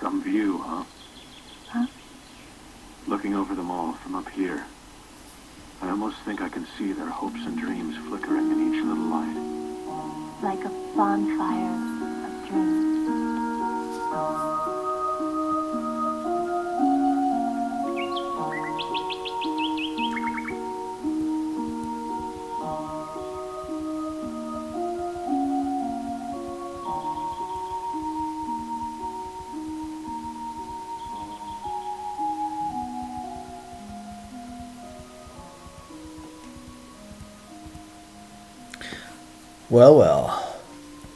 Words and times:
Some 0.00 0.22
view, 0.22 0.58
huh? 0.58 0.84
Huh? 1.68 1.86
Looking 3.06 3.34
over 3.34 3.54
them 3.54 3.70
all 3.70 3.92
from 3.94 4.14
up 4.14 4.28
here. 4.30 4.64
I 5.82 5.90
almost 5.90 6.16
think 6.24 6.40
I 6.40 6.48
can 6.48 6.66
see 6.78 6.92
their 6.92 7.08
hopes 7.08 7.40
and 7.44 7.58
dreams 7.58 7.96
flickering 8.08 8.50
in 8.50 8.74
each 8.74 8.82
little 8.82 9.04
light. 9.04 9.36
Like 10.42 10.64
a 10.64 10.70
bonfire 10.96 11.74
of 12.26 12.48
dreams. 12.48 12.80
Well, 39.70 39.96
well, 39.96 40.56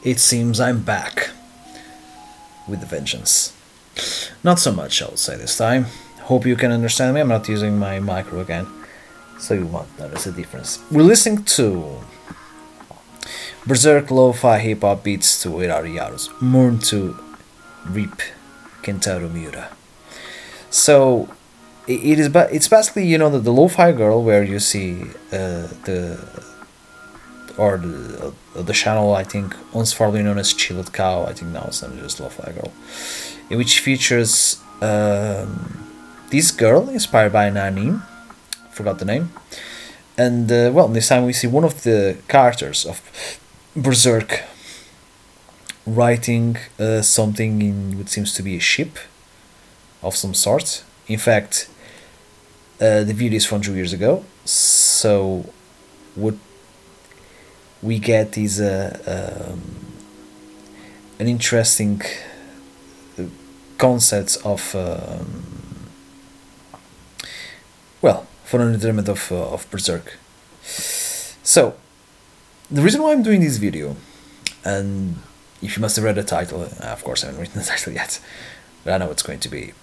it 0.03 0.19
seems 0.19 0.59
I'm 0.59 0.81
back 0.81 1.29
with 2.67 2.79
the 2.79 2.85
vengeance. 2.85 3.53
Not 4.43 4.59
so 4.59 4.71
much, 4.71 5.01
I 5.01 5.07
would 5.07 5.19
say, 5.19 5.35
this 5.35 5.57
time. 5.57 5.85
Hope 6.23 6.45
you 6.45 6.55
can 6.55 6.71
understand 6.71 7.13
me. 7.13 7.21
I'm 7.21 7.27
not 7.27 7.47
using 7.49 7.77
my 7.77 7.99
micro 7.99 8.39
again, 8.39 8.65
so 9.39 9.53
you 9.53 9.65
won't 9.65 9.99
notice 9.99 10.23
the 10.23 10.31
difference. 10.31 10.79
We're 10.89 11.03
listening 11.03 11.43
to 11.59 11.99
Berserk 13.67 14.09
lo-fi 14.09 14.59
hip-hop 14.59 15.03
beats 15.03 15.41
to 15.43 15.49
Irari 15.49 15.95
Yaru's 15.95 16.29
Mourn 16.41 16.79
to 16.79 17.17
Reap 17.85 18.21
Kentaro 18.83 19.31
Miura. 19.31 19.69
So 20.69 21.29
it 21.87 22.19
is, 22.19 22.29
ba- 22.29 22.49
it's 22.51 22.67
basically 22.67 23.05
you 23.05 23.17
know 23.17 23.29
the, 23.29 23.39
the 23.39 23.51
lo-fi 23.51 23.91
girl 23.91 24.23
where 24.23 24.43
you 24.43 24.59
see 24.59 25.01
uh, 25.31 25.67
the 25.85 26.19
or 27.57 27.77
the, 27.77 28.33
uh, 28.55 28.61
the 28.61 28.73
channel 28.73 29.13
I 29.13 29.23
think 29.23 29.55
once 29.73 29.93
formerly 29.93 30.23
known 30.23 30.37
as 30.37 30.53
Chilled 30.53 30.91
Cow. 30.93 31.25
I 31.25 31.33
think 31.33 31.51
now 31.51 31.65
it's 31.67 31.81
just 31.81 32.19
Lo-Fi 32.19 32.51
Girl, 32.51 32.71
which 33.49 33.79
features 33.79 34.61
um, 34.81 35.85
this 36.29 36.51
girl 36.51 36.89
inspired 36.89 37.33
by 37.33 37.45
an 37.45 37.57
anime, 37.57 38.03
forgot 38.71 38.99
the 38.99 39.05
name, 39.05 39.31
and 40.17 40.51
uh, 40.51 40.71
well 40.73 40.87
this 40.87 41.09
time 41.09 41.25
we 41.25 41.33
see 41.33 41.47
one 41.47 41.63
of 41.63 41.83
the 41.83 42.17
characters 42.27 42.85
of 42.85 43.01
Berserk 43.75 44.43
writing 45.85 46.57
uh, 46.79 47.01
something 47.01 47.61
in 47.61 47.97
what 47.97 48.09
seems 48.09 48.33
to 48.33 48.41
be 48.41 48.55
a 48.57 48.59
ship 48.59 48.97
of 50.01 50.15
some 50.15 50.33
sort. 50.33 50.83
In 51.07 51.19
fact, 51.19 51.69
uh, 52.81 53.03
the 53.03 53.13
video 53.13 53.37
is 53.37 53.45
from 53.45 53.61
two 53.61 53.75
years 53.75 53.93
ago, 53.93 54.25
so 54.45 55.45
what 56.15 56.35
we 57.85 57.99
get 57.99 58.35
is 58.37 58.59
a 58.59 58.77
um, 59.15 59.61
an 61.19 61.27
interesting 61.27 62.01
uh, 63.19 63.23
concept 63.77 64.37
of 64.43 64.75
um, 64.75 65.43
well 68.01 68.25
for 68.43 68.59
an 68.59 68.69
entertainment 68.73 69.07
of 69.07 69.31
uh, 69.31 69.53
of 69.53 69.69
berserk. 69.69 70.17
So 70.63 71.75
the 72.71 72.81
reason 72.81 73.03
why 73.03 73.11
I'm 73.11 73.21
doing 73.21 73.41
this 73.41 73.57
video, 73.57 73.95
and 74.63 75.17
if 75.61 75.77
you 75.77 75.81
must 75.81 75.95
have 75.97 76.05
read 76.05 76.15
the 76.15 76.23
title, 76.23 76.63
uh, 76.63 76.87
of 76.87 77.03
course 77.03 77.23
I 77.23 77.27
haven't 77.27 77.41
written 77.41 77.61
the 77.61 77.67
title 77.73 77.93
yet, 77.93 78.19
but 78.83 78.93
I 78.93 78.97
know 78.97 79.11
it's 79.11 79.23
going 79.23 79.41
to 79.41 79.49
be. 79.49 79.73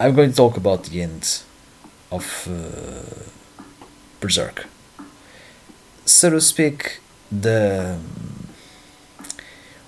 I'm 0.00 0.14
going 0.14 0.30
to 0.30 0.36
talk 0.36 0.56
about 0.56 0.84
the 0.84 1.02
end 1.02 1.42
of 2.10 2.48
uh, 2.48 3.28
Berserk 4.20 4.66
so 6.08 6.30
to 6.30 6.40
speak, 6.40 7.00
the 7.30 7.98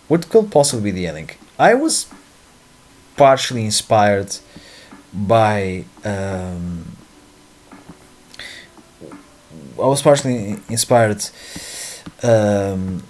what 0.08 0.28
could 0.28 0.50
possibly 0.50 0.91
be 0.91 1.00
the 1.00 1.06
ending? 1.06 1.31
I 1.58 1.75
was 1.75 2.06
partially 3.16 3.64
inspired 3.64 4.36
by 5.12 5.84
um, 6.04 6.97
I 9.78 9.86
was 9.86 10.03
partially 10.03 10.56
inspired 10.69 11.25
um, 12.22 13.02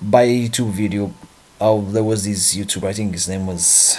by 0.00 0.22
a 0.22 0.48
YouTube 0.48 0.70
video. 0.70 1.14
Oh, 1.60 1.80
there 1.82 2.04
was 2.04 2.24
this 2.24 2.54
YouTuber. 2.54 2.86
I 2.86 2.92
think 2.92 3.12
his 3.12 3.28
name 3.28 3.46
was, 3.46 3.98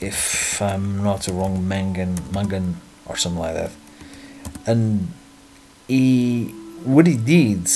if 0.00 0.60
I'm 0.60 1.02
not 1.02 1.26
wrong, 1.28 1.66
Mangan 1.66 2.18
Mangan 2.32 2.76
or 3.06 3.16
something 3.16 3.40
like 3.40 3.54
that, 3.54 3.72
and 4.66 5.12
he 5.88 6.54
what 6.84 7.06
he 7.06 7.16
did 7.16 7.68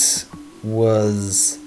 was 0.63 1.59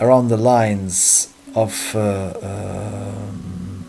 around 0.00 0.28
the 0.28 0.36
lines 0.36 1.32
of 1.54 1.94
uh, 1.94 2.32
um, 2.42 3.84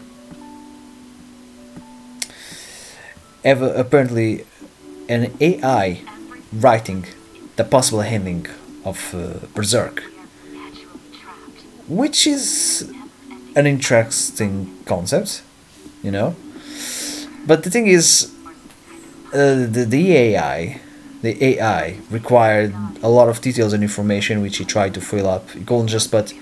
ever 3.44 3.74
apparently 3.74 4.46
an 5.10 5.36
AI 5.42 6.02
writing 6.54 7.06
the 7.56 7.64
possible 7.64 8.02
ending 8.02 8.48
of 8.86 9.14
uh, 9.14 9.46
Berserk, 9.54 10.04
which 11.88 12.28
is 12.28 12.92
an 13.56 13.66
interesting 13.68 14.78
concept, 14.86 15.42
you 16.02 16.12
know. 16.12 16.36
But 17.46 17.64
the 17.64 17.70
thing 17.70 17.88
is, 17.88 18.33
uh, 19.34 19.66
the, 19.66 19.86
the 19.88 20.16
AI, 20.16 20.80
the 21.22 21.44
AI 21.44 21.98
required 22.12 22.74
a 23.02 23.10
lot 23.10 23.30
of 23.30 23.42
details 23.42 23.74
and 23.74 23.82
information 23.82 24.42
which 24.42 24.58
he 24.58 24.66
tried 24.66 24.94
to 24.94 25.02
fill 25.02 25.28
up. 25.28 25.50
He 25.52 25.64
couldn't 25.64 25.88
just 25.88 26.12
but 26.12 26.34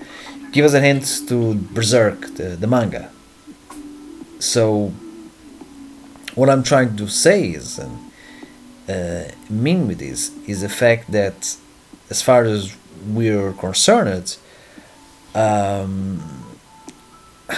give 0.52 0.66
us 0.66 0.74
a 0.74 0.80
hint 0.80 1.22
to 1.28 1.54
Berserk, 1.54 2.34
the, 2.34 2.56
the 2.56 2.66
manga. 2.66 3.10
So, 4.38 4.92
what 6.34 6.50
I'm 6.50 6.62
trying 6.62 6.96
to 6.96 7.08
say 7.08 7.50
is, 7.50 7.78
and 7.78 7.98
uh, 8.88 9.24
mean 9.48 9.88
with 9.88 9.98
this, 9.98 10.30
is 10.46 10.60
the 10.60 10.68
fact 10.68 11.10
that 11.12 11.56
as 12.10 12.20
far 12.20 12.44
as 12.44 12.76
we're 13.06 13.52
concerned, 13.52 14.36
um, 15.34 16.22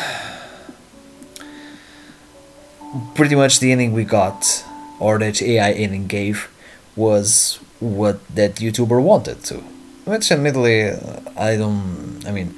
pretty 3.16 3.34
much 3.34 3.58
the 3.58 3.72
ending 3.72 3.92
we 3.92 4.04
got 4.04 4.64
or 4.98 5.18
that 5.18 5.42
AI 5.42 5.72
ending 5.72 6.06
gave 6.06 6.48
was 6.96 7.58
what 7.80 8.26
that 8.34 8.56
YouTuber 8.56 9.02
wanted 9.02 9.42
to. 9.44 9.56
Which 10.04 10.30
admittedly, 10.30 10.90
I 11.36 11.56
don't. 11.56 12.22
I 12.26 12.30
mean, 12.30 12.54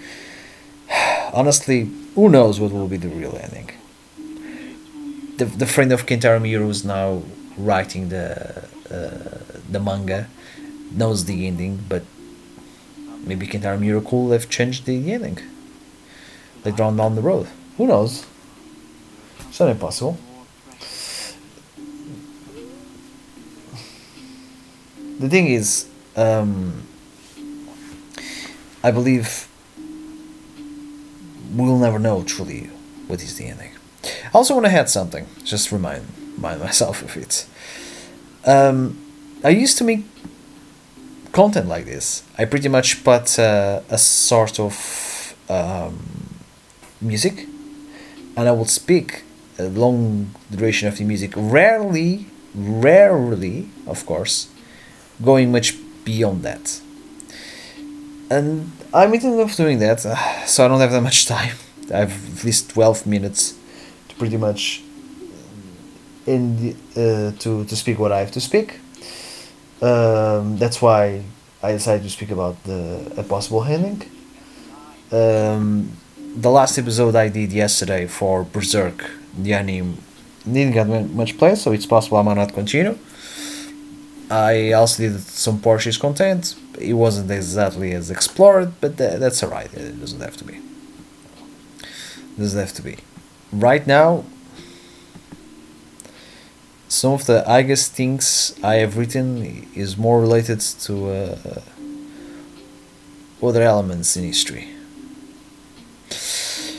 honestly, 1.32 1.90
who 2.14 2.28
knows 2.28 2.58
what 2.60 2.72
will 2.72 2.88
be 2.88 2.96
the 2.96 3.08
real 3.08 3.38
ending? 3.40 3.70
The, 5.38 5.44
the 5.44 5.66
friend 5.66 5.92
of 5.92 6.06
Kentaro 6.06 6.40
Miura 6.40 6.66
is 6.68 6.84
now 6.84 7.22
writing 7.56 8.08
the 8.08 8.64
uh, 8.90 9.38
the 9.70 9.80
manga, 9.80 10.28
knows 10.92 11.24
the 11.24 11.46
ending, 11.46 11.84
but 11.88 12.02
maybe 13.24 13.46
Kentaro 13.46 13.78
Miura 13.78 14.00
could 14.00 14.32
have 14.32 14.48
changed 14.48 14.86
the 14.86 15.12
ending 15.12 15.38
later 16.64 16.82
on 16.82 16.96
down 16.96 17.14
the 17.14 17.22
road. 17.22 17.48
Who 17.76 17.86
knows? 17.86 18.26
It's 19.48 19.60
not 19.60 19.68
impossible. 19.68 20.18
The 25.18 25.28
thing 25.28 25.46
is, 25.46 25.88
um, 26.16 26.82
I 28.82 28.90
believe 28.90 29.48
we'll 31.52 31.78
never 31.78 31.98
know 31.98 32.22
truly 32.22 32.70
what 33.06 33.22
is 33.22 33.36
the 33.36 33.46
ending. 33.46 33.72
I 34.04 34.30
also 34.34 34.54
want 34.54 34.66
to 34.66 34.72
add 34.72 34.88
something, 34.88 35.26
just 35.44 35.72
remind, 35.72 36.06
remind 36.36 36.60
myself 36.68 37.02
of 37.02 37.16
it. 37.16 37.46
Um, 38.44 38.98
I 39.42 39.50
used 39.50 39.78
to 39.78 39.84
make 39.84 40.04
content 41.32 41.68
like 41.68 41.84
this. 41.86 42.22
I 42.38 42.44
pretty 42.44 42.68
much 42.68 43.02
put 43.04 43.38
uh, 43.38 43.80
a 43.90 43.98
sort 43.98 44.60
of 44.60 45.34
um, 45.48 45.98
music, 47.00 47.46
and 48.36 48.48
I 48.48 48.52
would 48.52 48.70
speak 48.70 49.22
a 49.58 49.64
long 49.64 50.34
duration 50.50 50.88
of 50.88 50.98
the 50.98 51.04
music. 51.04 51.32
Rarely, 51.36 52.26
rarely, 52.54 53.68
of 53.86 54.04
course, 54.06 54.48
going 55.22 55.52
much 55.52 55.74
beyond 56.04 56.42
that. 56.42 56.80
And 58.30 58.72
I'm 58.92 59.10
thinking 59.10 59.38
of 59.40 59.54
doing 59.54 59.78
that, 59.80 60.04
uh, 60.04 60.16
so 60.46 60.64
I 60.64 60.68
don't 60.68 60.80
have 60.80 60.92
that 60.92 61.02
much 61.02 61.26
time. 61.26 61.56
I 61.92 61.98
have 61.98 62.38
at 62.38 62.44
least 62.44 62.70
12 62.70 63.06
minutes 63.06 63.54
to 64.08 64.14
pretty 64.16 64.36
much 64.36 64.82
in 66.26 66.56
the, 66.56 66.70
uh, 66.96 67.38
to, 67.38 67.64
to 67.64 67.76
speak 67.76 67.98
what 67.98 68.10
I 68.12 68.18
have 68.20 68.32
to 68.32 68.40
speak. 68.40 68.80
Um, 69.80 70.56
that's 70.56 70.82
why 70.82 71.22
I 71.62 71.72
decided 71.72 72.02
to 72.02 72.10
speak 72.10 72.30
about 72.30 72.62
the 72.64 73.12
a 73.16 73.22
possible 73.22 73.62
ending. 73.64 74.02
um, 75.12 75.90
the 76.36 76.50
last 76.50 76.76
episode 76.78 77.14
I 77.16 77.28
did 77.28 77.52
yesterday 77.52 78.06
for 78.06 78.44
Berserk, 78.44 79.10
the 79.38 79.54
anime, 79.54 79.96
didn't 80.44 80.72
get 80.74 80.86
much 80.86 81.38
play, 81.38 81.54
so 81.54 81.72
it's 81.72 81.86
possible 81.86 82.18
I 82.18 82.22
might 82.22 82.36
not 82.36 82.52
continue. 82.52 82.98
I 84.30 84.72
also 84.72 85.02
did 85.04 85.20
some 85.20 85.60
Portuguese 85.60 85.98
content. 85.98 86.56
It 86.78 86.94
wasn't 86.94 87.30
exactly 87.30 87.92
as 87.92 88.10
explored, 88.10 88.72
but 88.80 88.96
tha- 88.96 89.16
that's 89.18 89.42
alright. 89.42 89.72
It 89.72 90.00
doesn't 90.00 90.20
have 90.20 90.36
to 90.38 90.44
be. 90.44 90.54
It 90.54 92.38
doesn't 92.38 92.58
have 92.58 92.72
to 92.74 92.82
be. 92.82 92.96
Right 93.52 93.86
now, 93.86 94.24
some 96.88 97.12
of 97.12 97.26
the 97.26 97.48
I 97.48 97.62
guess 97.62 97.88
things 97.88 98.54
I 98.62 98.76
have 98.76 98.96
written 98.96 99.68
is 99.74 99.96
more 99.96 100.20
related 100.20 100.60
to 100.60 101.10
uh, 101.10 101.60
other 103.42 103.62
elements 103.62 104.16
in 104.16 104.24
history. 104.24 104.68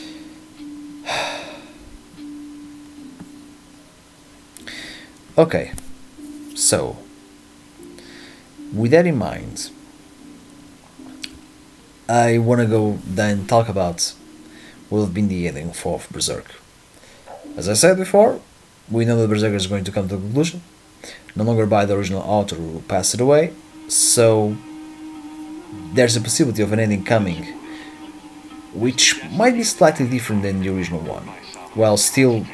Okay, 5.38 5.72
so 6.56 6.98
with 8.74 8.92
that 8.92 9.06
in 9.06 9.18
mind, 9.18 9.72
I 12.10 12.38
want 12.38 12.62
to 12.62 12.68
go 12.68 13.00
then 13.06 13.48
talk 13.48 13.68
about 13.68 14.14
what 14.90 15.02
have 15.02 15.14
been 15.14 15.28
the 15.28 15.48
ending 15.48 15.72
for 15.72 16.02
Berserk. 16.12 16.56
As 17.58 17.68
I 17.68 17.74
said 17.74 17.98
before, 17.98 18.40
we 18.90 19.04
know 19.04 19.18
that 19.18 19.28
Berserk 19.28 19.54
is 19.54 19.68
going 19.68 19.84
to 19.84 19.92
come 19.92 20.08
to 20.10 20.16
a 20.16 20.18
conclusion, 20.18 20.62
no 21.36 21.44
longer 21.44 21.66
by 21.66 21.86
the 21.86 21.96
original 21.96 22.22
author 22.22 22.56
who 22.56 22.82
passed 22.88 23.14
it 23.14 23.22
away, 23.22 23.54
so 23.90 24.56
there's 25.94 26.16
a 26.16 26.22
possibility 26.22 26.62
of 26.62 26.72
an 26.72 26.80
ending 26.80 27.04
coming, 27.04 27.44
which 28.74 29.22
might 29.32 29.56
be 29.56 29.64
slightly 29.64 30.08
different 30.08 30.44
than 30.44 30.62
the 30.62 30.70
original 30.70 31.02
one, 31.02 31.24
while 31.74 31.98
still, 31.98 32.46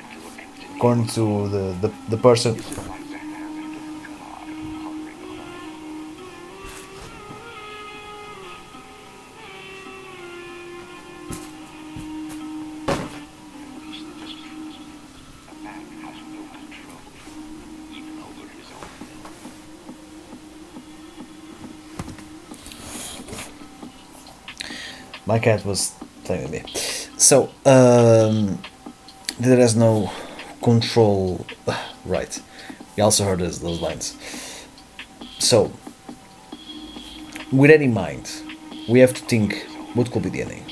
according 0.75 1.07
to 1.07 1.48
the, 1.50 1.88
the, 1.88 1.94
the 2.09 2.18
person 2.18 2.56
My 25.33 25.39
cat 25.39 25.65
was 25.65 25.95
playing 26.25 26.44
with 26.44 26.51
me. 26.51 26.62
So, 27.18 27.50
um, 27.65 28.59
there 29.39 29.59
is 29.59 29.75
no 29.75 30.12
control. 30.62 31.44
Right. 32.06 32.39
You 32.95 33.06
also 33.06 33.24
heard 33.24 33.39
those, 33.39 33.59
those 33.59 33.81
lines. 33.81 34.15
So, 35.39 35.71
with 37.51 37.71
that 37.71 37.81
in 37.81 37.94
mind, 37.94 38.30
we 38.88 39.00
have 39.00 39.13
to 39.15 39.21
think 39.21 39.65
what 39.95 40.12
could 40.12 40.21
be 40.21 40.30
the 40.30 40.41
ending. 40.44 40.65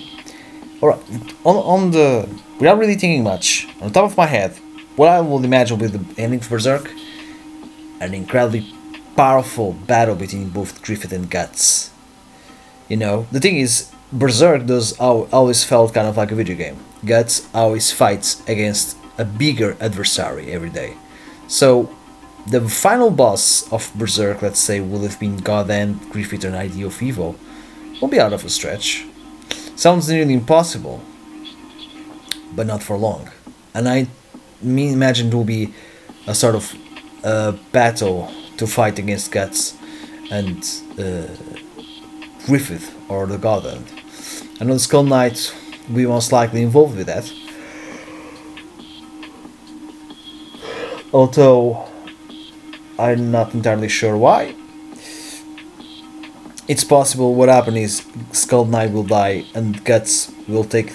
Alright, 0.79 1.01
on, 1.43 1.55
on 1.55 1.91
the. 1.91 2.29
Without 2.59 2.77
really 2.77 2.95
thinking 2.95 3.23
much, 3.23 3.65
on 3.81 3.87
the 3.87 3.93
top 3.93 4.11
of 4.11 4.15
my 4.17 4.27
head, 4.27 4.51
what 4.95 5.09
I 5.09 5.21
would 5.21 5.43
imagine 5.43 5.79
be 5.79 5.87
the 5.87 6.03
ending 6.21 6.41
for 6.41 6.49
Berserk 6.57 6.91
an 7.99 8.13
incredibly 8.13 8.71
powerful 9.15 9.73
battle 9.73 10.15
between 10.15 10.49
both 10.49 10.83
Griffith 10.83 11.13
and 11.13 11.31
Guts. 11.31 11.89
You 12.89 12.97
know, 12.97 13.25
the 13.31 13.39
thing 13.39 13.57
is, 13.57 13.91
Berserk 14.13 14.65
does 14.65 14.97
always 14.99 15.63
felt 15.63 15.93
kind 15.93 16.07
of 16.07 16.17
like 16.17 16.31
a 16.31 16.35
video 16.35 16.55
game. 16.55 16.77
Guts 17.05 17.47
always 17.53 17.91
fights 17.91 18.43
against 18.47 18.97
a 19.17 19.25
bigger 19.25 19.77
adversary 19.79 20.51
every 20.51 20.69
day. 20.69 20.97
So, 21.47 21.89
the 22.47 22.61
final 22.67 23.11
boss 23.11 23.71
of 23.71 23.91
Berserk, 23.95 24.41
let's 24.41 24.59
say, 24.59 24.81
will 24.81 25.01
have 25.01 25.19
been 25.19 25.37
God 25.37 25.69
and 25.69 25.99
Griffith 26.09 26.43
and 26.43 26.55
Idea 26.55 26.87
of 26.87 27.01
Evil, 27.01 27.35
Won't 28.01 28.11
be 28.11 28.19
out 28.19 28.33
of 28.33 28.43
a 28.43 28.49
stretch. 28.49 29.05
Sounds 29.75 30.09
nearly 30.09 30.33
impossible, 30.33 31.03
but 32.55 32.65
not 32.65 32.81
for 32.81 32.97
long. 32.97 33.29
And 33.75 33.87
I 33.87 34.07
me 34.59 34.91
imagine 34.91 35.27
it 35.27 35.33
will 35.35 35.43
be 35.43 35.73
a 36.25 36.33
sort 36.33 36.55
of 36.55 36.75
uh, 37.23 37.51
battle 37.71 38.33
to 38.57 38.65
fight 38.65 38.97
against 38.97 39.31
Guts 39.31 39.77
and 40.31 40.57
uh, 40.97 41.27
Griffith 42.47 42.95
or 43.07 43.27
the 43.27 43.37
God 43.37 43.63
Hand. 43.65 44.00
I 44.61 44.63
on 44.63 44.77
Skull 44.77 45.01
Knight 45.01 45.55
we 45.89 46.05
most 46.05 46.31
likely 46.31 46.61
involved 46.61 46.95
with 46.95 47.07
that. 47.07 47.33
Although 51.11 51.89
I'm 52.99 53.31
not 53.31 53.55
entirely 53.55 53.89
sure 53.89 54.15
why. 54.15 54.53
It's 56.67 56.83
possible 56.83 57.33
what 57.33 57.49
happened 57.49 57.77
is 57.77 58.05
Skull 58.33 58.65
Knight 58.65 58.91
will 58.91 59.03
die 59.03 59.45
and 59.55 59.83
Guts 59.83 60.31
will 60.47 60.63
take 60.63 60.93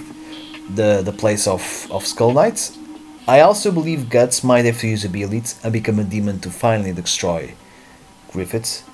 the, 0.72 1.02
the 1.02 1.12
place 1.12 1.48
of, 1.48 1.88
of 1.90 2.06
Skull 2.06 2.34
Knight. 2.34 2.70
I 3.26 3.40
also 3.40 3.72
believe 3.72 4.08
Guts 4.08 4.44
might 4.44 4.64
have 4.64 4.78
to 4.78 4.86
use 4.86 5.04
ability 5.04 5.56
and 5.64 5.72
become 5.72 5.98
a 5.98 6.04
demon 6.04 6.38
to 6.40 6.50
finally 6.50 6.92
destroy 6.92 7.54
Griffith. 8.30 8.88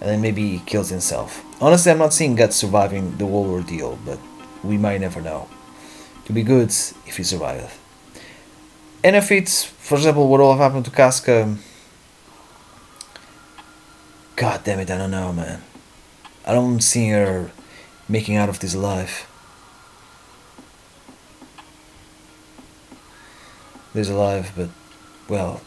And 0.00 0.08
then 0.08 0.22
maybe 0.22 0.48
he 0.48 0.58
kills 0.60 0.88
himself. 0.88 1.44
Honestly, 1.62 1.92
I'm 1.92 1.98
not 1.98 2.12
seeing 2.12 2.34
Guts 2.34 2.56
surviving 2.56 3.16
the 3.18 3.24
whole 3.24 3.48
ordeal, 3.48 3.96
but 4.04 4.18
we 4.64 4.76
might 4.76 5.00
never 5.00 5.20
know. 5.20 5.48
To 6.24 6.32
be 6.32 6.42
good 6.42 6.70
if 6.70 7.16
he 7.16 7.22
survives. 7.22 7.78
And 9.04 9.14
if 9.14 9.30
it's, 9.30 9.62
for 9.62 9.94
example, 9.94 10.26
what 10.26 10.40
all 10.40 10.56
happened 10.56 10.86
to 10.86 10.90
Casca. 10.90 11.56
God 14.34 14.64
damn 14.64 14.80
it, 14.80 14.90
I 14.90 14.98
don't 14.98 15.12
know, 15.12 15.32
man. 15.32 15.62
I 16.44 16.52
don't 16.52 16.80
see 16.80 17.10
her 17.10 17.52
making 18.08 18.34
out 18.34 18.48
of 18.48 18.58
this 18.58 18.74
alive. 18.74 19.28
There's 23.94 24.10
alive, 24.10 24.50
but 24.56 24.70
well, 25.28 25.60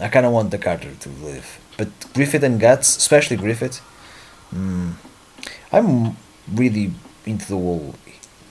I 0.00 0.06
kind 0.06 0.24
of 0.24 0.30
want 0.30 0.52
the 0.52 0.58
Carter 0.58 0.94
to 0.94 1.08
live. 1.08 1.58
But 1.76 1.88
Griffith 2.14 2.44
and 2.44 2.60
Guts, 2.60 2.96
especially 2.96 3.36
Griffith, 3.36 3.80
mm, 4.54 4.94
I'm 5.72 6.16
really 6.52 6.92
into 7.24 7.46
the 7.46 7.56
whole 7.56 7.94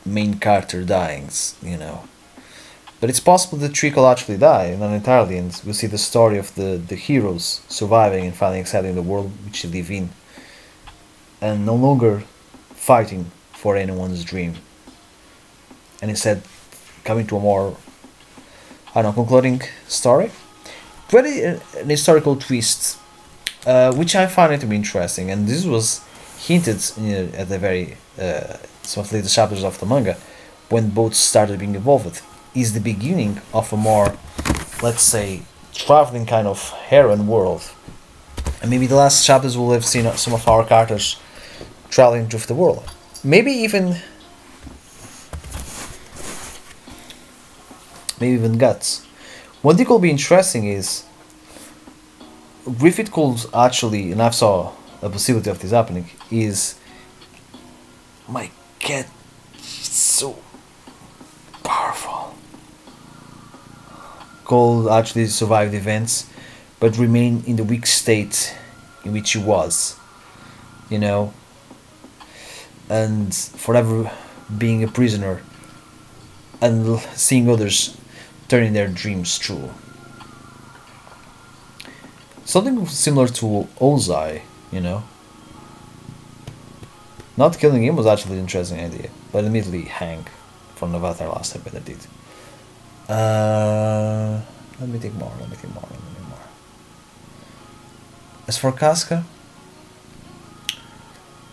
main 0.06 0.40
character 0.40 0.84
dying, 0.84 1.30
you 1.62 1.78
know. 1.78 2.04
But 3.00 3.10
it's 3.10 3.20
possible 3.20 3.58
that 3.60 3.74
Trick 3.74 3.96
will 3.96 4.08
actually 4.08 4.38
die, 4.38 4.76
not 4.76 4.94
entirely, 4.94 5.38
and 5.38 5.60
we'll 5.66 5.74
see 5.74 5.88
the 5.88 5.98
story 5.98 6.38
of 6.38 6.54
the, 6.56 6.82
the 6.88 6.96
heroes 6.96 7.62
surviving 7.68 8.26
and 8.26 8.36
finally 8.36 8.60
accepting 8.60 8.96
the 8.96 9.02
world 9.02 9.32
which 9.46 9.64
they 9.64 9.70
live 9.70 9.92
in, 9.92 10.10
and 11.42 11.66
no 11.66 11.76
longer 11.76 12.24
fighting 12.76 13.32
for 13.54 13.76
anyone's 13.76 14.24
dream, 14.24 14.56
and 16.02 16.10
instead 16.10 16.42
coming 17.04 17.28
to 17.28 17.38
a 17.38 17.40
more, 17.40 17.76
I 18.96 19.02
don't 19.02 19.16
know, 19.16 19.24
concluding 19.24 19.62
story. 19.88 20.32
Very 21.10 21.46
uh, 21.46 21.60
an 21.78 21.90
historical 21.90 22.36
twist, 22.36 22.98
uh, 23.66 23.94
which 23.94 24.16
I 24.16 24.28
find 24.28 24.54
it 24.54 24.62
to 24.62 24.68
be 24.68 24.76
interesting, 24.76 25.30
and 25.30 25.48
this 25.48 25.66
was 25.66 26.02
hinted 26.48 26.82
in, 26.98 27.34
at 27.36 27.50
the 27.50 27.60
very 27.60 27.98
uh, 28.20 28.58
some 28.84 29.04
of 29.04 29.10
the 29.10 29.18
latest 29.18 29.36
chapters 29.36 29.64
of 29.64 29.80
the 29.80 29.86
manga 29.86 30.18
when 30.70 30.90
boats 30.90 31.18
started 31.18 31.60
being 31.60 31.76
involved 31.76 32.22
is 32.56 32.74
the 32.74 32.80
beginning 32.80 33.42
of 33.54 33.72
a 33.74 33.78
more, 33.78 34.18
let's 34.82 35.04
say, 35.04 35.42
traveling 35.74 36.26
kind 36.26 36.48
of 36.48 36.70
heron 36.90 37.28
world. 37.28 37.72
And 38.62 38.70
maybe 38.70 38.88
the 38.88 38.96
last 38.96 39.26
chapters 39.26 39.58
will 39.58 39.72
have 39.72 39.86
seen 39.86 40.12
some 40.14 40.34
of 40.34 40.48
our 40.48 40.66
characters 40.66 41.18
traveling 41.90 42.28
through 42.28 42.40
the 42.42 42.56
world. 42.56 42.90
Maybe 43.24 43.52
even. 43.52 43.98
Maybe 48.20 48.34
even 48.34 48.58
guts. 48.58 49.06
One 49.62 49.78
thing 49.78 49.88
will 49.88 50.00
be 50.00 50.10
interesting 50.10 50.68
is. 50.68 51.04
Griffith 52.78 53.12
could 53.12 53.44
actually, 53.54 54.12
and 54.12 54.22
I 54.22 54.30
saw 54.30 54.72
a 55.02 55.10
possibility 55.10 55.50
of 55.50 55.60
this 55.60 55.72
happening, 55.72 56.10
is. 56.32 56.76
My 58.28 58.50
cat 58.80 59.10
so 59.58 60.38
powerful 61.64 62.36
could 64.46 64.90
actually 64.90 65.28
survived 65.28 65.74
events, 65.74 66.30
but 66.80 66.98
remain 66.98 67.44
in 67.46 67.56
the 67.56 67.64
weak 67.64 67.86
state 67.86 68.56
in 69.04 69.14
which 69.14 69.32
he 69.34 69.40
was, 69.40 69.98
you 70.90 71.00
know, 71.00 71.34
and 72.90 73.34
forever 73.34 74.12
being 74.58 74.84
a 74.84 74.88
prisoner 74.88 75.42
and 76.62 77.00
seeing 77.16 77.50
others 77.50 77.98
turning 78.48 78.74
their 78.74 78.88
dreams 78.88 79.40
true. 79.40 79.72
Something 82.46 82.86
similar 82.86 83.28
to 83.28 83.68
Ozai, 83.80 84.42
you 84.72 84.82
know. 84.82 85.04
Not 87.42 87.58
killing 87.58 87.84
him 87.84 87.96
was 87.96 88.06
actually 88.06 88.36
an 88.36 88.42
interesting 88.42 88.80
idea, 88.80 89.10
but 89.32 89.46
immediately 89.46 89.86
hang 89.86 90.28
from 90.76 90.94
Avatar 90.94 91.28
last 91.28 91.56
time, 91.56 91.64
I 91.66 91.80
did. 91.80 91.98
Uh, 93.10 94.42
let 94.80 94.88
me 94.88 95.00
think 95.00 95.16
more, 95.16 95.34
let 95.40 95.50
me 95.50 95.56
think 95.56 95.74
more, 95.74 95.88
let 95.90 96.00
me 96.00 96.10
think 96.14 96.28
more. 96.30 96.46
As 98.48 98.60
for 98.60 98.72
Casca, 98.72 99.26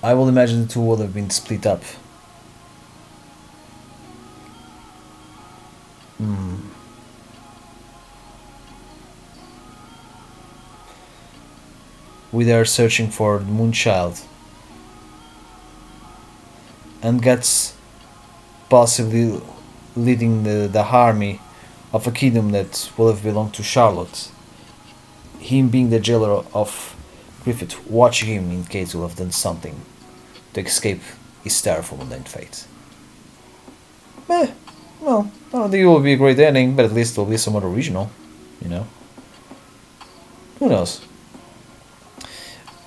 I 0.03 0.13
will 0.13 0.29
imagine 0.29 0.67
the 0.67 0.71
two 0.75 0.83
would 0.83 0.99
have 0.99 1.15
been 1.15 1.31
split 1.31 1.65
up. 1.67 1.83
Hmm. 6.19 6.57
With 12.31 12.49
her 12.49 12.67
searching 12.67 13.09
for 13.09 13.39
the 13.39 13.51
Moonchild 13.51 14.23
and 17.03 17.23
Guts 17.23 17.75
possibly 18.69 19.41
leading 19.97 20.45
the, 20.45 20.69
the 20.71 20.85
army 20.85 21.41
of 21.93 22.07
a 22.07 22.11
kingdom 22.11 22.51
that 22.53 22.91
will 22.97 23.09
have 23.09 23.23
belonged 23.23 23.55
to 23.55 23.63
Charlotte. 23.63 24.31
Him 25.39 25.69
being 25.69 25.91
the 25.91 26.01
jailer 26.01 26.45
of 26.53 26.97
Griffith, 27.45 27.87
watching 27.89 28.29
him 28.29 28.51
in 28.51 28.65
case 28.65 28.93
he 28.93 28.99
will 28.99 29.09
have 29.09 29.17
done 29.17 29.31
something 29.31 29.81
to 30.55 30.61
escape 30.61 31.01
his 31.45 31.61
terrible 31.63 31.97
mundane 31.97 32.25
fate. 32.25 32.67
Eh, 34.29 34.51
well, 35.01 35.31
I 35.49 35.53
don't 35.53 35.71
think 35.71 35.83
it 35.83 35.87
will 35.87 36.01
be 36.01 36.13
a 36.13 36.17
great 36.17 36.39
ending, 36.39 36.77
but 36.77 36.85
at 36.85 36.93
least 36.93 37.17
it 37.17 37.21
will 37.21 37.31
be 37.31 37.37
somewhat 37.37 37.65
original, 37.65 38.11
you 38.61 38.69
know. 38.69 38.87
Who 40.59 40.69
knows? 40.69 41.01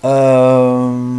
Um. 0.03 1.10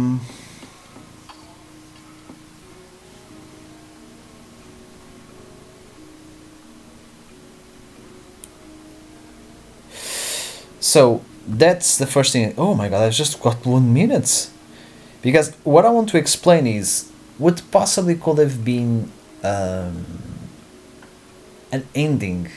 So 10.93 11.23
that's 11.47 11.97
the 11.97 12.05
first 12.05 12.33
thing. 12.33 12.53
Oh 12.55 12.75
my 12.75 12.87
god, 12.87 13.01
I've 13.01 13.13
just 13.13 13.41
got 13.41 13.65
one 13.65 13.91
minute. 13.95 14.51
Because 15.23 15.55
what 15.63 15.85
I 15.85 15.89
want 15.89 16.07
to 16.09 16.19
explain 16.19 16.67
is 16.67 17.09
what 17.39 17.63
possibly 17.71 18.13
could 18.13 18.37
have 18.37 18.63
been 18.63 19.11
um, 19.43 20.05
an 21.71 21.87
ending, 21.95 22.51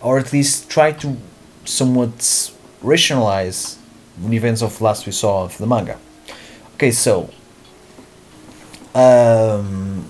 or 0.00 0.20
at 0.20 0.32
least 0.32 0.70
try 0.70 0.92
to 1.02 1.16
somewhat 1.64 2.52
rationalize 2.80 3.76
the 4.16 4.36
events 4.36 4.62
of 4.62 4.80
last 4.80 5.04
we 5.04 5.10
saw 5.10 5.42
of 5.42 5.58
the 5.58 5.66
manga. 5.66 5.98
Okay, 6.74 6.92
so 6.92 7.28
um, 8.94 10.08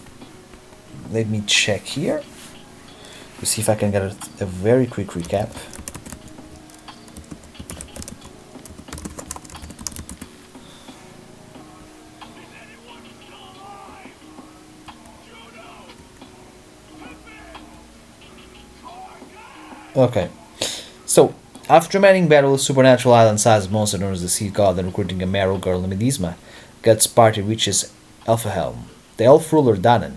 let 1.10 1.28
me 1.28 1.42
check 1.46 1.82
here 1.96 2.22
to 3.40 3.46
see 3.46 3.62
if 3.62 3.70
I 3.70 3.74
can 3.74 3.90
get 3.90 4.02
a, 4.02 4.14
a 4.40 4.44
very 4.44 4.86
quick 4.86 5.08
recap. 5.18 5.48
Okay. 19.94 20.30
So, 21.04 21.34
after 21.68 22.00
manning 22.00 22.26
battle 22.26 22.56
supernatural 22.56 23.14
island-sized 23.14 23.70
monster 23.70 23.98
known 23.98 24.14
as 24.14 24.22
the 24.22 24.28
Sea 24.30 24.48
God 24.48 24.78
and 24.78 24.88
recruiting 24.88 25.22
a 25.22 25.26
Merrow 25.26 25.58
girl 25.58 25.82
named 25.82 26.00
Isma, 26.00 26.36
Guts' 26.80 27.06
party 27.06 27.42
reaches 27.42 27.92
Elfhelm. 28.26 28.84
The 29.18 29.24
elf 29.24 29.52
ruler 29.52 29.76
Danan 29.76 30.14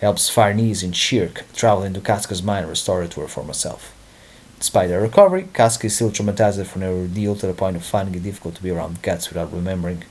helps 0.00 0.28
Farnese 0.28 0.82
and 0.82 0.92
Schierke 0.92 1.42
travel 1.54 1.84
into 1.84 2.02
Casca's 2.02 2.42
mind 2.42 2.64
and 2.64 2.68
restore 2.70 3.00
her 3.00 3.08
to 3.08 3.20
her 3.22 3.28
former 3.28 3.54
self. 3.54 3.94
Despite 4.58 4.90
her 4.90 5.00
recovery, 5.00 5.48
Casca 5.54 5.86
is 5.86 5.94
still 5.94 6.10
traumatized 6.10 6.66
from 6.66 6.82
her 6.82 6.88
ordeal 6.88 7.34
to 7.36 7.46
the 7.46 7.54
point 7.54 7.76
of 7.76 7.84
finding 7.84 8.14
it 8.14 8.22
difficult 8.22 8.56
to 8.56 8.62
be 8.62 8.70
around 8.70 9.00
Guts 9.00 9.30
without 9.30 9.54
remembering 9.54 10.04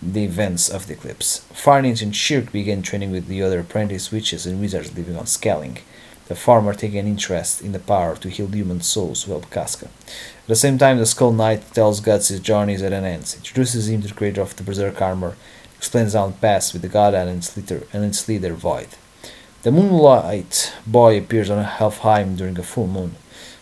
the 0.00 0.24
events 0.24 0.70
of 0.70 0.86
the 0.86 0.94
eclipse. 0.94 1.40
Farnese 1.52 2.00
and 2.00 2.14
Schierke 2.14 2.50
begin 2.50 2.80
training 2.80 3.10
with 3.10 3.26
the 3.26 3.42
other 3.42 3.60
apprentice 3.60 4.10
witches 4.10 4.46
and 4.46 4.58
wizards 4.58 4.96
living 4.96 5.16
on 5.16 5.26
Skellig 5.26 5.80
the 6.28 6.34
farmer 6.34 6.74
taking 6.74 6.98
an 6.98 7.06
interest 7.06 7.62
in 7.62 7.72
the 7.72 7.78
power 7.78 8.14
to 8.16 8.28
heal 8.28 8.46
human 8.46 8.82
souls 8.82 9.24
to 9.24 9.30
help 9.30 9.50
Casca. 9.50 9.86
At 9.86 10.46
the 10.46 10.56
same 10.56 10.78
time, 10.78 10.98
the 10.98 11.06
Skull 11.06 11.32
Knight 11.32 11.72
tells 11.72 12.00
Guts 12.00 12.28
his 12.28 12.40
journey 12.40 12.74
is 12.74 12.82
at 12.82 12.92
an 12.92 13.04
end, 13.04 13.34
introduces 13.36 13.88
him 13.88 14.02
to 14.02 14.08
the 14.08 14.14
creator 14.14 14.42
of 14.42 14.54
the 14.54 14.62
Berserk 14.62 15.00
armor, 15.00 15.36
explains 15.76 16.14
it 16.14 16.40
passed 16.40 16.72
with 16.72 16.82
the 16.82 16.88
god 16.88 17.14
and 17.14 17.30
its 17.30 17.56
leader, 17.56 17.82
and 17.92 18.04
its 18.04 18.28
leader 18.28 18.52
Void. 18.52 18.88
The 19.62 19.72
Moonlight 19.72 20.74
Boy 20.86 21.18
appears 21.18 21.50
on 21.50 21.64
Elfhelm 21.64 22.36
during 22.36 22.58
a 22.58 22.62
full 22.62 22.86
moon. 22.86 23.16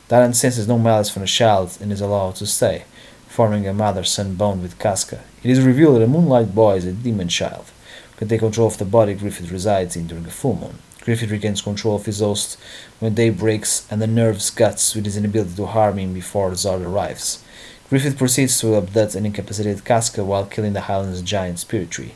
Danan 0.09 0.35
senses 0.35 0.69
no 0.69 0.79
malice 0.79 1.11
from 1.11 1.23
the 1.23 1.29
child 1.29 1.79
and 1.81 1.93
is 1.93 2.01
allowed 2.01 2.37
to 2.37 2.47
stay, 2.47 2.85
forming 3.29 3.67
a 3.67 3.73
mother-son 3.73 4.35
bond 4.35 4.63
with 4.63 4.79
Casca. 4.79 5.23
It 5.43 5.51
is 5.51 5.61
revealed 5.61 5.97
that 5.97 6.01
the 6.01 6.09
Moonlight 6.09 6.55
Boy 6.55 6.77
is 6.77 6.85
a 6.85 6.93
demon 6.93 7.29
child, 7.29 7.67
who 8.11 8.17
can 8.19 8.29
take 8.29 8.41
control 8.41 8.67
of 8.67 8.79
the 8.79 8.85
body 8.85 9.15
Griffith 9.15 9.51
resides 9.53 9.95
in 9.95 10.07
during 10.07 10.27
a 10.27 10.31
full 10.31 10.57
moon. 10.57 10.79
Griffith 11.07 11.31
regains 11.31 11.63
control 11.63 11.95
of 11.95 12.05
his 12.05 12.19
host 12.19 12.59
when 12.99 13.15
day 13.15 13.31
breaks 13.31 13.87
and 13.93 14.03
unnerves 14.03 14.51
Guts 14.51 14.93
with 14.93 15.05
his 15.05 15.17
inability 15.17 15.55
to 15.55 15.67
harm 15.67 15.99
him 15.99 16.13
before 16.13 16.51
Zodd 16.51 16.85
arrives. 16.85 17.45
Griffith 17.89 18.19
proceeds 18.19 18.59
to 18.61 18.75
abduct 18.75 19.15
and 19.15 19.25
incapacitate 19.25 19.85
Casca 19.85 20.25
while 20.25 20.47
killing 20.47 20.73
the 20.73 20.81
Highland's 20.81 21.23
giant 21.23 21.61
spirit 21.61 21.93
tree. 21.93 22.15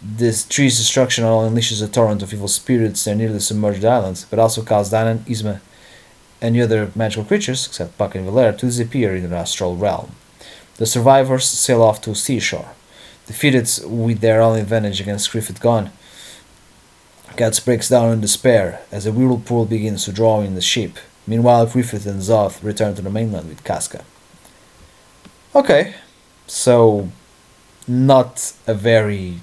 This 0.00 0.46
tree's 0.46 0.78
destruction 0.78 1.24
not 1.24 1.32
only 1.32 1.60
unleashes 1.60 1.82
a 1.82 1.88
torrent 1.88 2.22
of 2.22 2.32
evil 2.32 2.46
spirits 2.46 3.02
that 3.04 3.16
nearly 3.16 3.40
submerged 3.40 3.80
the 3.80 3.88
island, 3.88 4.24
but 4.30 4.38
also 4.38 4.62
caused 4.62 4.92
Danan, 4.92 5.24
Isma, 5.24 5.58
and 6.40 6.54
the 6.54 6.62
other 6.62 6.92
magical 6.94 7.24
creatures, 7.24 7.66
except 7.66 7.98
Puck 7.98 8.14
and 8.14 8.24
Valera, 8.24 8.56
to 8.56 8.66
disappear 8.66 9.16
in 9.16 9.28
the 9.28 9.36
astral 9.36 9.74
realm. 9.74 10.12
The 10.76 10.86
survivors 10.86 11.46
sail 11.46 11.82
off 11.82 12.00
to 12.02 12.14
seashore. 12.14 12.70
Defeated 13.26 13.68
with 13.84 14.20
their 14.20 14.40
only 14.40 14.60
advantage 14.60 15.00
against 15.00 15.32
Griffith 15.32 15.60
gone, 15.60 15.90
Guts 17.36 17.60
breaks 17.60 17.88
down 17.88 18.12
in 18.12 18.20
despair 18.20 18.80
as 18.90 19.06
a 19.06 19.12
whirlpool 19.12 19.66
begins 19.66 20.04
to 20.04 20.12
draw 20.12 20.40
in 20.40 20.54
the 20.54 20.60
ship. 20.60 20.98
Meanwhile, 21.26 21.66
Griffith 21.66 22.06
and 22.06 22.20
Zodd 22.20 22.62
return 22.62 22.94
to 22.94 23.02
the 23.02 23.10
mainland 23.10 23.48
with 23.48 23.64
Casca. 23.64 24.04
Okay, 25.54 25.94
so 26.46 27.08
not 27.88 28.52
a 28.66 28.74
very 28.74 29.40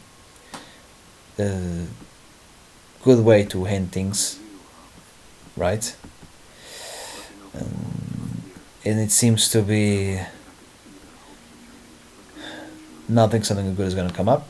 uh, 1.37 1.85
good 3.03 3.23
way 3.23 3.43
to 3.45 3.65
end 3.65 3.91
things, 3.91 4.39
right? 5.57 5.95
Um, 7.55 8.43
and 8.85 8.99
it 8.99 9.11
seems 9.11 9.49
to 9.49 9.61
be 9.61 10.19
nothing 13.07 13.43
something 13.43 13.75
good 13.75 13.87
is 13.87 13.95
going 13.95 14.09
to 14.09 14.15
come 14.15 14.29
up. 14.29 14.47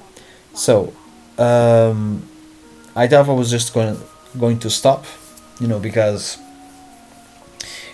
So, 0.53 0.93
um, 1.37 2.29
I 2.95 3.07
thought 3.07 3.27
I 3.27 3.33
was 3.33 3.49
just 3.49 3.73
going 3.73 3.97
going 4.39 4.59
to 4.59 4.69
stop, 4.69 5.05
you 5.59 5.67
know, 5.67 5.79
because 5.79 6.37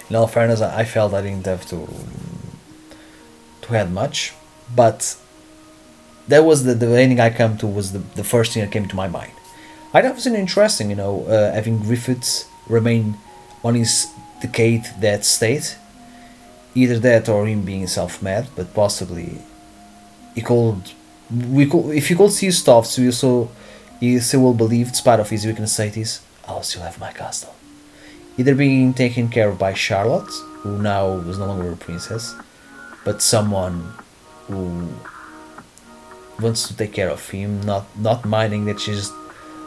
in 0.10 0.16
all 0.16 0.28
fairness, 0.28 0.62
I 0.62 0.84
felt 0.86 1.14
I 1.14 1.22
didn't 1.22 1.46
have 1.46 1.66
to 1.68 1.88
to 3.62 3.76
add 3.76 3.92
much, 3.92 4.34
but 4.76 5.16
that 6.28 6.44
was 6.44 6.64
the, 6.64 6.74
the 6.74 6.88
ending 7.00 7.20
I 7.20 7.30
come 7.30 7.58
to 7.58 7.68
was 7.68 7.92
the, 7.92 8.00
the 8.16 8.24
first 8.24 8.54
thing 8.54 8.64
that 8.64 8.72
came 8.72 8.88
to 8.88 8.96
my 8.96 9.08
mind. 9.08 9.32
I 9.94 10.02
thought 10.02 10.12
it 10.12 10.16
was 10.16 10.28
interesting, 10.28 10.90
you 10.90 10.96
know, 10.96 11.26
uh, 11.26 11.52
having 11.54 11.80
Griffiths 11.80 12.46
remain 12.68 13.18
on 13.64 13.76
his 13.76 14.08
decayed 14.42 14.86
dead 15.00 15.26
state, 15.26 15.78
either 16.76 17.00
that 17.00 17.28
or 17.28 17.48
him 17.48 17.64
being 17.64 17.88
self-made, 17.88 18.48
but 18.56 18.74
possibly 18.74 19.40
he 20.36 20.42
could 20.42 20.82
we 21.50 21.66
could 21.66 21.96
if 21.96 22.10
you 22.10 22.16
could 22.16 22.32
see 22.32 22.52
stuff, 22.52 22.86
so 22.86 23.02
you 23.02 23.12
saw 23.12 23.48
he 24.00 24.20
still 24.20 24.42
will 24.42 24.54
believe, 24.54 24.90
despite 24.90 25.20
of 25.20 25.30
his 25.30 25.46
weaknesses, 25.46 26.22
I'll 26.48 26.64
still 26.64 26.84
have 26.84 27.00
my 27.00 27.12
castle. 27.12 27.56
Either 28.38 28.56
being 28.56 28.94
taken 28.94 29.30
care 29.30 29.50
of 29.50 29.60
by 29.60 29.74
Charlotte, 29.74 30.32
who 30.62 30.82
now 30.82 31.10
was 31.10 31.38
no 31.38 31.48
longer 31.48 31.72
a 31.72 31.76
princess, 31.76 32.36
but 33.04 33.22
someone 33.22 33.94
who 34.48 34.90
wants 36.40 36.68
to 36.68 36.76
take 36.76 36.94
care 36.94 37.10
of 37.10 37.30
him, 37.30 37.62
not 37.62 37.86
not 37.98 38.26
minding 38.26 38.66
that 38.66 38.80
she's 38.80 39.12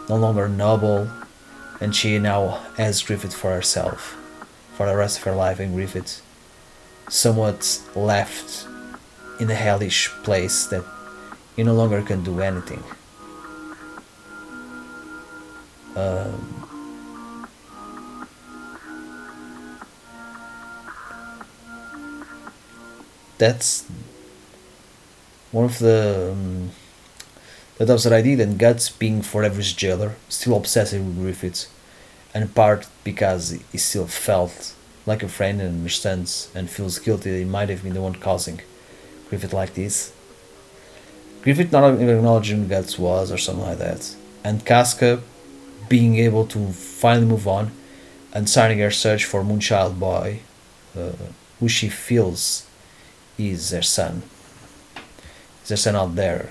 no 0.09 0.17
longer 0.17 0.49
noble, 0.49 1.11
and 1.81 1.95
she 1.95 2.19
now 2.19 2.61
has 2.77 3.03
Griffith 3.03 3.35
for 3.35 3.51
herself, 3.53 4.17
for 4.75 4.87
the 4.87 4.97
rest 4.97 5.19
of 5.19 5.25
her 5.25 5.35
life, 5.35 5.61
and 5.61 5.75
Griffith 5.75 6.23
somewhat 7.09 7.81
left 7.95 8.67
in 9.39 9.51
a 9.51 9.55
hellish 9.55 10.09
place 10.25 10.67
that 10.67 10.85
he 11.57 11.63
no 11.63 11.75
longer 11.75 12.01
can 12.03 12.25
do 12.25 12.41
anything. 12.41 12.83
Um, 15.95 16.69
that's 23.39 23.87
one 25.51 25.65
of 25.65 25.79
the 25.79 26.31
um, 26.33 26.71
that 27.79 28.13
idea, 28.13 28.37
then 28.37 28.57
Guts, 28.57 28.89
being 28.89 29.23
Forever's 29.23 29.73
jailer, 29.73 30.15
still 30.29 30.57
obsessive 30.57 31.05
with 31.05 31.19
Griffith, 31.19 31.67
and 32.33 32.55
part 32.55 32.89
because 33.05 33.51
he 33.73 33.79
still 33.79 34.07
felt 34.07 34.75
like 35.05 35.23
a 35.23 35.29
friend 35.29 35.61
and 35.61 35.79
understands 35.79 36.51
and 36.55 36.71
feels 36.71 36.99
guilty 36.99 37.33
that 37.33 37.39
he 37.39 37.45
might 37.45 37.69
have 37.69 37.83
been 37.83 37.95
the 37.95 38.01
one 38.01 38.15
causing 38.15 38.61
Griffith 39.29 39.53
like 39.53 39.75
this. 39.75 40.13
Griffith 41.43 41.73
not 41.73 41.95
acknowledging 41.95 42.69
Guts 42.69 42.99
was 42.99 43.33
or 43.33 43.39
something 43.39 43.65
like 43.65 43.79
that. 43.79 44.15
And 44.45 44.65
Casca 44.65 45.23
being 45.93 46.17
able 46.17 46.47
to 46.47 46.73
finally 46.73 47.27
move 47.27 47.47
on 47.47 47.71
and 48.33 48.49
starting 48.49 48.79
her 48.79 48.91
search 48.91 49.27
for 49.27 49.43
Moonchild 49.43 49.99
Boy, 49.99 50.41
uh, 50.97 51.13
who 51.61 51.69
she 51.69 51.91
feels 51.91 52.67
is 53.37 53.69
their 53.69 53.83
son. 53.83 54.23
Is 55.63 55.69
their 55.69 55.77
son 55.77 55.95
out 55.95 56.15
there. 56.15 56.49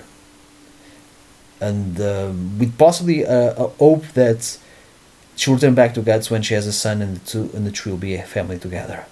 And 1.60 2.00
uh, 2.00 2.30
with 2.60 2.78
possibly 2.78 3.24
a, 3.24 3.52
a 3.56 3.66
hope 3.82 4.06
that 4.14 4.58
she 5.34 5.50
will 5.50 5.58
turn 5.58 5.74
back 5.74 5.92
to 5.94 6.02
Guts 6.02 6.30
when 6.30 6.42
she 6.42 6.54
has 6.54 6.68
a 6.68 6.72
son 6.72 7.02
and 7.02 7.16
the 7.16 7.24
two 7.30 7.50
and 7.52 7.66
the 7.66 7.72
three 7.72 7.90
will 7.90 7.98
be 7.98 8.14
a 8.14 8.22
family 8.22 8.60
together. 8.60 9.06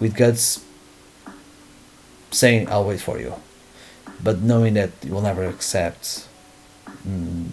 With 0.00 0.16
Guts 0.16 0.64
saying, 2.30 2.70
I'll 2.70 2.86
wait 2.86 3.02
for 3.02 3.20
you. 3.20 3.34
But 4.24 4.40
knowing 4.40 4.72
that 4.72 4.92
will 5.04 5.20
never 5.20 5.44
accept 5.44 6.28
mm, 7.06 7.48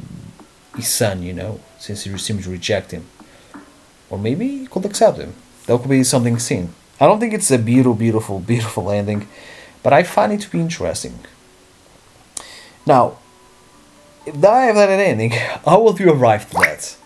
his 0.80 0.90
son, 0.90 1.24
you 1.24 1.34
know, 1.34 1.60
since 1.78 2.04
he 2.04 2.18
seems 2.18 2.46
to 2.46 2.52
reject 2.52 2.92
him. 2.92 3.06
Or 4.10 4.18
maybe 4.18 4.48
he 4.60 4.68
could 4.68 4.86
accept 4.86 5.18
him. 5.18 5.34
That 5.66 5.80
could 5.80 5.90
be 5.90 6.04
something 6.04 6.40
seen. 6.40 6.74
I 7.00 7.06
don't 7.06 7.20
think 7.20 7.34
it's 7.34 7.52
a 7.52 7.58
beautiful, 7.58 7.94
beautiful, 7.94 8.40
beautiful 8.54 8.90
ending, 8.92 9.28
but 9.84 9.94
I 9.94 10.04
find 10.04 10.34
it 10.34 10.42
to 10.42 10.50
be 10.50 10.60
interesting. 10.60 11.20
Now, 12.86 13.18
if 14.26 14.44
I 14.44 14.66
have 14.66 14.76
that 14.76 14.90
ending, 14.90 15.32
how 15.66 15.82
will 15.82 15.98
you 16.00 16.12
arrive 16.12 16.50
to 16.50 16.58
that? 16.58 16.98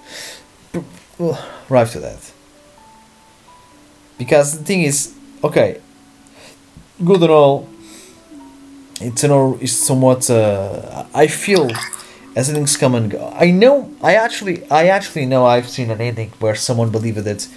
Arrive 1.70 1.92
to 1.92 2.00
that. 2.00 2.32
Because 4.18 4.58
the 4.58 4.64
thing 4.64 4.84
is, 4.84 5.14
okay, 5.44 5.82
good 7.04 7.22
and 7.22 7.32
all, 7.32 7.70
it's 9.02 9.24
an 9.24 9.32
all, 9.32 9.58
it's 9.60 9.74
somewhat, 9.74 10.30
uh, 10.30 11.06
I 11.14 11.28
feel 11.28 11.70
as 12.36 12.52
things 12.52 12.78
come 12.78 12.96
and 12.96 13.12
go. 13.12 13.34
I 13.36 13.52
know, 13.52 13.92
I 14.02 14.16
actually, 14.16 14.70
I 14.70 14.88
actually 14.88 15.26
know 15.26 15.46
I've 15.46 15.70
seen 15.70 15.92
an 15.92 16.02
ending 16.02 16.32
where 16.40 16.56
someone 16.56 16.90
believed 16.90 17.20
that 17.20 17.48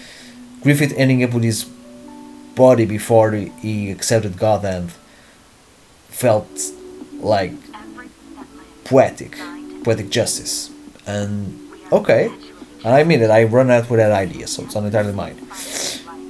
Griffith 0.62 0.92
ending 0.96 1.22
up 1.24 1.32
with 1.32 1.44
his 1.44 1.64
body 2.54 2.84
before 2.84 3.32
he 3.32 3.90
accepted 3.90 4.38
God 4.38 4.64
and 4.64 4.90
felt 6.08 6.48
like 7.20 7.52
poetic, 8.84 9.36
poetic 9.84 10.10
justice. 10.10 10.70
And 11.06 11.58
okay, 11.92 12.26
and 12.84 12.94
I 12.94 13.04
mean 13.04 13.20
it, 13.20 13.30
I 13.30 13.44
run 13.44 13.70
out 13.70 13.88
with 13.88 14.00
that 14.00 14.12
idea, 14.12 14.46
so 14.46 14.64
it's 14.64 14.74
not 14.74 14.84
entirely 14.84 15.12
mine. 15.12 15.38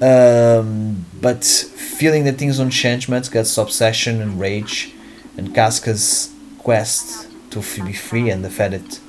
Um, 0.03 1.07
but 1.21 1.45
feeling 1.45 2.25
that 2.25 2.37
things 2.37 2.59
don't 2.59 2.71
change 2.71 3.09
much, 3.09 3.31
Guts' 3.31 3.57
obsession 3.57 4.21
and 4.21 4.39
rage, 4.39 4.93
and 5.37 5.55
Casca's 5.55 6.31
quest 6.59 7.27
to 7.63 7.85
be 7.85 7.93
free, 7.93 8.31
and 8.31 8.45
the 8.45 8.51
fact 8.51 8.73
that 8.73 9.01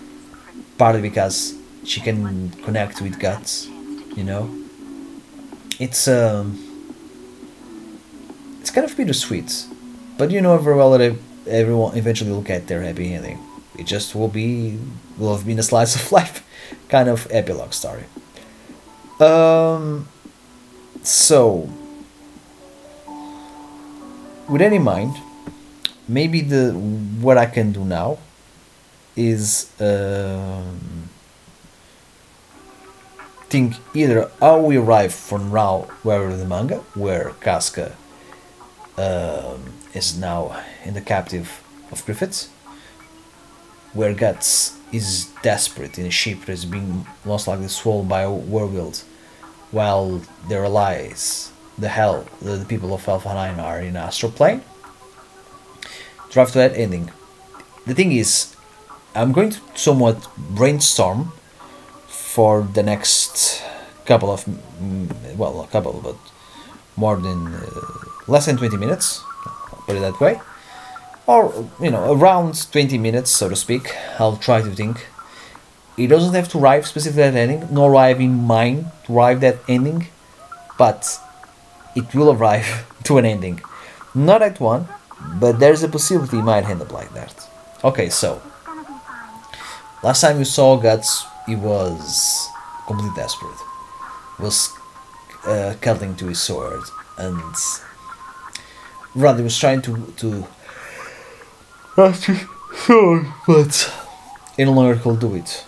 partly 0.78 1.02
because 1.02 1.56
she 1.84 2.02
can 2.02 2.50
connect 2.64 3.02
with 3.02 3.20
Guts, 3.20 3.68
you 4.16 4.24
know. 4.24 4.50
It's 5.80 6.08
um, 6.08 6.58
it's 8.60 8.72
kind 8.72 8.86
of 8.86 8.96
bittersweet, 8.98 9.68
but 10.18 10.32
you 10.32 10.42
know 10.42 10.58
very 10.58 10.76
well 10.76 10.92
that 10.98 11.16
everyone 11.48 11.96
eventually 11.98 12.32
will 12.32 12.42
get 12.42 12.68
their 12.68 12.82
happy 12.82 13.14
ending. 13.14 13.40
It 13.78 13.86
just 13.86 14.16
will 14.16 14.28
be 14.28 14.80
will 15.18 15.36
have 15.36 15.46
been 15.46 15.60
a 15.60 15.64
slice 15.64 15.96
of 15.96 16.12
life 16.18 16.44
kind 16.90 17.10
of 17.10 17.28
epilogue 17.32 17.74
story. 17.74 18.06
Um, 19.20 20.08
so, 21.04 21.70
with 24.50 24.62
any 24.62 24.80
mind, 24.80 25.16
maybe 26.08 26.42
the 26.42 26.74
what 26.74 27.38
I 27.38 27.46
can 27.46 27.72
do 27.72 27.86
now 27.86 28.18
is 29.18 29.72
um, 29.82 31.10
think 33.50 33.76
either 33.94 34.30
how 34.40 34.62
we 34.62 34.78
arrive 34.78 35.14
from 35.14 35.52
now 35.52 35.88
where 36.04 36.36
the 36.36 36.46
manga, 36.46 36.78
where 36.94 37.32
Casca 37.42 37.96
um, 38.98 39.74
is 39.94 40.18
now 40.18 40.62
in 40.84 40.94
the 40.94 41.02
captive 41.02 41.64
of 41.92 42.06
Griffiths, 42.06 42.50
where 43.94 44.14
Guts 44.14 44.78
is 44.92 45.30
desperate 45.42 45.98
in 45.98 46.06
a 46.06 46.12
ship 46.12 46.42
that 46.42 46.54
is 46.54 46.66
being 46.66 47.06
most 47.26 47.48
likely 47.48 47.68
swallowed 47.68 48.10
by 48.10 48.22
a 48.22 48.32
whirlwind, 48.32 49.04
while 49.72 50.22
their 50.48 50.66
allies, 50.66 51.52
the 51.78 51.90
Hell, 51.90 52.26
the, 52.42 52.58
the 52.58 52.66
people 52.66 52.94
of 52.94 53.08
Alpha 53.08 53.34
9 53.34 53.60
are 53.60 53.80
in 53.80 53.96
astral 53.96 54.32
plane. 54.32 54.62
Drive 56.30 56.52
to 56.52 56.58
that 56.60 56.76
ending. 56.76 57.12
The 57.86 57.94
thing 57.94 58.12
is, 58.12 58.57
I'm 59.18 59.32
going 59.32 59.50
to 59.50 59.60
somewhat 59.74 60.28
brainstorm 60.38 61.32
for 62.06 62.62
the 62.62 62.84
next 62.84 63.64
couple 64.06 64.32
of, 64.32 64.46
well, 65.38 65.62
a 65.62 65.68
couple, 65.68 66.00
but 66.04 66.18
more 66.96 67.18
than 67.18 67.48
uh, 67.48 67.62
less 68.28 68.46
than 68.46 68.58
20 68.58 68.78
minutes, 68.78 69.24
put 69.88 69.96
it 69.96 70.02
that 70.02 70.20
way. 70.20 70.40
Or 71.26 71.68
you 71.82 71.92
know 71.92 72.14
around 72.14 72.72
20 72.72 72.98
minutes 72.98 73.30
so 73.32 73.50
to 73.50 73.56
speak 73.56 73.94
i'll 74.18 74.38
try 74.38 74.62
to 74.62 74.72
think. 74.72 75.08
It 75.98 76.08
doesn't 76.08 76.34
have 76.36 76.48
to 76.50 76.60
arrive 76.60 76.88
specifically 76.88 77.24
at 77.24 77.36
ending 77.36 77.68
nor 77.70 77.92
arrive 77.92 78.22
in 78.22 78.36
mind 78.36 78.86
to 79.06 79.18
arrive 79.18 79.42
that 79.42 79.58
ending 79.68 80.08
but 80.78 81.20
it 81.96 82.16
will 82.16 82.32
arrive 82.32 82.86
to 83.04 83.18
an 83.18 83.26
ending. 83.26 83.60
Not 84.16 84.42
at 84.42 84.62
one 84.62 84.88
but 85.42 85.60
there's 85.60 85.84
a 85.84 85.90
possibility 85.90 86.38
it 86.38 86.44
might 86.44 86.64
end 86.64 86.82
up 86.82 86.94
like 86.94 87.14
that. 87.14 87.50
Okay 87.84 88.08
so 88.10 88.42
last 90.04 90.22
time 90.22 90.38
you 90.40 90.46
saw 90.46 90.78
guts 90.78 91.26
he 91.46 91.56
was 91.56 92.48
completely 92.86 93.16
desperate 93.16 93.58
he 94.38 94.44
was 94.44 94.74
uh, 95.46 95.76
cuddling 95.82 96.16
to 96.16 96.26
his 96.28 96.40
sword 96.40 96.84
and 97.18 97.42
rather 99.16 99.44
was 99.44 99.58
trying 99.58 99.82
to 99.82 100.14
to 100.18 100.48
sorry, 101.98 103.26
but 103.48 103.94
it 104.58 104.66
no 104.66 104.72
longer 104.72 104.96
could 105.00 105.20
do 105.20 105.34
it. 105.34 105.66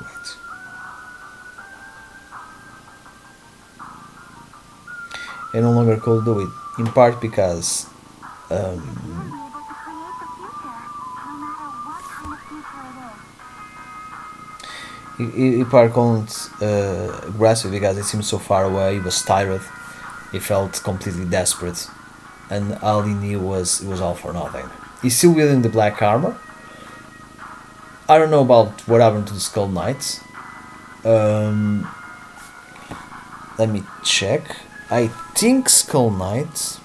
Wait. 0.00 0.36
It 5.54 5.60
no 5.60 5.70
longer 5.70 5.96
could 5.98 6.24
do 6.24 6.40
it, 6.40 6.50
in 6.80 6.86
part 6.86 7.20
because 7.20 7.86
um, 8.50 9.41
he, 15.30 15.64
part 15.64 15.92
couldn't 15.92 16.48
uh, 16.60 17.30
because 17.70 17.98
it 17.98 18.04
seemed 18.04 18.24
so 18.24 18.38
far 18.38 18.64
away. 18.64 18.94
He 18.94 19.00
was 19.00 19.22
tired. 19.22 19.62
He 20.30 20.38
felt 20.38 20.82
completely 20.82 21.24
desperate 21.26 21.88
and 22.52 22.74
all 22.82 23.02
he 23.02 23.14
knew 23.14 23.40
was 23.40 23.82
it 23.82 23.88
was 23.88 24.00
all 24.00 24.14
for 24.14 24.32
nothing. 24.32 24.68
He's 25.00 25.16
still 25.16 25.32
wielding 25.32 25.62
the 25.62 25.70
black 25.70 26.02
armor. 26.02 26.36
I 28.08 28.18
don't 28.18 28.30
know 28.30 28.42
about 28.42 28.86
what 28.86 29.00
happened 29.00 29.26
to 29.28 29.34
the 29.34 29.40
Skull 29.40 29.68
Knights. 29.68 30.20
Um, 31.04 31.88
let 33.58 33.70
me 33.70 33.82
check. 34.04 34.42
I 34.90 35.08
think 35.34 35.68
Skull 35.68 36.10
Knights. 36.10 36.78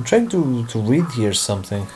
I'm 0.00 0.06
trying 0.06 0.30
to, 0.30 0.64
to 0.68 0.78
read 0.78 1.04
here 1.10 1.34
something. 1.34 1.86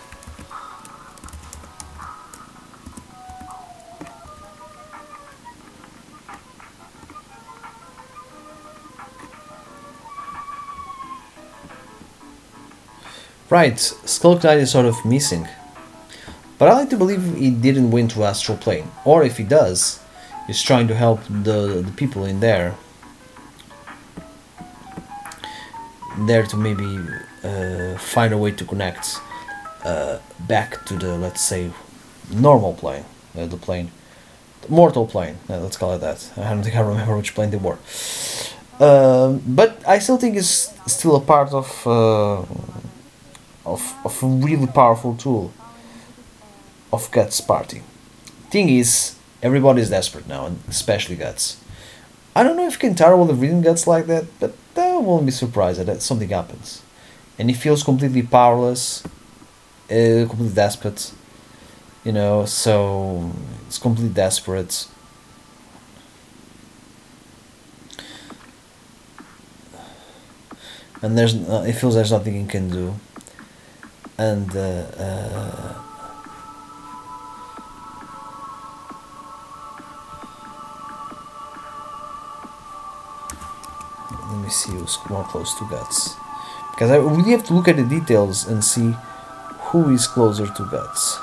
Right, 13.49 13.81
Skull 13.81 14.38
Knight 14.40 14.59
is 14.59 14.73
sort 14.73 14.85
of 14.85 15.03
missing. 15.07 15.49
But 16.59 16.69
I 16.69 16.75
like 16.75 16.90
to 16.90 16.99
believe 16.99 17.38
he 17.38 17.49
didn't 17.49 17.90
win 17.90 18.09
to 18.09 18.25
Astral 18.25 18.59
Plane. 18.59 18.90
Or 19.07 19.25
if 19.25 19.38
he 19.38 19.45
does, 19.45 19.99
he's 20.47 20.62
trying 20.62 20.88
to 20.88 20.95
help 20.95 21.23
the, 21.31 21.81
the 21.83 21.93
people 21.97 22.27
in 22.27 22.40
there. 22.40 22.75
There 26.27 26.43
to 26.43 26.57
maybe 26.59 26.99
uh, 27.43 27.74
find 27.98 28.33
a 28.33 28.38
way 28.38 28.50
to 28.52 28.64
connect 28.64 29.20
uh, 29.85 30.18
back 30.40 30.85
to 30.87 30.94
the, 30.94 31.16
let's 31.16 31.40
say, 31.40 31.70
normal 32.30 32.74
plane. 32.74 33.04
Uh, 33.37 33.46
the 33.46 33.57
plane. 33.57 33.90
The 34.62 34.68
mortal 34.70 35.07
plane, 35.07 35.37
uh, 35.50 35.61
let's 35.61 35.76
call 35.76 35.92
it 35.94 35.98
that. 35.98 36.30
I 36.37 36.50
don't 36.50 36.62
think 36.62 36.76
I 36.76 36.80
remember 36.80 37.16
which 37.16 37.35
plane 37.35 37.50
they 37.50 37.59
were. 37.59 37.78
Um, 38.80 39.42
but 39.46 39.83
I 39.87 39.98
still 39.98 40.16
think 40.16 40.37
it's 40.37 40.72
still 40.87 41.16
a 41.16 41.20
part 41.20 41.52
of, 41.52 41.87
uh, 41.87 42.40
of, 43.64 43.94
of 44.04 44.22
a 44.22 44.26
really 44.26 44.66
powerful 44.66 45.14
tool 45.16 45.52
of 46.92 47.11
Guts' 47.11 47.40
party. 47.40 47.83
Thing 48.50 48.68
is, 48.68 49.16
everybody's 49.42 49.90
desperate 49.90 50.26
now, 50.26 50.46
and 50.46 50.59
especially 50.68 51.16
Guts. 51.16 51.61
I 52.35 52.42
don't 52.42 52.57
know 52.57 52.66
if 52.66 52.78
Kentaro 52.78 53.16
will 53.16 53.26
have 53.26 53.40
written 53.40 53.62
Guts 53.62 53.87
like 53.87 54.07
that, 54.07 54.24
but 54.40 54.54
I 54.76 54.96
won't 54.96 55.26
be 55.26 55.33
surprised 55.33 55.80
that 55.80 56.02
something 56.02 56.28
happens. 56.28 56.83
And 57.38 57.51
he 57.51 57.55
feels 57.55 57.83
completely 57.83 58.23
powerless, 58.23 59.03
uh, 59.90 60.27
completely 60.29 60.55
desperate, 60.55 61.12
you 62.05 62.12
know, 62.12 62.44
so 62.47 63.33
it's 63.66 63.79
completely 63.79 64.14
desperate. 64.14 64.87
And 71.03 71.18
there's, 71.18 71.35
uh, 71.35 71.64
it 71.66 71.73
feels 71.75 71.94
there's 71.94 72.12
nothing 72.12 72.35
he 72.40 72.47
can 72.47 72.70
do. 72.70 72.94
And, 74.16 74.55
uh, 74.57 74.87
uh, 74.97 75.75
let 84.31 84.38
me 84.42 84.49
see 84.49 84.73
who's 84.73 84.99
more 85.11 85.25
close 85.25 85.55
to 85.59 85.66
guts 85.68 86.16
because 86.75 86.91
I 86.91 86.97
really 86.97 87.31
have 87.31 87.45
to 87.45 87.55
look 87.55 87.69
at 87.69 87.77
the 87.77 87.85
details 87.85 88.49
and 88.49 88.63
see 88.65 88.97
who 89.71 89.91
is 89.91 90.07
closer 90.07 90.47
to 90.47 90.67
guts. 90.67 91.19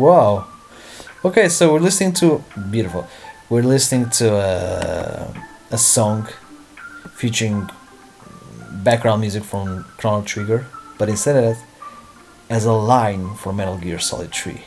Wow. 0.00 0.46
Okay, 1.22 1.50
so 1.50 1.74
we're 1.74 1.80
listening 1.80 2.14
to 2.14 2.42
beautiful. 2.70 3.06
We're 3.50 3.60
listening 3.60 4.08
to 4.16 4.32
a, 4.34 5.34
a 5.70 5.76
song 5.76 6.26
featuring 7.16 7.68
background 8.82 9.20
music 9.20 9.44
from 9.44 9.84
Chrono 9.98 10.24
Trigger, 10.24 10.64
but 10.98 11.10
instead 11.10 11.36
of 11.36 11.44
that, 11.44 11.64
as 12.48 12.64
a 12.64 12.72
line 12.72 13.34
from 13.34 13.56
Metal 13.56 13.76
Gear 13.76 13.98
Solid 13.98 14.32
3. 14.32 14.64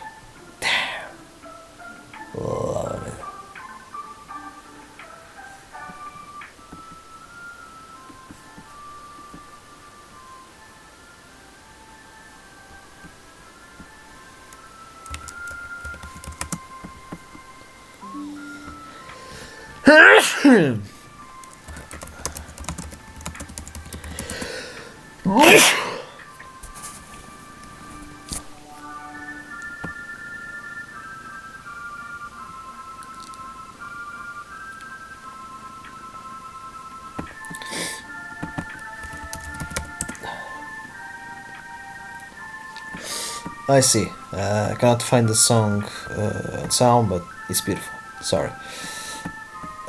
I 43.73 43.79
see. 43.79 44.07
Uh, 44.31 44.69
I 44.71 44.75
cannot 44.75 45.01
find 45.01 45.27
the 45.27 45.33
song 45.33 45.83
uh, 46.11 46.69
sound, 46.69 47.09
but 47.09 47.23
it's 47.49 47.61
beautiful. 47.61 47.91
Sorry. 48.21 48.51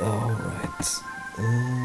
Alright. 0.01 0.87
Um, 1.37 1.84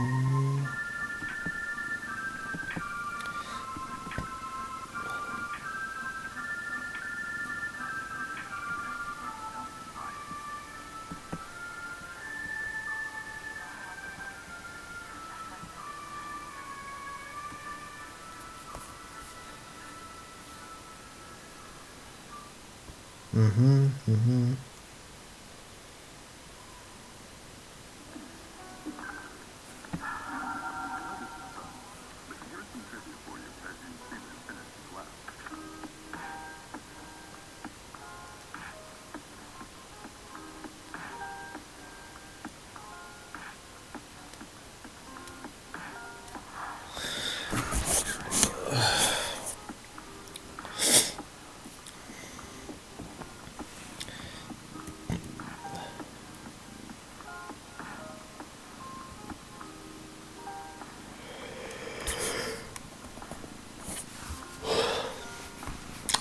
mm-hmm, 23.32 23.86
mm-hmm. 24.08 24.69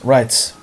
Right. 0.10 0.54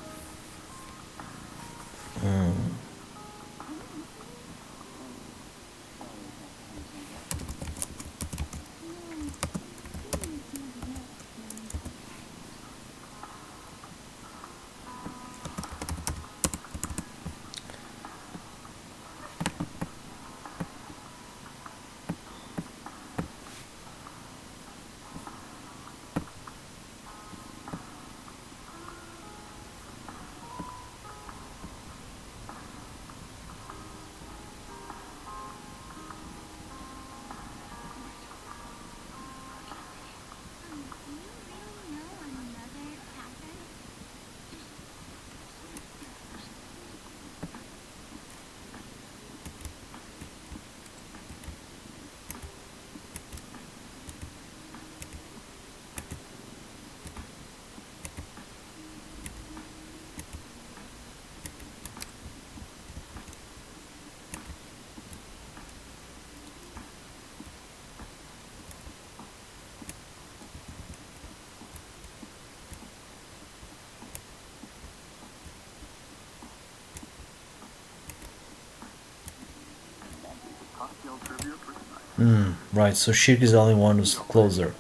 Hmm. 82.16 82.52
Right. 82.72 82.96
So 82.96 83.12
Schierke 83.12 83.42
is 83.42 83.52
the 83.52 83.58
only 83.58 83.74
one 83.74 83.98
who's 83.98 84.14
closer 84.14 84.74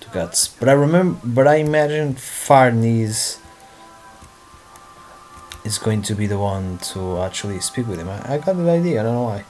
to 0.00 0.08
Guts. 0.10 0.48
But 0.48 0.68
I 0.68 0.72
remember. 0.72 1.20
But 1.24 1.46
I 1.46 1.56
imagine 1.56 2.14
Farnese 2.14 3.38
is 5.64 5.78
going 5.78 6.02
to 6.02 6.14
be 6.14 6.26
the 6.26 6.38
one 6.38 6.78
to 6.78 7.18
actually 7.18 7.60
speak 7.60 7.86
with 7.86 7.98
him. 7.98 8.08
I, 8.08 8.34
I 8.34 8.38
got 8.38 8.54
the 8.54 8.70
idea. 8.70 9.00
I 9.00 9.04
don't 9.04 9.14
know 9.14 9.22
why. 9.22 9.44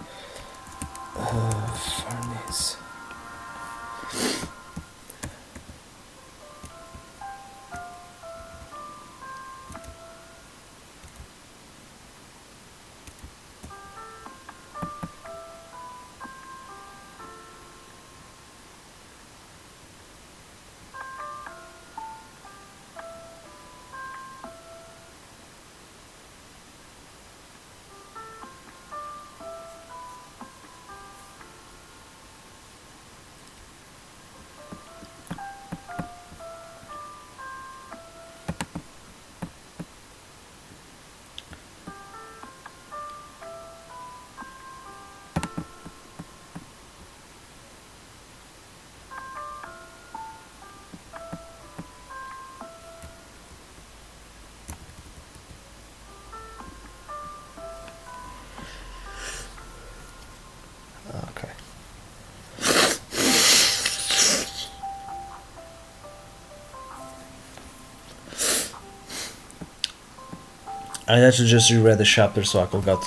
I 71.14 71.20
actually 71.20 71.46
just 71.48 71.70
reread 71.70 71.98
the 71.98 72.04
chapter 72.04 72.42
so 72.42 72.58
I 72.60 72.66
could 72.66 72.84
got 72.84 73.00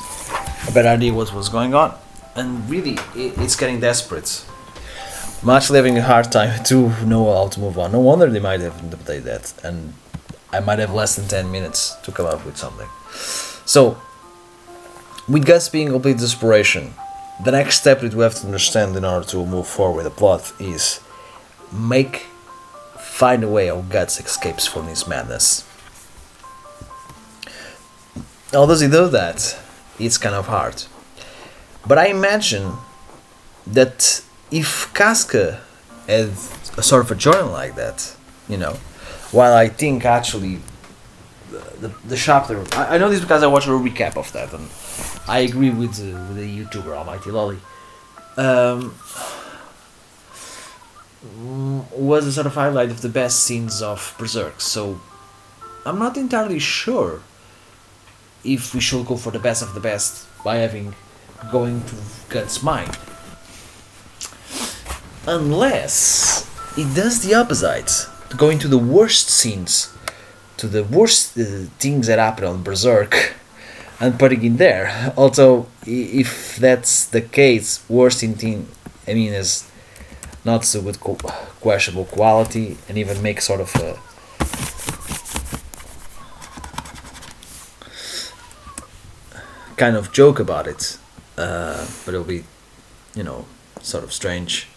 a 0.70 0.72
better 0.72 0.88
idea 0.88 1.14
what 1.14 1.34
was 1.34 1.50
going 1.50 1.74
on. 1.74 1.94
And 2.38 2.70
really, 2.70 2.98
it's 3.16 3.58
getting 3.58 3.82
desperate. 3.82 4.46
I'm 5.44 5.62
having 5.62 5.98
a 5.98 6.02
hard 6.02 6.32
time 6.32 6.64
to 6.66 6.90
know 7.06 7.26
how 7.34 7.50
to 7.50 7.60
move 7.60 7.78
on. 7.78 7.92
No 7.92 8.00
wonder 8.00 8.30
they 8.30 8.40
might 8.40 8.62
have 8.62 8.76
updated 8.76 9.24
that. 9.24 9.54
And 9.62 9.94
I 10.54 10.62
might 10.62 10.80
have 10.80 10.94
less 10.94 11.18
than 11.18 11.28
10 11.28 11.52
minutes 11.52 11.96
to 12.04 12.14
come 12.14 12.28
up 12.28 12.46
with 12.46 12.56
something. 12.56 12.88
So, 13.66 13.98
with 15.28 15.46
Guts 15.46 15.68
being 15.68 15.90
complete 15.90 16.18
desperation, 16.18 16.94
the 17.44 17.52
next 17.52 17.82
step 17.82 18.00
that 18.00 18.14
we 18.14 18.24
have 18.24 18.36
to 18.36 18.46
understand 18.46 18.96
in 18.96 19.04
order 19.04 19.26
to 19.28 19.46
move 19.46 19.68
forward 19.68 19.98
with 19.98 20.06
the 20.06 20.18
plot 20.18 20.54
is 20.62 21.02
make 21.74 22.26
find 22.98 23.44
a 23.44 23.50
way 23.50 23.68
how 23.68 23.82
Guts 23.82 24.18
escapes 24.22 24.66
from 24.66 24.88
his 24.88 25.06
madness. 25.08 25.66
How 28.52 28.66
does 28.66 28.80
he 28.80 28.88
do 28.88 29.10
that? 29.10 29.58
It's 30.00 30.18
kind 30.18 30.36
of 30.36 30.48
hard. 30.48 30.84
But 31.86 31.98
I 31.98 32.08
imagine 32.08 32.74
that 33.66 34.24
if 34.52 34.94
Casca 34.94 35.60
had 36.08 36.30
a 36.78 36.84
sort 36.84 37.04
of 37.04 37.12
a 37.12 37.16
journal 37.16 37.52
like 37.52 37.76
that, 37.76 38.16
you 38.48 38.58
know, 38.58 38.74
while 39.32 39.54
I 39.54 39.68
think 39.68 40.06
actually 40.06 40.60
the, 41.82 41.90
the, 42.06 42.16
chapter, 42.16 42.64
I, 42.74 42.96
I 42.96 42.98
know 42.98 43.10
this 43.10 43.20
because 43.20 43.44
I 43.44 43.48
watched 43.48 43.68
a 43.68 43.72
recap 43.72 44.16
of 44.16 44.32
that, 44.32 44.54
and 44.54 44.70
I 45.28 45.40
agree 45.40 45.70
with 45.70 45.96
the, 45.96 46.14
with 46.14 46.38
the 46.38 46.64
YouTuber 46.64 46.96
Almighty 46.96 47.32
Lolly. 47.32 47.60
Um, 48.38 48.96
was 51.92 52.26
a 52.28 52.32
sort 52.32 52.46
of 52.46 52.54
highlight 52.54 52.92
of 52.92 53.02
the 53.02 53.10
best 53.10 53.44
scenes 53.44 53.82
of 53.82 54.16
Berserk, 54.18 54.62
so 54.62 55.02
I'm 55.86 56.00
not 56.00 56.16
entirely 56.16 56.60
sure 56.60 57.22
if 58.48 58.74
we 58.74 58.80
should 58.80 59.06
go 59.06 59.18
for 59.18 59.32
the 59.32 59.40
best 59.40 59.62
of 59.62 59.74
the 59.74 59.80
best 59.80 60.26
by 60.44 60.58
having 60.58 60.96
going 61.52 61.84
to 61.84 61.96
God's 62.30 62.64
mind. 62.64 62.98
Unless 65.28 66.48
it 66.78 66.96
does 66.96 67.22
the 67.22 67.36
opposite, 67.36 68.08
going 68.38 68.60
to 68.60 68.68
the 68.68 68.78
worst 68.78 69.30
scenes, 69.30 69.94
to 70.56 70.68
the 70.68 70.84
worst 70.84 71.38
uh, 71.38 71.68
things 71.80 72.08
that 72.08 72.18
happen 72.18 72.46
on 72.46 72.64
Berserk, 72.64 73.34
and 74.00 74.18
putting 74.18 74.44
in 74.44 74.58
there. 74.58 75.14
Although, 75.18 75.68
if 75.86 76.56
that's 76.58 77.06
the 77.06 77.22
case, 77.22 77.84
worst 77.90 78.24
in 78.24 78.36
thing, 78.36 78.68
I 79.08 79.14
mean, 79.14 79.34
is 79.34 79.70
not 80.46 80.64
so 80.64 80.82
good, 80.82 81.00
co- 81.00 81.16
questionable 81.60 82.06
quality, 82.06 82.78
and 82.88 82.98
even 82.98 83.22
make 83.22 83.42
sort 83.42 83.62
of 83.62 83.76
a 83.76 84.00
kind 89.78 89.96
of 89.96 90.12
joke 90.12 90.40
about 90.40 90.68
it, 90.68 90.98
uh, 91.38 91.88
but 92.04 92.14
it'll 92.14 92.26
be, 92.26 92.44
you 93.16 93.24
know, 93.24 93.46
sort 93.82 94.04
of 94.04 94.12
strange. 94.12 94.68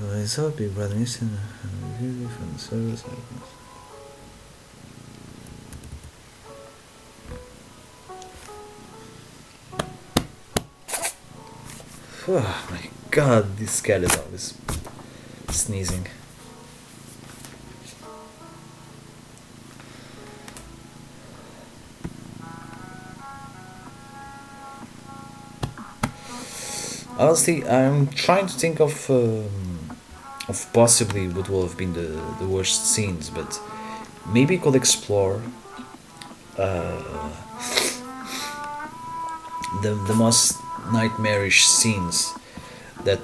All 0.00 0.08
big 0.50 0.74
brother 0.74 0.94
really 2.00 2.26
from 2.26 2.56
the. 2.58 3.04
Oh 12.26 12.66
my 12.70 12.88
god, 13.10 13.58
this 13.58 13.80
cat 13.80 14.02
is 14.02 14.54
sneezing. 15.50 16.06
Honestly, 27.18 27.64
I'm 27.66 28.08
trying 28.08 28.46
to 28.46 28.54
think 28.54 28.80
of 28.80 29.08
um, 29.08 29.48
of 30.48 30.66
possibly 30.72 31.28
what 31.28 31.48
will 31.48 31.62
have 31.62 31.76
been 31.76 31.92
the, 31.92 32.20
the 32.40 32.46
worst 32.46 32.86
scenes, 32.92 33.30
but 33.30 33.60
maybe 34.32 34.58
could 34.58 34.74
explore 34.74 35.40
uh, 36.58 37.30
the 39.82 39.94
the 40.08 40.14
most 40.14 40.58
nightmarish 40.92 41.66
scenes 41.66 42.34
that 43.04 43.20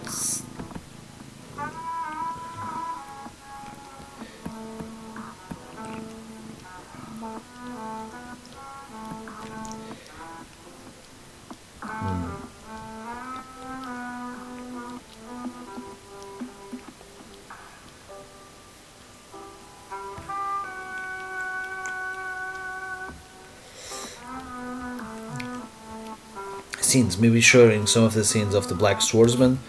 scenes, 26.91 27.19
maybe 27.19 27.41
showing 27.41 27.87
some 27.87 28.05
of 28.05 28.15
the 28.15 28.25
scenes 28.25 28.55
of 28.55 28.69
the 28.69 28.75
Black 28.75 29.01
Swordsman, 29.01 29.61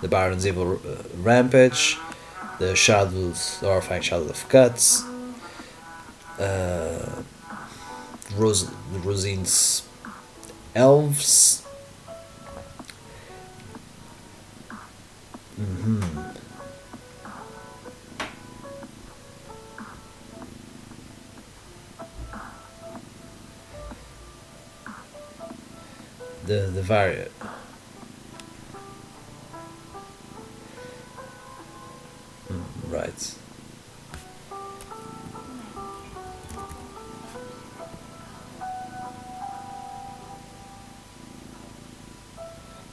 the 0.00 0.08
Baron's 0.08 0.46
evil 0.46 0.74
uh, 0.76 1.02
rampage, 1.16 1.98
the 2.58 2.74
shadows, 2.76 3.58
the 3.60 3.66
horrifying 3.66 4.02
Shadows 4.02 4.30
of 4.30 4.48
Guts, 4.48 5.04
uh, 6.38 7.22
Rose, 8.36 8.70
Rosine's 9.04 9.82
elves. 10.74 11.66
Mm, 32.48 32.62
right. 32.90 33.34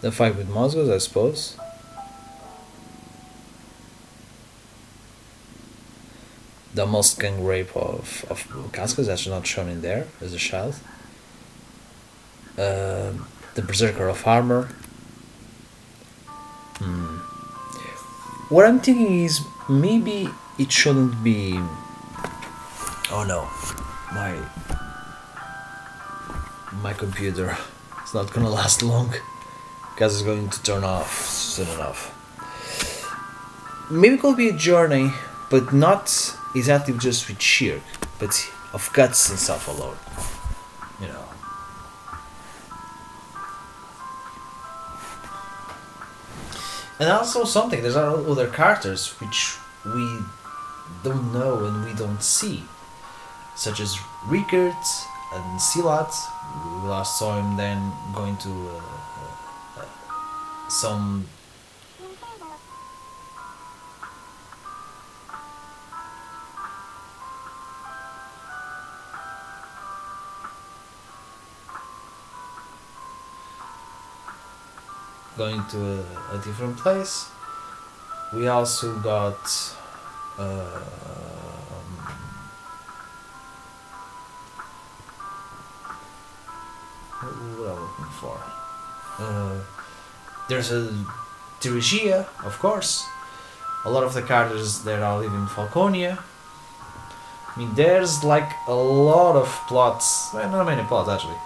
The 0.02 0.12
fight 0.12 0.36
with 0.36 0.50
Mozgus, 0.50 0.94
I 0.94 0.98
suppose. 0.98 1.56
The 6.74 6.86
gang 7.22 7.46
rape 7.46 7.74
of, 7.78 8.26
of 8.30 8.70
Casca 8.74 9.00
is 9.00 9.08
actually 9.08 9.36
not 9.36 9.48
shown 9.48 9.70
in 9.70 9.82
there 9.82 10.08
as 10.20 10.34
a 10.34 10.38
child. 10.38 10.76
Um 12.58 13.28
the 13.56 13.62
Berserker 13.62 14.08
of 14.08 14.26
Armor. 14.28 14.70
Hmm. 16.78 17.18
What 18.54 18.66
I'm 18.66 18.80
thinking 18.80 19.24
is 19.24 19.42
maybe 19.68 20.30
it 20.60 20.72
shouldn't 20.72 21.24
be. 21.24 21.54
Oh 23.12 23.24
no, 23.28 23.48
my 24.14 24.38
my 26.82 26.94
computer 26.94 27.58
is 28.04 28.14
not 28.14 28.32
gonna 28.32 28.50
last 28.50 28.84
long 28.84 29.14
because 29.94 30.16
it's 30.16 30.26
going 30.26 30.50
to 30.50 30.64
turn 30.64 30.84
off 30.84 31.26
soon 31.26 31.70
enough. 31.70 32.12
Maybe 33.90 34.16
it 34.16 34.20
could 34.22 34.36
be 34.36 34.50
a 34.50 34.54
journey, 34.54 35.12
but 35.50 35.74
not 35.74 36.36
exactly 36.54 36.94
just 36.98 37.30
with 37.30 37.40
Schierke, 37.40 37.82
but 38.20 38.52
of 38.74 38.90
guts 38.94 39.30
and 39.30 39.40
stuff 39.40 39.70
alone. 39.70 39.96
And 47.00 47.10
also 47.10 47.44
something, 47.44 47.82
there's 47.82 47.96
other 47.98 48.48
characters 48.48 49.10
which 49.20 49.56
we 49.86 50.20
don't 51.04 51.34
know 51.34 51.66
and 51.66 51.84
we 51.84 51.94
don't 51.94 52.22
see. 52.24 52.64
Such 53.56 53.80
as 53.80 53.98
Rickert 54.28 54.86
and 55.34 55.60
Silat. 55.60 56.14
We 56.84 56.90
last 56.90 57.20
saw 57.20 57.38
him 57.38 57.58
then 57.58 57.92
going 58.14 58.38
to 58.38 58.50
uh, 58.50 59.82
uh, 59.82 59.86
some 60.70 61.28
going 75.38 75.64
to 75.66 75.78
a, 75.78 76.36
a 76.36 76.42
different 76.44 76.78
place. 76.78 77.30
We 78.34 78.48
also 78.48 78.98
got 79.00 79.40
uh, 80.38 80.80
what 87.22 87.70
am 87.70 87.82
looking 87.82 88.06
for? 88.20 88.38
Uh, 89.20 89.60
there's 90.50 90.72
a 90.72 90.94
Dirigia, 91.62 92.28
of 92.44 92.60
course. 92.60 93.06
A 93.86 93.90
lot 93.90 94.04
of 94.04 94.14
the 94.14 94.22
characters 94.22 94.84
that 94.84 95.02
are 95.02 95.20
living 95.20 95.40
in 95.40 95.48
Falconia. 95.48 96.20
I 97.56 97.60
mean, 97.60 97.74
there's 97.76 98.24
like 98.24 98.52
a 98.68 98.74
lot 98.74 99.36
of 99.36 99.48
plots, 99.68 100.30
well, 100.34 100.50
not 100.50 100.66
many 100.66 100.84
plots 100.84 101.10
actually, 101.10 101.38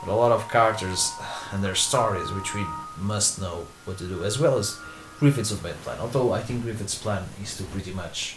but 0.00 0.12
a 0.12 0.14
lot 0.14 0.32
of 0.32 0.48
characters 0.50 1.14
and 1.52 1.64
their 1.64 1.74
stories 1.74 2.32
which 2.32 2.54
we 2.54 2.66
must 2.98 3.40
know 3.40 3.66
what 3.84 3.98
to 3.98 4.06
do, 4.06 4.24
as 4.24 4.38
well 4.38 4.58
as 4.58 4.78
Griffith's 5.18 5.52
ultimate 5.52 5.80
plan. 5.82 5.98
Although 6.00 6.32
I 6.32 6.40
think 6.42 6.62
Griffith's 6.62 6.94
plan 6.94 7.24
is 7.42 7.56
to 7.56 7.64
pretty 7.64 7.92
much 7.92 8.36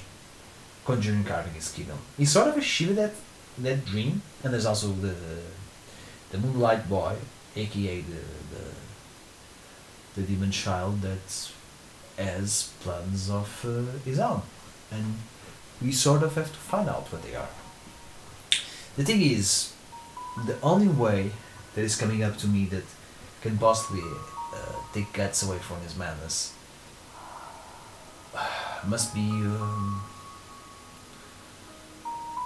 conjuring 0.86 1.26
his 1.54 1.72
kingdom. 1.72 1.98
He's 2.18 2.32
sort 2.32 2.48
of 2.48 2.58
a 2.58 2.62
Shiva 2.62 2.94
that 2.94 3.14
that 3.60 3.86
dream, 3.86 4.22
and 4.44 4.54
there's 4.54 4.66
also 4.66 4.88
the 4.88 5.16
the 6.32 6.38
Moonlight 6.38 6.88
Boy, 6.90 7.16
aka 7.56 8.02
the 8.02 8.24
the, 8.54 8.66
the 10.16 10.22
demon 10.28 10.52
child 10.52 11.02
that 11.02 11.52
has 12.18 12.74
plans 12.82 13.30
of 13.30 13.66
uh, 13.66 14.00
his 14.06 14.20
own, 14.20 14.42
and 14.92 15.18
we 15.82 15.92
sort 15.92 16.24
of 16.24 16.36
have 16.36 16.52
to 16.52 16.58
find 16.58 16.90
out 16.90 17.12
what 17.12 17.22
they 17.24 17.36
are. 17.36 17.50
The 18.96 19.04
thing 19.04 19.22
is, 19.22 19.74
the 20.46 20.60
only 20.62 20.88
way 20.88 21.32
that 21.76 21.82
is 21.82 21.96
coming 21.96 22.24
up 22.24 22.38
to 22.38 22.48
me 22.48 22.66
that 22.66 22.84
can 23.42 23.58
possibly 23.58 24.02
take 24.94 25.12
guts 25.14 25.44
away 25.44 25.60
from 25.60 25.80
his 25.82 25.96
madness 25.98 26.54
must 28.88 29.14
be. 29.14 29.30
Um, 29.30 30.04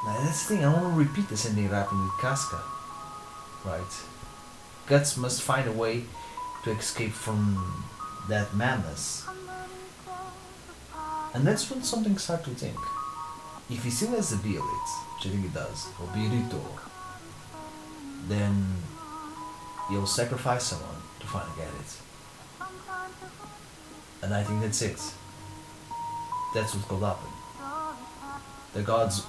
that's 0.06 0.48
the 0.48 0.56
thing. 0.56 0.66
I 0.66 0.74
want 0.74 0.94
to 0.94 1.00
repeat 1.00 1.30
the 1.30 1.38
same 1.38 1.54
thing 1.54 1.70
that 1.70 1.76
happened 1.76 2.04
with 2.04 2.20
Casca, 2.20 2.62
right? 3.66 3.94
Guts 4.88 5.18
must 5.18 5.42
find 5.42 5.68
a 5.68 5.72
way 5.72 6.04
to 6.64 6.72
escape 6.72 7.12
from 7.12 7.84
that 8.30 8.54
madness, 8.56 9.26
and 11.34 11.46
that's 11.46 11.70
when 11.70 11.84
something 11.84 12.18
starts 12.18 12.46
to 12.46 12.52
think. 12.52 12.78
If 13.70 13.84
he 13.84 13.90
still 13.90 14.10
has 14.10 14.32
the 14.32 14.36
ability, 14.36 14.60
which 14.60 15.28
I 15.28 15.30
think 15.30 15.44
he 15.44 15.50
does, 15.50 15.88
or 16.00 16.08
Behelit, 16.08 16.52
then 18.28 18.66
he'll 19.90 20.08
sacrifice 20.08 20.64
someone 20.64 21.02
finally 21.32 21.56
get 21.56 21.68
it. 21.68 21.92
And 24.24 24.34
I 24.34 24.44
think 24.44 24.62
that's 24.62 24.82
it. 24.82 25.00
That's 26.54 26.76
what 26.76 26.88
could 26.90 27.02
happen. 27.02 27.32
The 28.74 28.82
gods. 28.82 29.26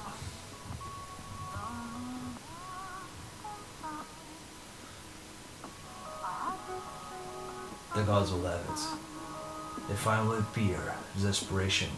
The 7.94 8.03
gods 8.03 8.33
will 8.33 8.42
have 8.42 8.61
it. 8.61 9.88
They 9.88 9.94
finally 9.94 10.38
appear, 10.38 10.94
desperation, 11.21 11.90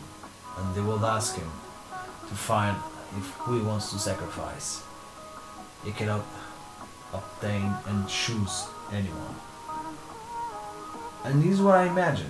and 0.59 0.75
they 0.75 0.81
will 0.81 1.05
ask 1.05 1.37
him 1.37 1.51
to 2.29 2.35
find 2.35 2.77
if 3.17 3.27
who 3.45 3.59
he 3.59 3.65
wants 3.65 3.91
to 3.93 3.99
sacrifice. 3.99 4.83
He 5.85 5.93
cannot 5.93 6.25
obtain 7.13 7.73
and 7.87 8.09
choose 8.09 8.67
anyone. 8.93 9.37
And 11.25 11.43
this 11.43 11.53
is 11.53 11.61
what 11.61 11.77
I 11.77 11.87
imagine. 11.87 12.27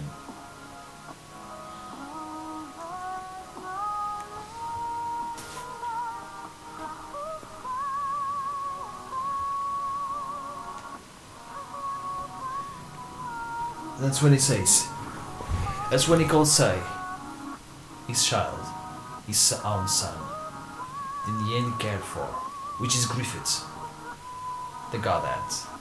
That's 14.00 14.22
when 14.22 14.32
he 14.32 14.38
says. 14.38 14.86
That's 15.90 16.08
when 16.08 16.20
he 16.20 16.26
calls 16.26 16.52
Say, 16.52 16.78
his 18.06 18.24
child, 18.24 18.60
his 19.26 19.60
own 19.64 19.88
son, 19.88 20.16
the 21.26 21.56
end 21.56 21.78
cared 21.80 22.00
for, 22.00 22.26
which 22.78 22.94
is 22.94 23.06
Griffith, 23.06 23.64
the 24.92 24.98
God 24.98 25.24
Hand. 25.24 25.73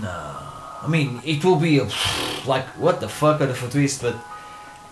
No. 0.00 0.36
I 0.82 0.86
mean, 0.88 1.20
it 1.24 1.44
will 1.44 1.56
be 1.56 1.78
a, 1.78 1.84
like, 2.46 2.66
what 2.78 3.00
the 3.00 3.08
fuck 3.08 3.40
of 3.40 3.62
a 3.62 3.68
twist, 3.68 4.02
but. 4.02 4.14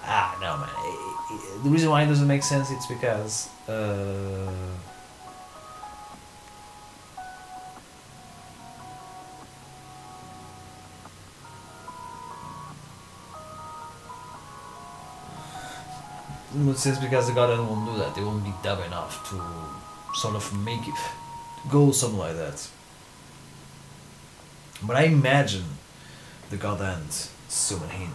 Ah, 0.04 0.36
no, 0.40 0.56
man. 0.58 0.68
I- 0.68 1.04
I- 1.30 1.62
The 1.62 1.70
reason 1.70 1.90
why 1.90 2.02
it 2.02 2.06
doesn't 2.06 2.26
make 2.28 2.42
sense 2.42 2.70
it's 2.70 2.86
because. 2.86 3.48
Uh, 3.68 4.50
it 16.54 16.76
sense 16.78 16.98
because 16.98 17.26
the 17.28 17.32
Guardian 17.34 17.66
won't 17.66 17.86
do 17.86 17.98
that. 17.98 18.14
They 18.14 18.22
won't 18.22 18.44
be 18.44 18.52
dumb 18.62 18.82
enough 18.82 19.28
to 19.30 19.40
sort 20.18 20.34
of 20.34 20.52
make 20.64 20.86
it 20.88 20.94
go 21.70 21.92
something 21.92 22.18
like 22.18 22.36
that. 22.36 22.68
But 24.82 24.96
I 24.96 25.04
imagine 25.04 25.64
the 26.50 26.56
God 26.56 26.80
Hand 26.80 27.28
summon 27.48 27.88
him. 27.90 28.12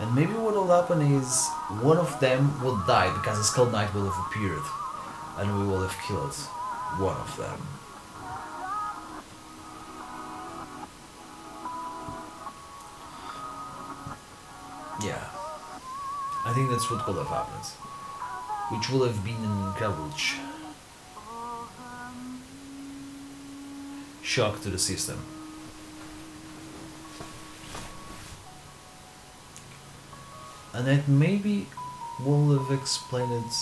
And 0.00 0.14
maybe 0.14 0.32
what 0.32 0.54
will 0.54 0.68
happen 0.68 1.02
is 1.02 1.48
one 1.82 1.98
of 1.98 2.18
them 2.20 2.62
will 2.62 2.78
die 2.86 3.12
because 3.14 3.36
the 3.36 3.44
Skull 3.44 3.66
Knight 3.66 3.92
will 3.92 4.10
have 4.10 4.26
appeared 4.26 4.62
and 5.36 5.58
we 5.58 5.66
will 5.66 5.82
have 5.82 5.96
killed 6.06 6.34
one 6.98 7.16
of 7.16 7.36
them. 7.36 7.60
Yeah. 15.02 15.24
I 16.44 16.52
think 16.54 16.70
that's 16.70 16.90
what 16.90 17.04
could 17.04 17.16
have 17.16 17.28
happened. 17.28 17.64
Which 18.70 18.90
would 18.90 19.06
have 19.08 19.24
been 19.24 19.42
an 19.44 19.74
garbage. 19.78 20.36
Shock 24.22 24.60
to 24.62 24.70
the 24.70 24.78
system. 24.78 25.18
And 30.72 30.86
that 30.86 31.08
maybe 31.08 31.66
will 32.24 32.58
have 32.58 32.78
explained 32.78 33.52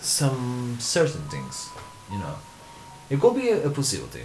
some 0.00 0.76
certain 0.80 1.22
things, 1.28 1.68
you 2.12 2.18
know. 2.18 2.34
It 3.08 3.20
could 3.20 3.34
be 3.34 3.48
a, 3.48 3.66
a 3.66 3.70
possibility. 3.70 4.24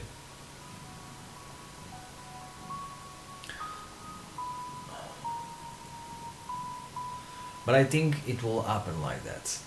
But 7.69 7.75
I 7.75 7.83
think 7.83 8.27
it 8.27 8.41
will 8.41 8.63
happen 8.63 8.99
like 8.99 9.23
that. 9.25 9.59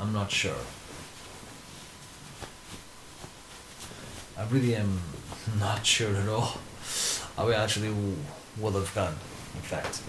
I'm 0.00 0.14
not 0.14 0.30
sure. 0.30 0.62
I 4.38 4.44
really 4.48 4.74
am 4.76 4.98
not 5.60 5.84
sure 5.84 6.16
at 6.16 6.26
all 6.26 6.56
how 7.36 7.48
we 7.48 7.52
actually 7.52 7.94
would 8.56 8.72
have 8.72 8.90
gone, 8.94 9.14
in 9.56 9.60
fact. 9.60 10.00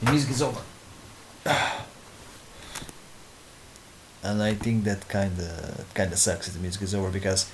The 0.00 0.12
music 0.12 0.30
is 0.30 0.40
over. 0.40 0.62
And 4.22 4.42
I 4.42 4.54
think 4.54 4.84
that 4.84 5.08
kinda 5.08 5.84
kinda 5.92 6.16
sucks 6.16 6.46
if 6.46 6.54
the 6.54 6.60
music 6.60 6.82
is 6.82 6.94
over 6.94 7.10
because 7.10 7.50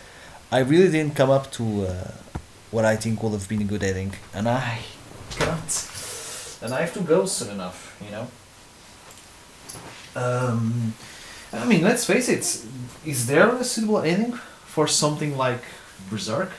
I 0.52 0.58
really 0.58 0.90
didn't 0.90 1.16
come 1.16 1.30
up 1.30 1.50
to 1.52 1.86
uh, 1.86 2.10
what 2.74 2.84
I 2.84 2.96
think 2.96 3.22
would 3.22 3.32
have 3.32 3.48
been 3.48 3.62
a 3.62 3.70
good 3.72 3.84
ending, 3.84 4.12
and 4.34 4.48
I 4.48 4.80
can't. 5.30 5.72
And 6.60 6.74
I 6.74 6.80
have 6.80 6.92
to 6.94 7.00
go 7.00 7.24
soon 7.24 7.50
enough, 7.52 7.96
you 8.04 8.10
know. 8.10 8.26
Um, 10.16 10.94
I 11.52 11.64
mean, 11.66 11.82
let's 11.82 12.04
face 12.04 12.28
it. 12.28 12.44
Is 13.06 13.26
there 13.28 13.48
a 13.48 13.62
suitable 13.62 14.00
ending 14.00 14.32
for 14.74 14.88
something 14.88 15.36
like 15.36 15.62
Berserk? 16.10 16.50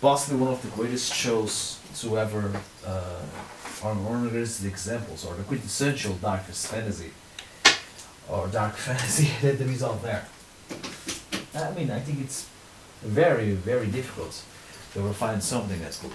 Possibly 0.00 0.38
one 0.40 0.52
of 0.54 0.62
the 0.62 0.68
greatest 0.68 1.12
shows 1.12 1.80
to 2.00 2.18
ever, 2.18 2.44
uh, 2.86 3.20
the 3.82 4.28
greatest 4.30 4.64
examples, 4.64 5.26
or 5.26 5.34
the 5.34 5.42
quintessential 5.42 6.14
darkest 6.14 6.68
fantasy, 6.68 7.10
or 8.30 8.48
dark 8.48 8.74
fantasy 8.86 9.28
that 9.42 9.58
there 9.58 9.68
is 9.68 9.82
out 9.82 10.02
there. 10.02 10.24
I 11.54 11.72
mean, 11.74 11.90
I 11.90 12.00
think 12.00 12.20
it's 12.20 12.48
very, 13.02 13.50
very 13.52 13.88
difficult 13.88 14.42
to 14.96 15.02
ever 15.02 15.12
find 15.12 15.42
something 15.42 15.78
that's 15.82 15.98
good. 16.00 16.12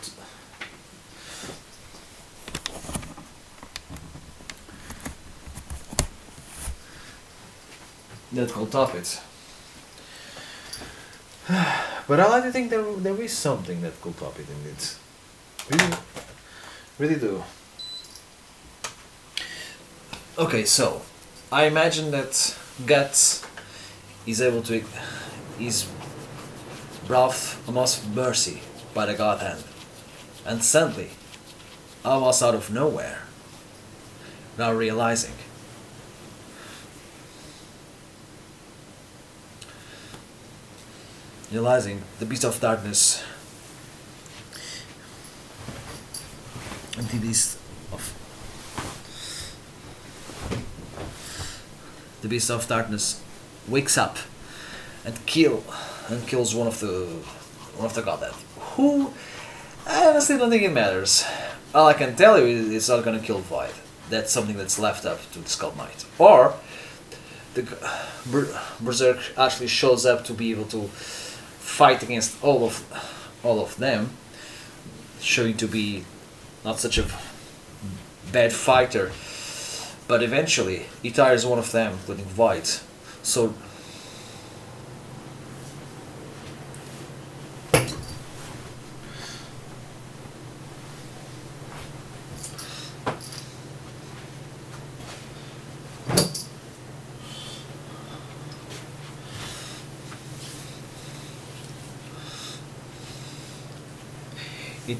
That 8.31 8.55
will 8.55 8.65
top 8.65 8.95
it. 8.95 9.21
But 12.07 12.19
I 12.19 12.27
like 12.27 12.43
to 12.43 12.51
think 12.51 12.71
there 12.71 12.83
there 12.97 13.21
is 13.21 13.33
something 13.33 13.81
that 13.81 14.01
could 14.01 14.17
top 14.17 14.39
it 14.39 14.47
indeed. 14.49 14.81
Really, 15.69 15.95
really 16.97 17.19
do. 17.19 17.43
Okay, 20.37 20.65
so 20.65 21.03
I 21.51 21.65
imagine 21.65 22.09
that 22.11 22.57
Guts 22.85 23.45
is 24.25 24.41
able 24.41 24.63
to 24.63 24.83
is 25.59 25.85
brought 27.05 27.57
almost 27.67 28.07
mercy 28.15 28.61
by 28.93 29.05
the 29.05 29.13
God 29.13 29.39
hand, 29.39 29.63
and 30.45 30.63
suddenly, 30.63 31.09
I 32.03 32.17
was 32.17 32.41
out 32.43 32.55
of 32.55 32.71
nowhere, 32.71 33.23
now 34.57 34.73
realizing. 34.73 35.33
Realizing 41.51 42.01
the 42.19 42.25
beast 42.25 42.45
of 42.45 42.59
darkness 42.61 43.23
and 46.97 47.07
the 47.07 47.17
beast 47.17 47.57
of 47.91 48.13
the 52.21 52.27
beast 52.29 52.49
of 52.49 52.67
darkness 52.67 53.21
wakes 53.67 53.97
up 53.97 54.17
and 55.03 55.25
kill 55.25 55.63
and 56.09 56.25
kills 56.25 56.55
one 56.55 56.67
of 56.67 56.79
the 56.79 57.05
one 57.75 57.85
of 57.85 57.95
the 57.95 58.01
God 58.01 58.19
Hand 58.19 58.50
who 58.75 59.13
I 59.87 60.07
honestly 60.07 60.37
don't 60.37 60.49
think 60.49 60.63
it 60.63 60.73
matters 60.73 61.25
all 61.73 61.87
I 61.87 61.93
can 61.93 62.15
tell 62.15 62.37
you 62.39 62.45
is 62.45 62.69
it's 62.71 62.89
not 62.89 63.03
gonna 63.03 63.19
kill 63.19 63.39
Void 63.39 63.73
that's 64.09 64.31
something 64.31 64.57
that's 64.57 64.77
left 64.77 65.05
up 65.05 65.19
to 65.31 65.39
the 65.39 65.49
Skull 65.49 65.73
Knight 65.75 66.05
or 66.17 66.55
the 67.53 67.63
Berserk 68.79 69.19
actually 69.37 69.67
shows 69.67 70.05
up 70.05 70.23
to 70.25 70.33
be 70.33 70.51
able 70.51 70.65
to 70.65 70.87
fight 70.87 72.03
against 72.03 72.41
all 72.43 72.63
of 72.63 72.83
all 73.43 73.59
of 73.59 73.75
them, 73.77 74.11
showing 75.19 75.57
to 75.57 75.67
be 75.67 76.03
not 76.63 76.79
such 76.79 76.97
a 76.97 77.05
bad 78.31 78.53
fighter. 78.53 79.11
But 80.07 80.23
eventually, 80.23 80.87
he 81.01 81.11
tires 81.11 81.45
one 81.45 81.59
of 81.59 81.71
them, 81.71 81.93
including 81.93 82.25
Void. 82.25 82.67
So 83.23 83.53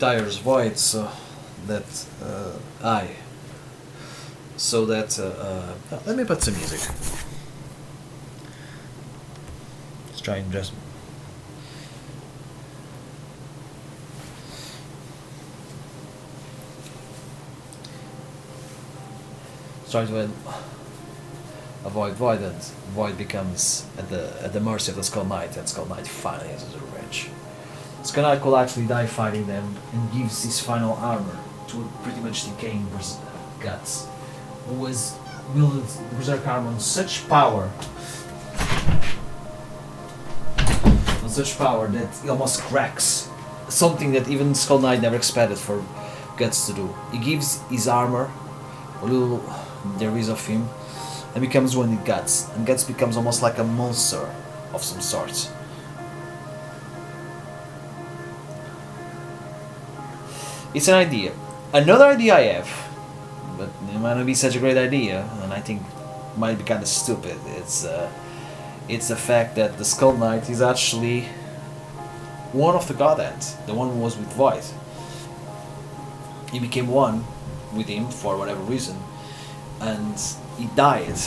tires 0.01 0.37
Void 0.37 0.79
so 0.79 1.07
that 1.67 2.07
uh, 2.23 2.53
I 2.83 3.11
so 4.57 4.83
that 4.87 5.19
uh, 5.19 5.25
uh, 5.93 5.99
let 6.07 6.17
me 6.17 6.25
put 6.25 6.41
some 6.41 6.55
music. 6.55 6.81
Let's 10.07 10.21
try 10.21 10.37
and 10.37 10.51
just 10.51 10.73
try 19.91 20.05
to 20.05 20.29
avoid 21.85 22.13
Void 22.13 22.41
and 22.41 22.63
Void 22.95 23.19
becomes 23.19 23.85
at 23.99 24.09
the 24.09 24.33
at 24.41 24.51
the 24.51 24.59
mercy 24.59 24.89
of 24.89 24.97
the 24.97 25.03
Skull 25.03 25.25
Knight 25.25 25.55
and 25.57 25.69
Skull 25.69 25.85
Knight 25.85 26.07
finally 26.07 26.49
has 26.49 26.63
his 26.63 26.73
revenge. 26.73 27.29
Skull 28.03 28.55
actually 28.57 28.87
die 28.87 29.05
fighting 29.05 29.45
them 29.45 29.75
and 29.93 30.11
gives 30.11 30.43
his 30.43 30.59
final 30.59 30.93
armor 30.93 31.37
to 31.67 31.81
a 31.81 32.03
pretty 32.03 32.19
much 32.19 32.45
decaying 32.45 32.85
Bers- 32.89 33.17
uh, 33.17 33.63
Guts, 33.63 34.07
who 34.67 34.75
was 34.75 35.15
wielded 35.53 35.85
Berserk 36.17 36.45
armor 36.47 36.69
on 36.69 36.79
such 36.79 37.27
power, 37.29 37.69
on 41.23 41.29
such 41.29 41.57
power 41.57 41.87
that 41.87 42.09
he 42.23 42.29
almost 42.29 42.61
cracks. 42.61 43.29
Something 43.69 44.11
that 44.13 44.27
even 44.27 44.53
Skull 44.55 44.79
Knight 44.79 45.01
never 45.01 45.15
expected 45.15 45.57
for 45.57 45.83
Guts 46.37 46.67
to 46.67 46.73
do. 46.73 46.93
He 47.11 47.19
gives 47.19 47.61
his 47.69 47.87
armor, 47.87 48.31
a 49.01 49.05
little 49.05 49.43
there 49.97 50.17
is 50.17 50.27
of 50.27 50.45
him, 50.45 50.67
and 51.33 51.41
becomes 51.41 51.77
one 51.77 51.95
with 51.95 52.05
Guts, 52.05 52.49
and 52.55 52.65
Guts 52.65 52.83
becomes 52.83 53.15
almost 53.15 53.41
like 53.41 53.59
a 53.59 53.63
monster 53.63 54.33
of 54.73 54.83
some 54.83 55.01
sort. 55.01 55.49
It's 60.73 60.87
an 60.87 60.95
idea. 60.95 61.33
Another 61.73 62.05
idea 62.05 62.35
I 62.35 62.41
have, 62.53 62.69
but 63.57 63.69
it 63.93 63.99
might 63.99 64.15
not 64.15 64.25
be 64.25 64.33
such 64.33 64.55
a 64.55 64.59
great 64.59 64.77
idea, 64.77 65.29
and 65.43 65.51
I 65.51 65.59
think 65.59 65.81
might 66.37 66.57
be 66.57 66.63
kind 66.63 66.81
of 66.81 66.87
stupid. 66.87 67.37
It's 67.57 67.83
uh, 67.85 68.09
it's 68.87 69.09
the 69.09 69.15
fact 69.15 69.55
that 69.55 69.77
the 69.77 69.85
Skull 69.85 70.17
Knight 70.17 70.49
is 70.49 70.61
actually 70.61 71.27
one 72.53 72.75
of 72.75 72.87
the 72.87 72.93
Godheads, 72.93 73.55
the 73.65 73.73
one 73.73 73.89
who 73.89 73.99
was 73.99 74.17
with 74.17 74.31
Void. 74.33 74.63
He 76.51 76.59
became 76.59 76.87
one 76.87 77.25
with 77.73 77.87
him 77.87 78.09
for 78.09 78.37
whatever 78.37 78.61
reason, 78.61 78.97
and 79.79 80.19
he 80.57 80.67
died 80.75 81.19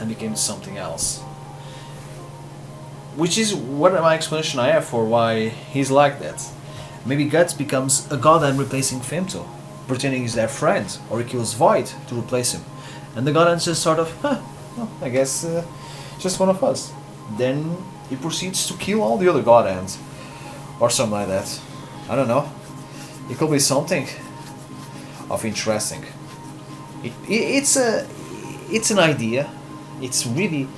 and 0.00 0.08
became 0.08 0.36
something 0.36 0.76
else. 0.78 1.20
Which 3.16 3.36
is 3.36 3.54
what 3.54 3.92
my 3.92 4.14
explanation 4.14 4.60
I 4.60 4.68
have 4.68 4.86
for 4.86 5.04
why 5.04 5.48
he's 5.48 5.90
like 5.90 6.18
that. 6.20 6.42
Maybe 7.04 7.24
Guts 7.24 7.52
becomes 7.52 8.10
a 8.12 8.16
god 8.16 8.44
and 8.44 8.58
replacing 8.58 9.00
Femto, 9.00 9.44
pretending 9.88 10.22
he's 10.22 10.34
their 10.34 10.48
friend, 10.48 10.86
or 11.10 11.20
he 11.20 11.28
kills 11.28 11.54
Void 11.54 11.86
to 12.06 12.14
replace 12.14 12.52
him. 12.52 12.62
And 13.16 13.26
the 13.26 13.32
God 13.32 13.48
Hands 13.48 13.64
just 13.64 13.82
sort 13.82 13.98
of, 13.98 14.10
huh, 14.20 14.40
well, 14.76 14.90
I 15.00 15.08
guess 15.08 15.44
uh, 15.44 15.64
just 16.18 16.38
one 16.38 16.48
of 16.48 16.62
us. 16.62 16.92
Then 17.36 17.76
he 18.08 18.16
proceeds 18.16 18.66
to 18.68 18.74
kill 18.74 19.02
all 19.02 19.18
the 19.18 19.28
other 19.28 19.42
God 19.42 19.66
Hands, 19.66 19.98
or 20.78 20.90
something 20.90 21.12
like 21.12 21.28
that. 21.28 21.60
I 22.08 22.14
don't 22.14 22.28
know. 22.28 22.50
It 23.28 23.36
could 23.36 23.50
be 23.50 23.58
something 23.58 24.06
of 25.28 25.44
interesting. 25.44 26.04
It, 27.02 27.12
it, 27.28 27.32
it's 27.32 27.76
a, 27.76 28.06
it's 28.70 28.92
an 28.92 29.00
idea. 29.00 29.50
It's 30.00 30.24
really 30.24 30.68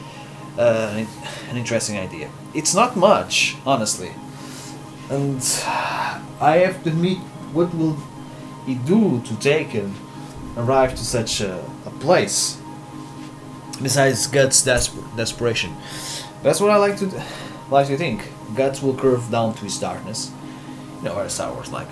uh, 0.58 1.04
an 1.50 1.56
interesting 1.56 1.98
idea. 1.98 2.30
It's 2.54 2.74
not 2.74 2.96
much, 2.96 3.56
honestly 3.66 4.12
and 5.10 5.42
I 6.40 6.58
have 6.64 6.82
to 6.84 6.90
admit, 6.90 7.18
what 7.52 7.74
will 7.74 7.96
he 8.66 8.74
do 8.74 9.20
to 9.22 9.36
take 9.36 9.74
and 9.74 9.94
arrive 10.56 10.90
to 10.96 11.04
such 11.04 11.40
a, 11.40 11.64
a 11.86 11.90
place? 11.90 12.60
Besides 13.82 14.26
Guts' 14.28 14.62
desper- 14.64 15.16
desperation, 15.16 15.74
that's 16.42 16.60
what 16.60 16.70
I 16.70 16.76
like 16.76 16.96
to 16.98 17.10
like 17.70 17.88
to 17.88 17.96
think. 17.96 18.30
Guts 18.54 18.80
will 18.80 18.94
curve 18.94 19.30
down 19.30 19.54
to 19.54 19.64
his 19.64 19.78
darkness, 19.78 20.30
you 20.98 21.08
know, 21.08 21.16
what 21.16 21.30
Star 21.30 21.52
Wars 21.52 21.72
like, 21.72 21.88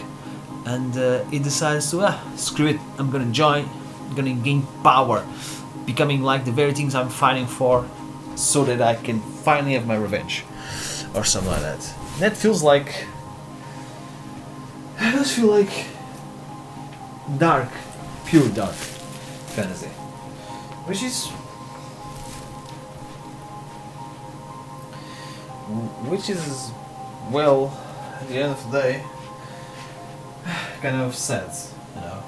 and 0.65 0.97
uh, 0.97 1.25
he 1.25 1.41
decides 1.41 1.91
to 1.91 2.03
ah 2.03 2.23
screw 2.37 2.69
it. 2.69 2.81
I'm 2.99 3.11
gonna 3.11 3.33
join. 3.33 3.69
I'm 4.09 4.15
gonna 4.15 4.35
gain 4.35 4.63
power, 4.85 5.27
becoming 5.87 6.23
like 6.23 6.45
the 6.45 6.53
very 6.53 6.73
things 6.73 6.95
I'm 6.95 7.09
fighting 7.09 7.47
for, 7.49 7.85
so 8.37 8.65
that 8.65 8.81
I 8.81 8.95
can 8.95 9.21
finally 9.43 9.75
have 9.75 9.87
my 9.87 9.97
revenge, 9.97 10.45
or 11.17 11.25
something 11.25 11.51
like 11.51 11.63
that. 11.63 11.83
That 12.19 12.37
feels 12.37 12.63
like. 12.63 13.07
It 15.01 15.17
does 15.17 15.35
feel 15.35 15.49
like 15.49 15.87
dark, 17.39 17.69
pure 18.27 18.49
dark 18.51 18.75
fantasy, 19.55 19.89
which 20.87 21.03
is 21.03 21.27
which 26.09 26.29
is 26.31 26.71
well 27.31 27.73
at 28.21 28.29
the 28.29 28.37
end 28.37 28.53
of 28.53 28.71
the 28.71 28.81
day 28.81 29.05
kind 30.83 30.97
of 31.01 31.15
sad 31.15 31.51
you 31.95 32.01
know. 32.01 32.23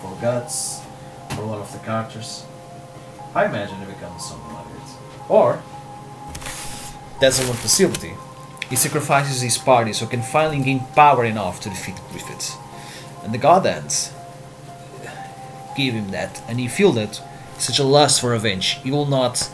For 0.00 0.16
guts 0.20 0.80
for 1.30 1.42
a 1.42 1.46
lot 1.46 1.60
of 1.60 1.72
the 1.72 1.78
characters. 1.78 2.44
I 3.34 3.46
imagine 3.46 3.80
it 3.82 3.86
becomes 3.86 4.24
something 4.24 4.52
like 4.52 4.66
it. 4.66 5.30
Or 5.30 5.62
that's 7.20 7.38
one 7.46 7.56
possibility 7.56 8.14
he 8.72 8.76
sacrifices 8.76 9.42
his 9.42 9.58
party 9.58 9.92
so 9.92 10.06
can 10.06 10.22
finally 10.22 10.58
gain 10.64 10.80
power 10.96 11.26
enough 11.26 11.60
to 11.60 11.68
defeat 11.68 11.96
griffith 12.10 12.56
and 13.22 13.34
the 13.34 13.36
God 13.36 13.66
Hands 13.66 14.10
give 15.76 15.92
him 15.92 16.10
that 16.12 16.42
and 16.48 16.58
he 16.58 16.68
feel 16.68 16.90
that 16.92 17.20
such 17.58 17.78
a 17.78 17.84
lust 17.84 18.22
for 18.22 18.30
revenge. 18.30 18.80
He 18.82 18.90
will 18.90 19.04
not 19.04 19.50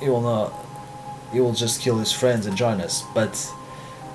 he 0.00 0.10
will 0.10 0.20
not 0.20 0.63
he 1.34 1.40
will 1.40 1.52
just 1.52 1.80
kill 1.80 1.98
his 1.98 2.12
friends 2.12 2.46
and 2.46 2.56
join 2.56 2.80
us. 2.80 3.02
But 3.12 3.36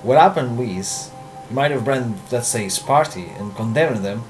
what 0.01 0.17
happened 0.17 0.59
is 0.61 1.11
he 1.47 1.53
might 1.53 1.71
have 1.71 1.83
branded 1.83 2.19
let's 2.31 2.47
say 2.47 2.63
his 2.63 2.79
party 2.79 3.25
and 3.37 3.55
condemned 3.55 4.03
them 4.03 4.23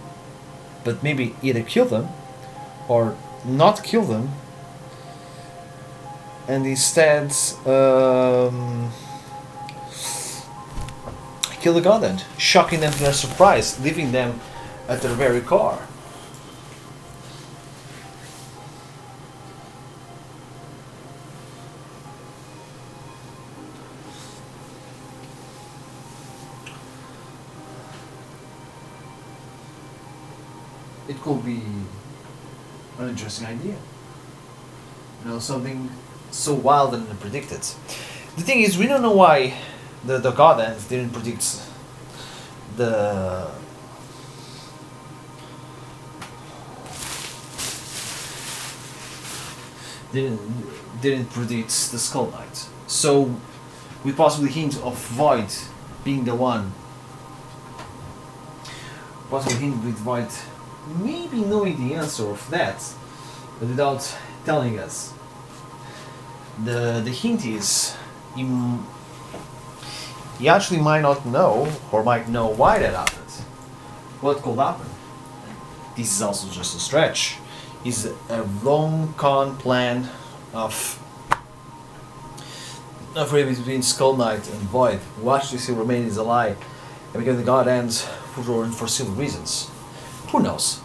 but 0.83 1.03
maybe 1.03 1.35
either 1.43 1.61
kill 1.61 1.85
them 1.85 2.07
or 2.87 3.15
not 3.45 3.83
kill 3.83 4.03
them. 4.03 4.31
And 6.47 6.65
instead 6.65 7.31
um, 7.67 8.91
kill 11.61 11.73
the 11.73 11.81
god 11.81 12.23
shocking 12.37 12.79
them 12.79 12.91
to 12.91 12.99
their 12.99 13.13
surprise 13.13 13.79
leaving 13.83 14.11
them 14.11 14.39
at 14.87 15.01
their 15.01 15.13
very 15.13 15.41
core 15.41 15.79
could 31.29 31.45
be 31.45 31.61
an 32.97 33.09
interesting 33.09 33.45
idea. 33.45 33.75
You 35.21 35.29
know, 35.29 35.37
something 35.37 35.91
so 36.31 36.55
wild 36.55 36.95
and 36.95 37.07
unpredicted. 37.07 37.75
The 38.35 38.41
thing 38.41 38.61
is, 38.61 38.79
we 38.79 38.87
don't 38.87 39.03
know 39.03 39.13
why 39.13 39.53
the 40.03 40.17
the 40.17 40.31
didn't 40.89 41.11
predict 41.11 41.61
the 42.77 43.51
didn't 50.11 50.41
didn't 50.99 51.29
predict 51.29 51.91
the 51.91 51.99
Skull 51.99 52.31
Knight. 52.31 52.67
So, 52.87 53.35
we 54.03 54.13
possibly 54.13 54.49
hint 54.49 54.81
of 54.81 54.97
Void 55.09 55.51
being 56.03 56.25
the 56.25 56.33
one. 56.33 56.71
Possibly 59.29 59.59
hint 59.59 59.85
with 59.85 59.97
Void 59.97 60.31
maybe 60.97 61.41
knowing 61.41 61.87
the 61.87 61.95
answer 61.95 62.27
of 62.29 62.49
that, 62.49 62.83
but 63.59 63.69
without 63.69 64.15
telling 64.45 64.79
us. 64.79 65.13
The 66.63 67.01
the 67.03 67.11
hint 67.11 67.45
is 67.45 67.95
he, 68.35 68.43
he 70.39 70.49
actually 70.49 70.81
might 70.81 71.01
not 71.01 71.25
know 71.25 71.71
or 71.91 72.03
might 72.03 72.27
know 72.27 72.47
why 72.47 72.79
that 72.79 72.93
happened. 72.93 73.31
What 74.21 74.41
could 74.41 74.57
happen? 74.57 74.87
This 75.95 76.15
is 76.15 76.21
also 76.21 76.49
just 76.49 76.75
a 76.75 76.79
stretch. 76.79 77.37
Is 77.85 78.11
a 78.29 78.43
long 78.63 79.13
con 79.15 79.55
plan 79.57 80.09
of 80.53 80.99
of 83.15 83.31
really 83.33 83.55
between 83.55 83.81
Skull 83.81 84.15
Knight 84.17 84.49
and 84.49 84.61
Void, 84.69 84.99
who 85.21 85.31
actually 85.31 85.59
still 85.59 85.75
remain 85.75 86.03
is 86.03 86.17
a 86.17 86.23
lie, 86.23 86.55
and 87.13 87.17
because 87.19 87.37
the 87.37 87.43
God 87.43 87.67
Hands 87.67 88.01
for 88.33 88.63
unforeseeable 88.63 89.13
reasons. 89.13 89.71
Who 90.31 90.41
knows? 90.41 90.81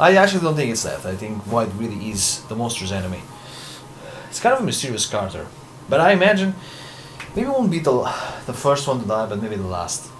I 0.00 0.14
actually 0.16 0.40
don't 0.40 0.54
think 0.54 0.70
it's 0.70 0.84
that. 0.84 1.04
I 1.04 1.16
think 1.16 1.42
White 1.44 1.72
really 1.76 2.10
is 2.10 2.42
the 2.44 2.54
monster's 2.54 2.92
enemy. 2.92 3.20
It's 4.28 4.40
kind 4.40 4.54
of 4.54 4.60
a 4.60 4.64
mysterious 4.64 5.06
character. 5.06 5.46
But 5.88 6.00
I 6.00 6.12
imagine 6.12 6.54
maybe 7.34 7.48
it 7.48 7.50
won't 7.50 7.70
be 7.70 7.80
the, 7.80 8.02
the 8.46 8.52
first 8.52 8.86
one 8.86 9.00
to 9.00 9.06
die, 9.06 9.26
but 9.26 9.42
maybe 9.42 9.56
the 9.56 9.66
last. 9.66 10.10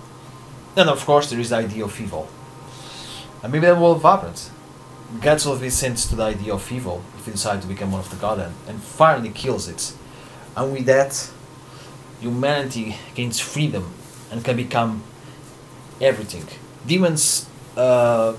And 0.77 0.89
of 0.89 1.05
course, 1.05 1.31
there 1.31 1.39
is 1.39 1.51
the 1.51 1.57
idea 1.57 1.85
of 1.85 2.01
evil. 2.01 2.29
And 3.43 3.53
maybe 3.53 3.67
that 3.67 3.79
will 3.79 3.99
happened. 3.99 4.41
Guts 5.21 5.47
will 5.47 5.59
be 5.59 5.71
sent 5.71 5.99
to 5.99 6.17
the 6.17 6.25
idea 6.25 6.53
of 6.53 6.71
evil 6.71 7.03
if 7.19 7.25
he 7.25 7.31
decides 7.31 7.63
to 7.63 7.69
become 7.69 7.93
one 7.93 8.01
of 8.01 8.11
the 8.11 8.17
god 8.17 8.53
and 8.67 8.83
finally 8.83 9.31
kills 9.31 9.69
it. 9.69 9.95
And 10.57 10.73
with 10.73 10.87
that, 10.87 11.31
humanity 12.21 12.97
gains 13.15 13.41
freedom 13.41 13.93
and 14.31 14.45
can 14.45 14.57
become 14.57 15.03
everything. 16.01 16.47
Demons 16.87 17.48
uh, 17.79 18.35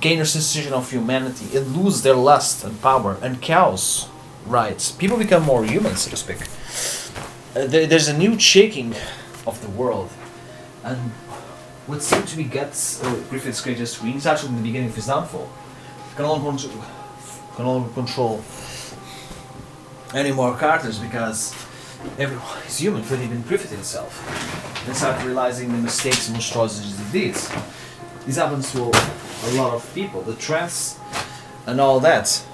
gain 0.00 0.20
a 0.20 0.26
sensation 0.26 0.72
of 0.72 0.90
humanity 0.90 1.56
and 1.56 1.76
lose 1.76 2.02
their 2.02 2.16
lust 2.16 2.64
and 2.64 2.80
power, 2.82 3.16
and 3.22 3.40
chaos 3.40 4.08
rights. 4.46 4.90
People 4.90 5.16
become 5.16 5.44
more 5.44 5.64
human, 5.64 5.94
so 5.96 6.10
to 6.10 6.16
speak. 6.16 6.40
Uh, 7.54 7.66
there, 7.68 7.86
there's 7.86 8.08
a 8.08 8.16
new 8.16 8.38
shaking 8.38 8.94
of 9.46 9.60
the 9.62 9.70
world, 9.70 10.10
and 10.84 10.98
what 11.86 12.02
seemed 12.02 12.26
to 12.28 12.36
be 12.36 12.44
Guts, 12.44 13.02
uh, 13.02 13.14
Griffith's 13.30 13.60
greatest 13.60 14.02
win 14.02 14.16
actually 14.26 14.50
in 14.50 14.56
the 14.56 14.62
beginning 14.62 14.88
of 14.88 14.96
his 14.96 15.06
downfall. 15.06 15.48
Can 16.16 16.24
no 16.26 16.38
control, 16.40 17.88
control 17.94 18.44
any 20.14 20.32
more 20.32 20.56
characters 20.58 20.98
because 20.98 21.54
everyone 22.18 22.58
is 22.66 22.78
human, 22.78 23.02
including 23.02 23.26
even 23.26 23.42
Griffith 23.42 23.70
himself. 23.70 24.12
And 24.86 24.96
start 24.96 25.24
realizing 25.24 25.70
the 25.70 25.78
mistakes 25.78 26.28
and 26.28 26.34
monstrosities 26.34 26.98
he 26.98 27.30
did. 27.30 27.36
This 28.26 28.36
happens 28.36 28.70
to 28.72 28.82
a 28.82 29.50
lot 29.54 29.74
of 29.74 29.90
people, 29.94 30.22
the 30.22 30.34
trance 30.34 30.98
and 31.66 31.80
all 31.80 32.00
that. 32.00 32.44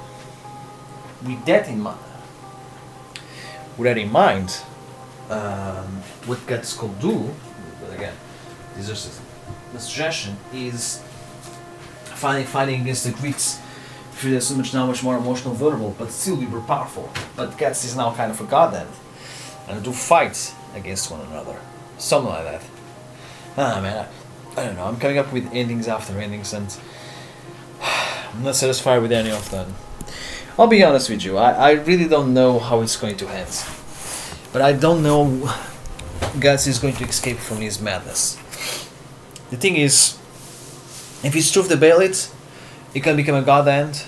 With 1.25 1.45
that 1.47 1.69
in 1.69 1.81
mind, 1.81 1.99
with 3.77 3.87
that 3.87 3.99
in 3.99 4.11
mind, 4.11 4.57
um, 5.29 6.03
what 6.27 6.47
Guts 6.47 6.77
could 6.77 6.99
do, 7.01 7.35
but 7.81 7.93
again, 7.95 8.15
this 8.77 8.89
is 8.89 9.21
a 9.75 9.81
suggestion, 9.81 10.37
is 10.55 11.03
fighting, 12.05 12.47
fighting 12.47 12.81
against 12.83 13.05
the 13.05 13.11
Greeks 13.11 13.61
through 14.13 14.33
they're 14.33 14.41
so 14.41 14.57
much 14.57 14.75
now 14.75 14.87
much 14.87 15.03
more 15.05 15.17
emotional 15.17 15.55
vulnerable, 15.55 15.95
but 15.97 16.11
still 16.11 16.37
be 16.37 16.47
more 16.47 16.61
powerful. 16.61 17.09
But 17.37 17.57
Guts 17.57 17.85
is 17.85 17.97
now 17.97 18.13
kind 18.15 18.33
of 18.33 18.41
a 18.41 18.45
god 18.45 18.75
then. 18.75 18.87
And 19.69 19.85
to 19.85 19.93
fight 19.93 20.55
against 20.75 21.11
one 21.11 21.21
another. 21.21 21.57
Something 21.99 22.31
like 22.31 22.45
that. 22.45 22.63
Ah 23.57 23.81
man, 23.81 24.09
I, 24.57 24.67
don't 24.67 24.77
know, 24.77 24.85
I'm 24.85 24.99
coming 24.99 25.19
up 25.19 25.33
with 25.33 25.49
endings 25.53 25.89
after 25.89 26.19
endings 26.19 26.53
and 26.53 26.77
I'm 27.83 28.43
not 28.43 28.57
satisfied 28.57 29.03
with 29.03 29.13
any 29.13 29.31
of 29.31 29.51
them. 29.51 29.75
I'll 30.59 30.67
be 30.67 30.83
honest 30.83 31.09
with 31.11 31.25
you, 31.25 31.37
I, 31.37 31.53
I 31.53 31.71
really 31.73 32.09
don't 32.09 32.35
know 32.35 32.59
how 32.59 32.81
it's 32.81 32.97
going 32.97 33.17
to 33.19 33.29
end. 33.29 33.65
But 34.53 34.63
I 34.63 34.73
don't 34.73 35.03
know 35.03 35.49
Guts 36.41 36.67
is 36.67 36.79
going 36.79 36.95
to 36.95 37.05
escape 37.05 37.39
from 37.39 37.59
his 37.59 37.81
madness. 37.81 38.37
The 39.51 39.57
thing 39.57 39.77
is, 39.77 40.19
if 41.23 41.33
he's 41.35 41.51
true 41.51 41.63
the 41.63 41.77
ballot, 41.77 42.31
he 42.93 43.01
can 43.01 43.17
become 43.17 43.35
a 43.35 43.43
God 43.43 43.67
Hand, 43.67 44.05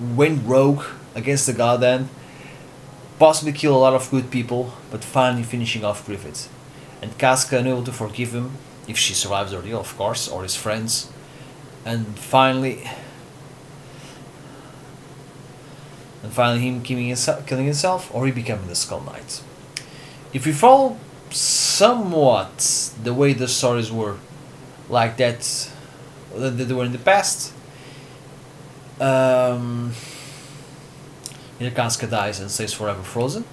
win 0.00 0.46
rogue 0.46 0.84
against 1.14 1.46
the 1.46 1.52
God 1.52 1.82
Hand, 1.82 2.08
possibly 3.18 3.52
kill 3.52 3.76
a 3.76 3.78
lot 3.78 3.94
of 3.94 4.10
good 4.10 4.30
people, 4.30 4.74
but 4.90 5.04
finally 5.04 5.42
finishing 5.42 5.84
off 5.84 6.04
Griffith. 6.06 6.48
and 7.00 7.16
Casca 7.18 7.58
unable 7.58 7.82
to 7.84 7.92
forgive 7.92 8.32
him 8.32 8.52
if 8.88 8.98
she 8.98 9.14
survives 9.14 9.50
the 9.50 9.56
ordeal, 9.58 9.80
of 9.80 9.96
course, 9.96 10.28
or 10.28 10.42
his 10.42 10.56
friends, 10.56 11.10
and 11.84 12.18
finally, 12.18 12.88
and 16.22 16.32
finally 16.32 16.60
him 16.60 16.82
killing 16.82 17.06
himself, 17.06 17.46
killing 17.46 17.66
himself, 17.66 18.12
or 18.14 18.26
he 18.26 18.32
becoming 18.32 18.66
the 18.66 18.74
Skull 18.74 19.00
Knight. 19.00 19.42
If 20.32 20.46
we 20.46 20.52
follow 20.52 20.96
somewhat 21.30 22.92
the 23.02 23.14
way 23.14 23.32
the 23.32 23.48
stories 23.48 23.90
were, 23.90 24.16
like 24.88 25.16
that, 25.16 25.70
that 26.34 26.50
they 26.50 26.74
were 26.74 26.84
in 26.84 26.92
the 26.92 26.98
past. 26.98 27.52
Um, 29.00 29.92
Casca 31.74 32.06
dies 32.06 32.40
and 32.40 32.50
stays 32.50 32.72
forever 32.72 33.02
frozen, 33.02 33.44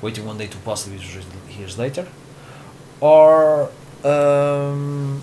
waiting 0.00 0.24
one 0.24 0.38
day 0.38 0.46
to 0.46 0.56
possibly 0.58 0.98
be 0.98 1.54
years 1.54 1.78
later, 1.78 2.06
or 3.00 3.70
um, 4.04 5.22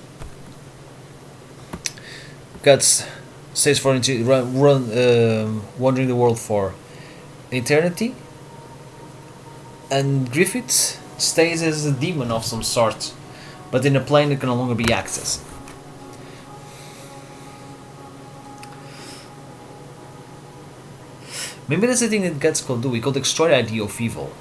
Guts 2.63 3.05
stays 3.53 3.79
for 3.79 3.93
run, 3.93 4.59
run 4.59 4.97
um, 4.97 5.63
wandering 5.77 6.07
the 6.07 6.15
world 6.15 6.39
for 6.39 6.73
eternity, 7.51 8.15
and 9.89 10.31
Griffith 10.31 10.99
stays 11.17 11.61
as 11.61 11.85
a 11.85 11.91
demon 11.91 12.31
of 12.31 12.45
some 12.45 12.63
sort, 12.63 13.13
but 13.71 13.85
in 13.85 13.95
a 13.95 13.99
plane 13.99 14.29
that 14.29 14.39
can 14.39 14.49
no 14.49 14.55
longer 14.55 14.75
be 14.75 14.85
accessed. 14.85 15.41
Maybe 21.67 21.87
that's 21.87 22.01
the 22.01 22.09
thing 22.09 22.23
that 22.23 22.39
Guts 22.39 22.61
could 22.61 22.81
do. 22.81 22.89
We 22.89 22.99
could 22.99 23.13
destroy 23.13 23.47
the 23.49 23.55
idea 23.55 23.83
of 23.83 23.99
evil, 24.01 24.33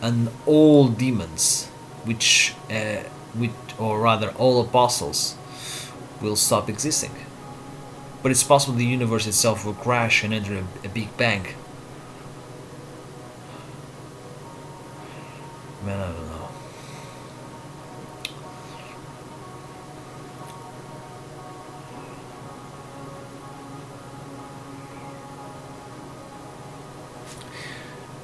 and 0.00 0.30
all 0.46 0.88
demons, 0.88 1.66
which, 2.04 2.54
uh, 2.70 3.02
which, 3.34 3.50
or 3.78 4.00
rather, 4.00 4.30
all 4.32 4.60
apostles, 4.60 5.36
will 6.20 6.36
stop 6.36 6.68
existing. 6.68 7.12
But 8.22 8.30
it's 8.30 8.42
possible 8.42 8.76
the 8.76 8.86
universe 8.86 9.26
itself 9.26 9.64
will 9.64 9.74
crash 9.74 10.24
and 10.24 10.32
enter 10.32 10.54
a, 10.54 10.86
a 10.86 10.88
big 10.88 11.14
bang. 11.16 11.46
Man, 15.84 16.00
I 16.00 16.06
don't 16.06 16.28
know. 16.28 16.48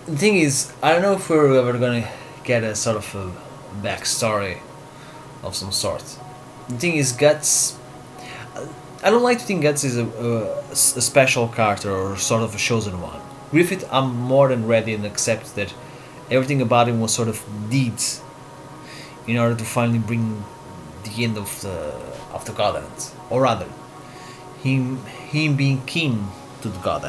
The 0.06 0.16
thing 0.16 0.38
is, 0.38 0.72
I 0.82 0.92
don't 0.92 1.02
know 1.02 1.12
if 1.12 1.28
we're 1.28 1.54
ever 1.58 1.78
gonna 1.78 2.10
get 2.42 2.64
a 2.64 2.74
sort 2.74 2.96
of 2.96 3.14
a 3.14 3.32
backstory 3.86 4.60
of 5.42 5.54
some 5.54 5.72
sort. 5.72 6.04
The 6.68 6.76
thing 6.76 6.96
is, 6.96 7.12
Guts. 7.12 7.76
I 9.02 9.08
don't 9.10 9.22
like 9.22 9.38
to 9.38 9.44
think 9.44 9.62
Guts 9.62 9.82
is 9.82 9.96
a, 9.96 10.04
a, 10.04 10.60
a 10.70 10.74
special 10.74 11.48
character 11.48 11.90
or 11.90 12.16
sort 12.16 12.42
of 12.42 12.54
a 12.54 12.58
chosen 12.58 13.00
one. 13.00 13.20
Griffith, 13.50 13.88
I'm 13.90 14.14
more 14.14 14.48
than 14.48 14.66
ready 14.66 14.92
and 14.94 15.04
accept 15.04 15.56
that 15.56 15.74
everything 16.30 16.60
about 16.60 16.88
him 16.88 17.00
was 17.00 17.12
sort 17.12 17.28
of 17.28 17.44
deeds 17.70 18.22
in 19.26 19.36
order 19.36 19.56
to 19.56 19.64
finally 19.64 19.98
bring 19.98 20.44
the 21.04 21.24
end 21.24 21.36
of 21.36 21.60
the 21.62 21.94
of 22.32 22.44
the 22.44 22.52
God 22.52 22.76
Hand. 22.76 23.10
Or 23.30 23.42
rather, 23.42 23.66
him 24.62 25.04
him 25.04 25.56
being 25.56 25.82
king 25.86 26.30
to 26.62 26.68
the 26.68 26.78
God 26.78 27.02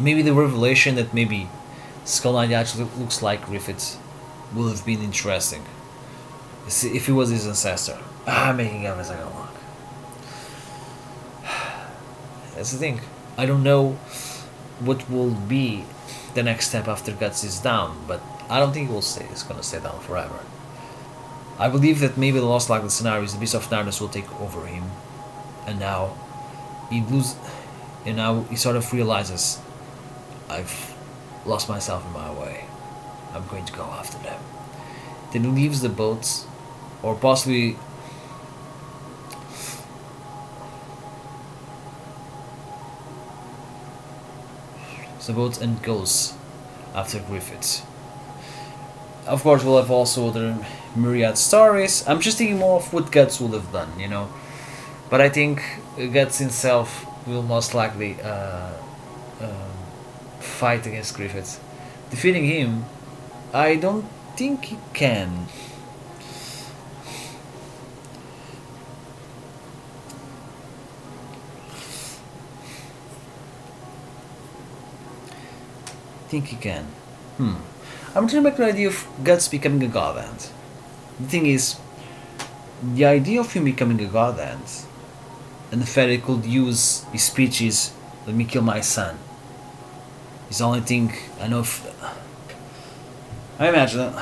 Maybe 0.00 0.22
the 0.22 0.32
revelation 0.32 0.94
that 0.96 1.12
maybe 1.12 1.48
Skull 2.04 2.32
Knight 2.32 2.52
actually 2.52 2.88
looks 2.98 3.22
like 3.22 3.44
Griffith 3.46 3.98
would 4.54 4.70
have 4.70 4.84
been 4.86 5.02
interesting. 5.02 5.64
See, 6.68 6.96
If 6.96 7.06
he 7.06 7.12
was 7.12 7.30
his 7.30 7.46
ancestor. 7.46 7.98
Ah, 8.26 8.52
making 8.56 8.86
up 8.86 8.98
as 8.98 9.10
I 9.10 9.16
go 9.16 9.28
along. 9.28 9.48
That's 12.54 12.72
the 12.72 12.78
thing. 12.78 13.00
I 13.36 13.46
don't 13.46 13.62
know 13.62 13.92
what 14.80 15.08
will 15.10 15.30
be 15.30 15.84
the 16.34 16.42
next 16.42 16.68
step 16.68 16.88
after 16.88 17.12
Guts 17.12 17.44
is 17.44 17.58
down, 17.60 18.04
but 18.06 18.20
I 18.48 18.58
don't 18.58 18.72
think 18.72 18.88
it 18.88 18.92
will 18.92 19.02
stay. 19.02 19.26
It's 19.30 19.42
gonna 19.42 19.62
stay 19.62 19.80
down 19.80 20.00
forever. 20.00 20.40
I 21.58 21.68
believe 21.68 22.00
that 22.00 22.16
maybe 22.16 22.38
the 22.38 22.46
Lost 22.46 22.70
Likely 22.70 22.88
scenario 22.88 23.22
is 23.24 23.34
the 23.34 23.38
Beast 23.38 23.54
of 23.54 23.68
Darkness 23.68 24.00
will 24.00 24.08
take 24.08 24.30
over 24.40 24.66
him, 24.66 24.84
and 25.66 25.78
now 25.78 26.16
he 26.90 27.02
lose, 27.02 27.36
and 28.06 28.16
now 28.16 28.42
he 28.44 28.56
sort 28.56 28.76
of 28.76 28.90
realizes, 28.92 29.60
I've 30.50 30.94
lost 31.46 31.68
myself 31.68 32.04
in 32.04 32.12
my 32.12 32.30
way. 32.32 32.64
I'm 33.32 33.46
going 33.46 33.64
to 33.64 33.72
go 33.72 33.84
after 33.84 34.18
them. 34.18 34.40
Then 35.32 35.54
leaves 35.54 35.80
the 35.80 35.88
boats, 35.88 36.46
or 37.02 37.14
possibly 37.14 37.76
the 45.30 45.36
boat 45.36 45.60
and 45.60 45.80
goes 45.82 46.34
after 46.94 47.20
Griffiths. 47.20 47.82
Of 49.26 49.42
course, 49.42 49.62
we'll 49.62 49.76
have 49.76 49.90
also 49.90 50.28
other 50.28 50.56
myriad 50.96 51.38
stories. 51.38 52.04
I'm 52.08 52.20
just 52.20 52.38
thinking 52.38 52.58
more 52.58 52.76
of 52.76 52.92
what 52.92 53.12
Guts 53.12 53.40
would 53.40 53.52
have 53.52 53.70
done, 53.70 53.92
you 54.00 54.08
know. 54.08 54.28
But 55.08 55.20
I 55.20 55.28
think 55.28 55.62
Guts 55.96 56.38
himself 56.38 57.06
will 57.28 57.42
most 57.42 57.74
likely 57.74 58.16
uh, 58.20 58.72
fight 60.40 60.86
against 60.86 61.14
Griffiths. 61.14 61.60
Defeating 62.10 62.44
him, 62.46 62.84
I 63.52 63.76
don't 63.76 64.06
think 64.36 64.64
he 64.66 64.78
can. 64.92 65.46
think 76.30 76.46
he 76.46 76.56
can. 76.56 76.84
Hmm. 77.38 77.56
I'm 78.14 78.28
trying 78.28 78.44
to 78.44 78.50
make 78.50 78.58
an 78.58 78.64
idea 78.64 78.86
of 78.86 79.06
Guts 79.24 79.48
becoming 79.48 79.82
a 79.82 79.88
god 79.88 80.16
hand. 80.22 80.48
The 81.18 81.26
thing 81.26 81.46
is, 81.46 81.76
the 82.94 83.04
idea 83.04 83.40
of 83.40 83.52
him 83.52 83.64
becoming 83.64 84.00
a 84.00 84.06
god 84.06 84.38
hand, 84.38 84.62
and 85.72 85.82
the 85.82 85.86
fact 85.86 86.24
could 86.24 86.46
use 86.46 87.04
his 87.12 87.24
speeches, 87.24 87.92
let 88.26 88.36
me 88.36 88.44
kill 88.44 88.62
my 88.62 88.80
son, 88.80 89.18
is 90.50 90.58
the 90.58 90.64
only 90.64 90.80
thing 90.80 91.12
I 91.40 91.48
know 91.48 91.60
if... 91.60 91.86
I 93.58 93.68
imagine 93.68 94.12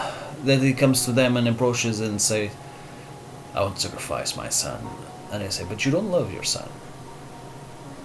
that 0.44 0.60
he 0.60 0.72
comes 0.72 1.04
to 1.04 1.12
them 1.12 1.36
and 1.36 1.48
approaches 1.48 2.00
and 2.00 2.20
say, 2.20 2.50
I 3.54 3.62
won't 3.62 3.80
sacrifice 3.80 4.36
my 4.36 4.48
son. 4.48 4.86
And 5.32 5.42
they 5.42 5.48
say, 5.48 5.64
but 5.68 5.84
you 5.84 5.90
don't 5.90 6.10
love 6.10 6.32
your 6.32 6.44
son. 6.44 6.68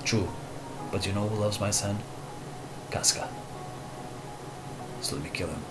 True. 0.03 0.30
But 0.91 1.05
you 1.05 1.13
know 1.13 1.28
who 1.28 1.39
loves 1.39 1.59
my 1.59 1.71
son? 1.71 1.99
Casca 2.91 3.28
so 5.03 5.15
let 5.15 5.26
me 5.26 5.30
kill 5.32 5.49
him. 5.49 5.61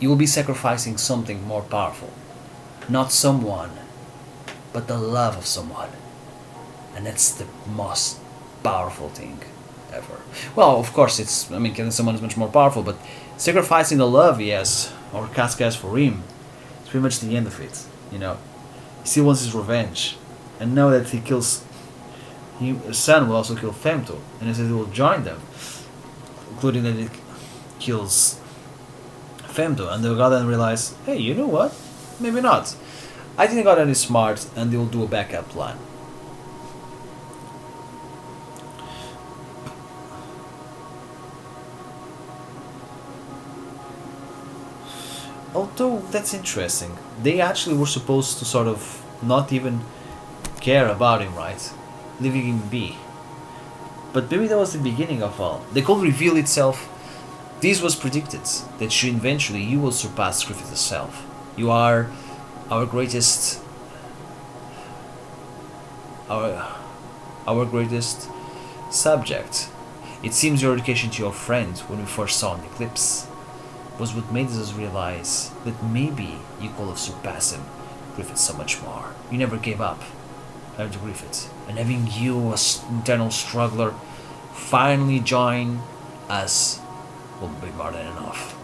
You 0.00 0.08
will 0.08 0.16
be 0.16 0.26
sacrificing 0.26 0.96
something 0.96 1.46
more 1.46 1.62
powerful. 1.62 2.12
Not 2.88 3.12
someone, 3.12 3.70
but 4.72 4.86
the 4.86 4.96
love 4.96 5.36
of 5.36 5.46
someone. 5.46 5.90
And 6.94 7.04
that's 7.06 7.32
the 7.32 7.46
most 7.66 8.18
powerful 8.62 9.08
thing 9.08 9.40
ever. 9.92 10.20
Well, 10.54 10.78
of 10.78 10.92
course, 10.92 11.18
it's, 11.18 11.50
I 11.50 11.58
mean, 11.58 11.74
killing 11.74 11.90
someone 11.90 12.14
is 12.14 12.22
much 12.22 12.36
more 12.36 12.48
powerful, 12.48 12.82
but 12.82 12.96
sacrificing 13.36 13.98
the 13.98 14.06
love 14.06 14.40
has, 14.40 14.92
or 15.12 15.28
Casca 15.28 15.64
has 15.64 15.76
for 15.76 15.96
him, 15.98 16.22
is 16.82 16.88
pretty 16.88 17.02
much 17.02 17.20
the 17.20 17.36
end 17.36 17.46
of 17.46 17.60
it, 17.60 17.84
you 18.12 18.18
know. 18.18 18.38
He 19.02 19.08
still 19.08 19.24
wants 19.24 19.42
his 19.42 19.54
revenge. 19.54 20.16
And 20.60 20.74
now 20.74 20.90
that 20.90 21.08
he 21.08 21.20
kills 21.20 21.64
his 22.58 22.98
son 22.98 23.28
will 23.28 23.36
also 23.36 23.54
kill 23.54 23.72
Femto, 23.72 24.18
and 24.40 24.48
he 24.48 24.54
says 24.54 24.66
he 24.66 24.72
will 24.72 24.86
join 24.86 25.24
them, 25.24 25.40
including 26.50 26.82
that 26.82 26.94
he 26.94 27.08
kills 27.78 28.40
Femto, 29.38 29.92
and 29.92 30.02
the 30.02 30.14
God 30.14 30.32
Hand 30.32 30.48
realize, 30.48 30.94
hey, 31.06 31.18
you 31.18 31.34
know 31.34 31.46
what? 31.46 31.74
Maybe 32.18 32.40
not. 32.40 32.74
I 33.36 33.46
think 33.46 33.58
the 33.58 33.62
God 33.62 33.78
Hand 33.78 33.90
is 33.90 34.00
smart, 34.00 34.48
and 34.56 34.72
they'll 34.72 34.86
do 34.86 35.04
a 35.04 35.06
backup 35.06 35.48
plan. 35.50 35.78
Although 45.80 45.98
that's 46.10 46.34
interesting, 46.34 46.98
they 47.22 47.40
actually 47.40 47.76
were 47.76 47.86
supposed 47.86 48.38
to 48.38 48.44
sort 48.44 48.66
of 48.66 49.04
not 49.22 49.52
even 49.52 49.82
care 50.60 50.88
about 50.88 51.22
him, 51.22 51.36
right? 51.36 51.72
Leaving 52.18 52.46
him 52.46 52.68
be. 52.68 52.96
But 54.12 54.28
maybe 54.28 54.48
that 54.48 54.58
was 54.58 54.72
the 54.72 54.80
beginning 54.80 55.22
of 55.22 55.40
all. 55.40 55.64
The 55.74 55.82
could 55.82 56.02
reveal 56.02 56.36
itself 56.36 56.88
this 57.60 57.80
was 57.80 57.94
predicted 57.94 58.42
that 58.78 59.02
you 59.02 59.12
eventually 59.12 59.62
you 59.62 59.78
will 59.78 59.92
surpass 59.92 60.42
Griffith 60.42 60.72
itself. 60.72 61.24
You 61.56 61.70
are 61.70 62.10
our 62.70 62.84
greatest 62.84 63.60
our 66.28 66.76
our 67.46 67.64
greatest 67.64 68.28
subject. 68.90 69.68
It 70.24 70.34
seems 70.34 70.60
your 70.60 70.74
education 70.74 71.10
to 71.10 71.22
your 71.22 71.32
friend 71.32 71.78
when 71.86 72.00
we 72.00 72.06
first 72.06 72.36
saw 72.38 72.56
an 72.56 72.64
eclipse 72.64 73.27
was 73.98 74.14
what 74.14 74.32
made 74.32 74.46
us 74.46 74.72
realize 74.74 75.50
that 75.64 75.82
maybe 75.82 76.38
you 76.60 76.70
could 76.70 76.88
have 76.88 76.98
surpassed 76.98 77.54
him, 77.54 77.64
Griffith, 78.14 78.38
so 78.38 78.56
much 78.56 78.80
more. 78.82 79.14
You 79.30 79.38
never 79.38 79.56
gave 79.56 79.80
up 79.80 80.02
after 80.78 80.98
Griffith, 80.98 81.52
and 81.68 81.78
having 81.78 82.06
you, 82.06 82.52
as 82.52 82.84
internal 82.88 83.30
struggler, 83.30 83.92
finally 84.52 85.18
join 85.18 85.80
us 86.28 86.80
will 87.40 87.48
be 87.48 87.70
more 87.72 87.90
than 87.90 88.06
enough. 88.06 88.54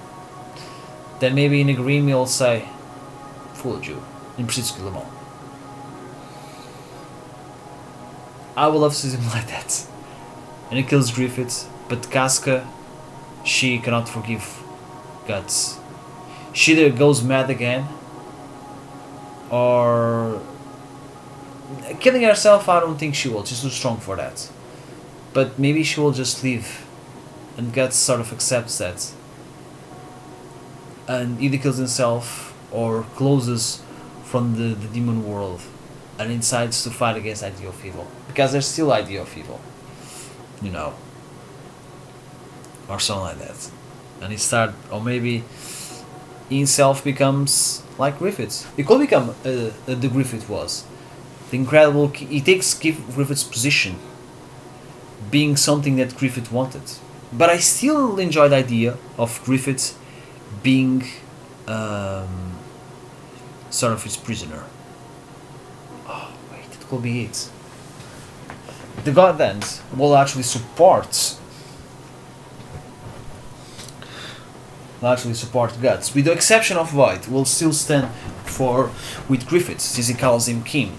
Then 1.20 1.34
maybe 1.34 1.60
in 1.60 1.68
agreement 1.68 2.08
we'll 2.16 2.26
say, 2.26 2.68
fooled 3.54 3.86
you, 3.86 4.02
to 4.36 4.44
kill 4.44 4.90
them. 4.90 5.02
I 8.56 8.68
would 8.68 8.78
love 8.78 8.92
to 8.92 8.98
see 8.98 9.16
him 9.16 9.26
like 9.30 9.48
that. 9.48 9.86
And 10.70 10.78
he 10.78 10.84
kills 10.84 11.10
Griffith, 11.10 11.68
but 11.88 12.10
Casca, 12.10 12.66
she 13.44 13.78
cannot 13.78 14.08
forgive 14.08 14.63
Guts. 15.26 15.78
She 16.52 16.72
either 16.72 16.90
goes 16.96 17.22
mad 17.22 17.50
again, 17.50 17.86
or 19.50 20.40
killing 22.00 22.22
herself. 22.22 22.68
I 22.68 22.80
don't 22.80 22.98
think 22.98 23.14
she 23.14 23.28
will. 23.28 23.44
She's 23.44 23.62
too 23.62 23.70
strong 23.70 23.98
for 23.98 24.16
that. 24.16 24.50
But 25.32 25.58
maybe 25.58 25.82
she 25.82 26.00
will 26.00 26.12
just 26.12 26.44
leave, 26.44 26.86
and 27.56 27.72
Guts 27.72 27.96
sort 27.96 28.20
of 28.20 28.32
accepts 28.32 28.78
that, 28.78 29.12
and 31.08 31.40
either 31.40 31.58
kills 31.58 31.78
himself 31.78 32.54
or 32.70 33.02
closes 33.14 33.82
from 34.24 34.56
the, 34.56 34.74
the 34.74 34.88
demon 34.88 35.26
world 35.26 35.60
and 36.18 36.40
decides 36.40 36.82
to 36.84 36.90
fight 36.90 37.16
against 37.16 37.42
idea 37.42 37.68
of 37.68 37.84
evil 37.84 38.06
because 38.26 38.52
there's 38.52 38.66
still 38.66 38.92
idea 38.92 39.20
of 39.20 39.36
evil 39.36 39.60
you 40.62 40.70
know 40.70 40.94
or 42.88 42.98
something 42.98 43.24
like 43.24 43.38
that 43.38 43.70
and 44.20 44.32
he 44.32 44.38
start 44.38 44.70
or 44.90 45.00
maybe 45.00 45.44
himself 46.48 47.02
becomes 47.04 47.82
like 47.98 48.18
Griffiths. 48.18 48.66
he 48.76 48.82
could 48.82 49.00
become 49.00 49.30
uh, 49.30 49.48
uh, 49.48 49.70
the 49.86 50.08
griffith 50.08 50.48
was 50.48 50.84
the 51.50 51.56
incredible 51.56 52.08
he 52.08 52.40
takes 52.40 52.74
griffith's 52.74 53.44
position 53.44 53.96
being 55.30 55.56
something 55.56 55.96
that 55.96 56.16
griffith 56.16 56.50
wanted 56.52 56.82
but 57.32 57.48
i 57.50 57.56
still 57.58 58.18
enjoy 58.18 58.48
the 58.48 58.56
idea 58.56 58.96
of 59.16 59.40
griffith 59.44 59.98
being 60.62 61.02
um, 61.66 62.52
sort 63.70 63.92
of 63.92 64.02
his 64.02 64.16
prisoner 64.16 64.64
Oh, 66.06 66.30
wait, 66.52 66.64
it 66.70 66.86
could 66.88 67.02
be 67.02 67.24
it. 67.24 67.48
The 69.04 69.12
God 69.12 69.40
Hands 69.40 69.80
will 69.96 70.14
actually 70.16 70.42
support 70.42 71.38
actually 75.06 75.34
support 75.34 75.76
Guts, 75.80 76.14
with 76.14 76.24
the 76.24 76.32
exception 76.32 76.76
of 76.76 76.90
Void, 76.90 77.26
will 77.26 77.44
still 77.44 77.72
stand 77.72 78.10
for 78.44 78.90
with 79.28 79.46
Griffiths, 79.46 79.84
since 79.84 80.08
he 80.08 80.14
calls 80.14 80.48
him 80.48 80.62
king. 80.62 80.98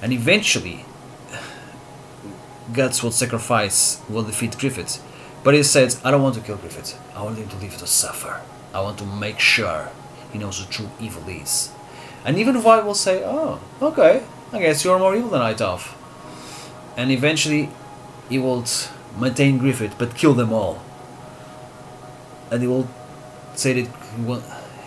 And 0.00 0.12
eventually 0.12 0.84
Guts 2.72 3.02
will 3.02 3.10
sacrifice 3.10 4.00
will 4.08 4.22
defeat 4.22 4.58
Griffiths. 4.58 5.00
But 5.42 5.54
he 5.54 5.62
says, 5.62 6.00
I 6.04 6.10
don't 6.10 6.22
want 6.22 6.34
to 6.34 6.40
kill 6.40 6.56
Griffiths. 6.56 6.96
I 7.14 7.22
want 7.22 7.38
him 7.38 7.48
to 7.48 7.56
live 7.56 7.76
to 7.78 7.86
suffer. 7.86 8.40
I 8.74 8.80
want 8.80 8.98
to 8.98 9.06
make 9.06 9.38
sure 9.40 9.90
he 10.32 10.38
knows 10.38 10.60
what 10.60 10.70
true 10.70 10.90
evil 11.00 11.26
is. 11.28 11.70
And 12.24 12.38
even 12.38 12.58
Void 12.58 12.84
will 12.84 12.94
say, 12.94 13.22
Oh, 13.24 13.60
okay, 13.80 14.22
I 14.52 14.58
guess 14.58 14.84
you're 14.84 14.98
more 14.98 15.16
evil 15.16 15.30
than 15.30 15.42
I 15.42 15.54
thought. 15.54 15.82
And 16.96 17.10
eventually, 17.10 17.70
he 18.28 18.38
will 18.38 18.64
maintain 19.18 19.58
Griffith, 19.58 19.94
but 19.98 20.16
kill 20.16 20.34
them 20.34 20.52
all. 20.52 20.82
And 22.50 22.60
he 22.60 22.68
will 22.68 22.88
say 23.58 23.82
that, 23.82 24.42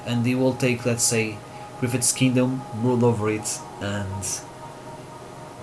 and 0.06 0.26
he 0.26 0.36
will 0.36 0.54
take, 0.56 0.86
let's 0.86 1.04
say, 1.04 1.38
Griffith's 1.80 2.12
kingdom, 2.12 2.62
rule 2.76 3.04
over 3.06 3.30
it, 3.30 3.60
and 3.82 4.42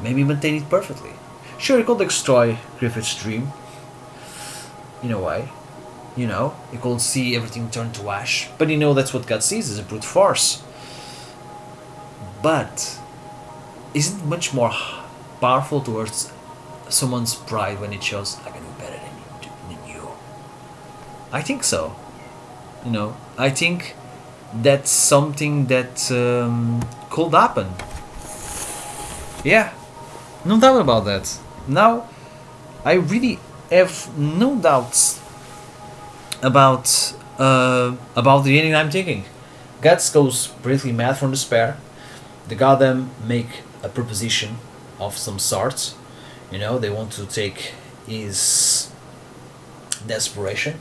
maybe 0.02 0.24
maintain 0.24 0.56
it 0.56 0.68
perfectly. 0.68 1.12
Sure, 1.58 1.78
he 1.78 1.84
could 1.84 1.98
destroy 1.98 2.58
Griffith's 2.78 3.20
dream, 3.20 3.52
in 5.02 5.12
a 5.12 5.20
way. 5.20 5.48
You 6.16 6.26
know, 6.26 6.56
he 6.72 6.78
could 6.78 7.00
see 7.00 7.36
everything 7.36 7.70
turn 7.70 7.92
to 7.92 8.10
ash, 8.10 8.48
but 8.58 8.68
you 8.68 8.76
know 8.76 8.94
that's 8.94 9.14
what 9.14 9.26
God 9.26 9.42
sees 9.42 9.70
is 9.70 9.78
a 9.78 9.82
brute 9.82 10.04
force. 10.04 10.62
But 12.42 12.98
isn't 13.94 14.24
much 14.26 14.52
more 14.52 14.72
powerful 15.40 15.80
towards 15.80 16.32
someone's 16.88 17.34
pride 17.34 17.80
when 17.80 17.92
it 17.92 18.02
shows 18.02 18.36
I 18.44 18.50
can 18.50 18.62
do 18.62 18.70
better 18.78 18.98
than 19.68 19.78
you. 19.88 20.08
I 21.32 21.42
think 21.42 21.62
so. 21.62 21.94
You 22.84 22.90
know, 22.92 23.16
I 23.36 23.50
think 23.50 23.94
that's 24.54 24.90
something 24.90 25.66
that 25.66 26.10
um, 26.10 26.82
could 27.10 27.32
happen. 27.32 27.68
Yeah, 29.44 29.72
no 30.44 30.58
doubt 30.58 30.80
about 30.80 31.04
that. 31.04 31.38
Now, 31.66 32.08
I 32.84 32.94
really 32.94 33.38
have 33.70 34.16
no 34.16 34.56
doubts 34.56 35.20
about 36.42 37.14
uh, 37.38 37.96
about 38.16 38.44
the 38.44 38.58
ending 38.58 38.74
I'm 38.74 38.90
taking. 38.90 39.24
Guts 39.80 40.10
goes 40.10 40.48
briefly 40.62 40.92
mad 40.92 41.18
from 41.18 41.30
despair. 41.30 41.76
The 42.48 42.54
God 42.54 42.80
Hand 42.80 43.10
make 43.24 43.62
a 43.82 43.88
proposition 43.88 44.56
of 44.98 45.16
some 45.16 45.38
sort. 45.38 45.94
You 46.50 46.58
know, 46.58 46.78
they 46.78 46.90
want 46.90 47.12
to 47.12 47.26
take 47.26 47.74
his 48.06 48.90
desperation. 50.06 50.80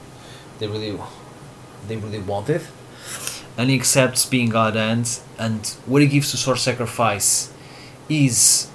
They 0.60 0.68
really, 0.68 0.98
they 1.88 1.98
really 1.98 2.20
wanted. 2.20 2.62
and 3.58 3.70
he 3.70 3.76
accepts 3.76 4.26
being 4.26 4.50
God 4.50 4.76
and 4.78 5.20
and 5.40 5.66
what 5.86 6.02
he 6.02 6.08
gives 6.08 6.32
to 6.32 6.38
sort 6.38 6.60
sacrifice 6.60 7.52
is 8.08 8.70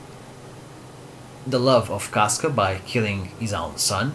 the 1.47 1.59
love 1.59 1.91
of 1.91 2.11
Casca 2.13 2.51
by 2.51 2.79
killing 2.87 3.31
his 3.39 3.53
own 3.53 3.77
son. 3.77 4.15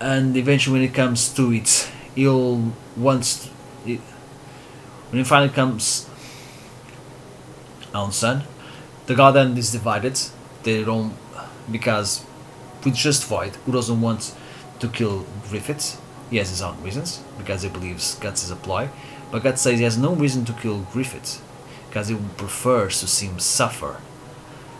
And 0.00 0.36
eventually, 0.36 0.78
when 0.78 0.88
it 0.88 0.94
comes 0.94 1.32
to 1.34 1.52
it, 1.52 1.90
he'll. 2.14 2.72
It, 3.86 4.00
when 5.10 5.20
it 5.20 5.26
finally 5.26 5.52
comes 5.52 6.08
own 7.94 8.12
son. 8.12 8.42
The 9.06 9.14
garden 9.14 9.56
is 9.56 9.72
divided. 9.72 10.18
They 10.62 10.84
don't 10.84 11.14
because 11.70 12.24
with 12.84 12.94
just 12.94 13.24
Void, 13.24 13.56
who 13.64 13.72
doesn't 13.72 14.00
want 14.00 14.34
to 14.80 14.88
kill 14.88 15.26
Griffith. 15.48 16.00
He 16.30 16.38
has 16.38 16.50
his 16.50 16.62
own 16.62 16.82
reasons 16.82 17.22
because 17.38 17.62
he 17.62 17.68
believes 17.68 18.16
Guts 18.16 18.44
is 18.44 18.50
a 18.50 18.56
ploy. 18.56 18.88
But 19.30 19.42
Guts 19.42 19.62
says 19.62 19.78
he 19.78 19.84
has 19.84 19.98
no 19.98 20.14
reason 20.14 20.44
to 20.46 20.52
kill 20.52 20.86
Griffith 20.92 21.42
because 21.88 22.08
he 22.08 22.16
prefers 22.36 23.00
to 23.00 23.06
see 23.06 23.26
him 23.26 23.38
suffer, 23.38 23.94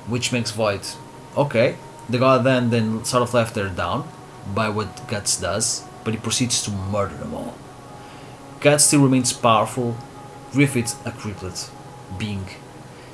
which 0.06 0.32
makes 0.32 0.50
Void 0.50 0.82
okay. 1.36 1.76
The 2.08 2.18
god 2.18 2.44
then 2.44 2.70
then 2.70 3.04
sort 3.04 3.22
of 3.22 3.34
left 3.34 3.54
there 3.54 3.68
down 3.68 4.08
by 4.54 4.68
what 4.68 5.08
Guts 5.08 5.40
does, 5.40 5.84
but 6.04 6.14
he 6.14 6.20
proceeds 6.20 6.62
to 6.64 6.70
murder 6.70 7.14
them 7.14 7.34
all. 7.34 7.54
Guts 8.60 8.84
still 8.84 9.02
remains 9.02 9.32
powerful. 9.32 9.96
Griffith 10.52 10.94
a 11.06 11.10
crippled 11.10 11.70
being 12.18 12.46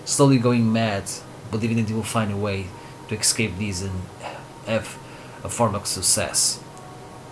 slowly 0.04 0.38
going 0.38 0.72
mad, 0.72 1.04
believing 1.50 1.76
that 1.78 1.88
he 1.88 1.94
will 1.94 2.02
find 2.02 2.30
a 2.32 2.36
way 2.36 2.66
to 3.08 3.18
escape 3.18 3.56
these 3.58 3.82
and 3.82 4.02
have 4.66 4.98
a 5.42 5.48
form 5.48 5.74
of 5.74 5.86
success. 5.86 6.60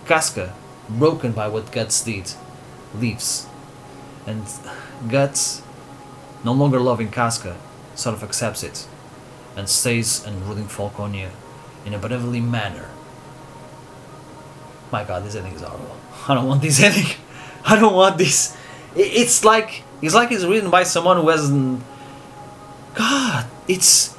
Casca, 0.05 0.53
broken 0.97 1.31
by 1.31 1.47
what 1.47 1.71
Guts 1.71 2.03
did, 2.03 2.33
leaves. 2.95 3.47
And 4.25 4.45
Guts, 5.09 5.61
no 6.43 6.53
longer 6.53 6.79
loving 6.79 7.11
Casca, 7.11 7.57
sort 7.95 8.15
of 8.15 8.23
accepts 8.23 8.63
it 8.63 8.87
and 9.55 9.67
stays 9.67 10.25
and 10.25 10.41
ruling 10.43 10.65
Falconia 10.65 11.29
in 11.85 11.93
a 11.93 11.99
benevolent 11.99 12.49
manner. 12.49 12.89
My 14.91 15.03
god, 15.03 15.23
this 15.23 15.35
ending 15.35 15.53
is 15.53 15.61
horrible. 15.61 15.97
I 16.27 16.35
don't 16.35 16.47
want 16.47 16.61
this 16.61 16.81
ending. 16.81 17.11
I 17.65 17.79
don't 17.79 17.93
want 17.93 18.17
this. 18.17 18.55
It's 18.95 19.43
like 19.45 19.83
it's 20.01 20.15
like 20.15 20.31
it's 20.31 20.43
written 20.43 20.69
by 20.69 20.83
someone 20.83 21.17
who 21.17 21.29
hasn't 21.29 21.83
God, 22.95 23.45
it's 23.67 24.15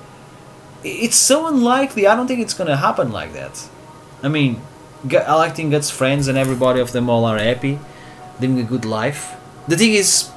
it's 0.82 1.16
so 1.16 1.46
unlikely. 1.46 2.06
I 2.06 2.16
don't 2.16 2.26
think 2.26 2.40
it's 2.40 2.54
gonna 2.54 2.76
happen 2.76 3.12
like 3.12 3.32
that. 3.34 3.68
I 4.22 4.28
mean, 4.28 4.60
Alactin 5.04 5.70
gets 5.70 5.90
friends, 5.90 6.28
and 6.28 6.38
everybody 6.38 6.80
of 6.80 6.92
them 6.92 7.10
all 7.10 7.24
are 7.24 7.38
happy, 7.38 7.78
living 8.40 8.58
a 8.58 8.62
good 8.62 8.84
life. 8.84 9.34
The 9.68 9.76
thing 9.76 9.94
is, 9.94 10.30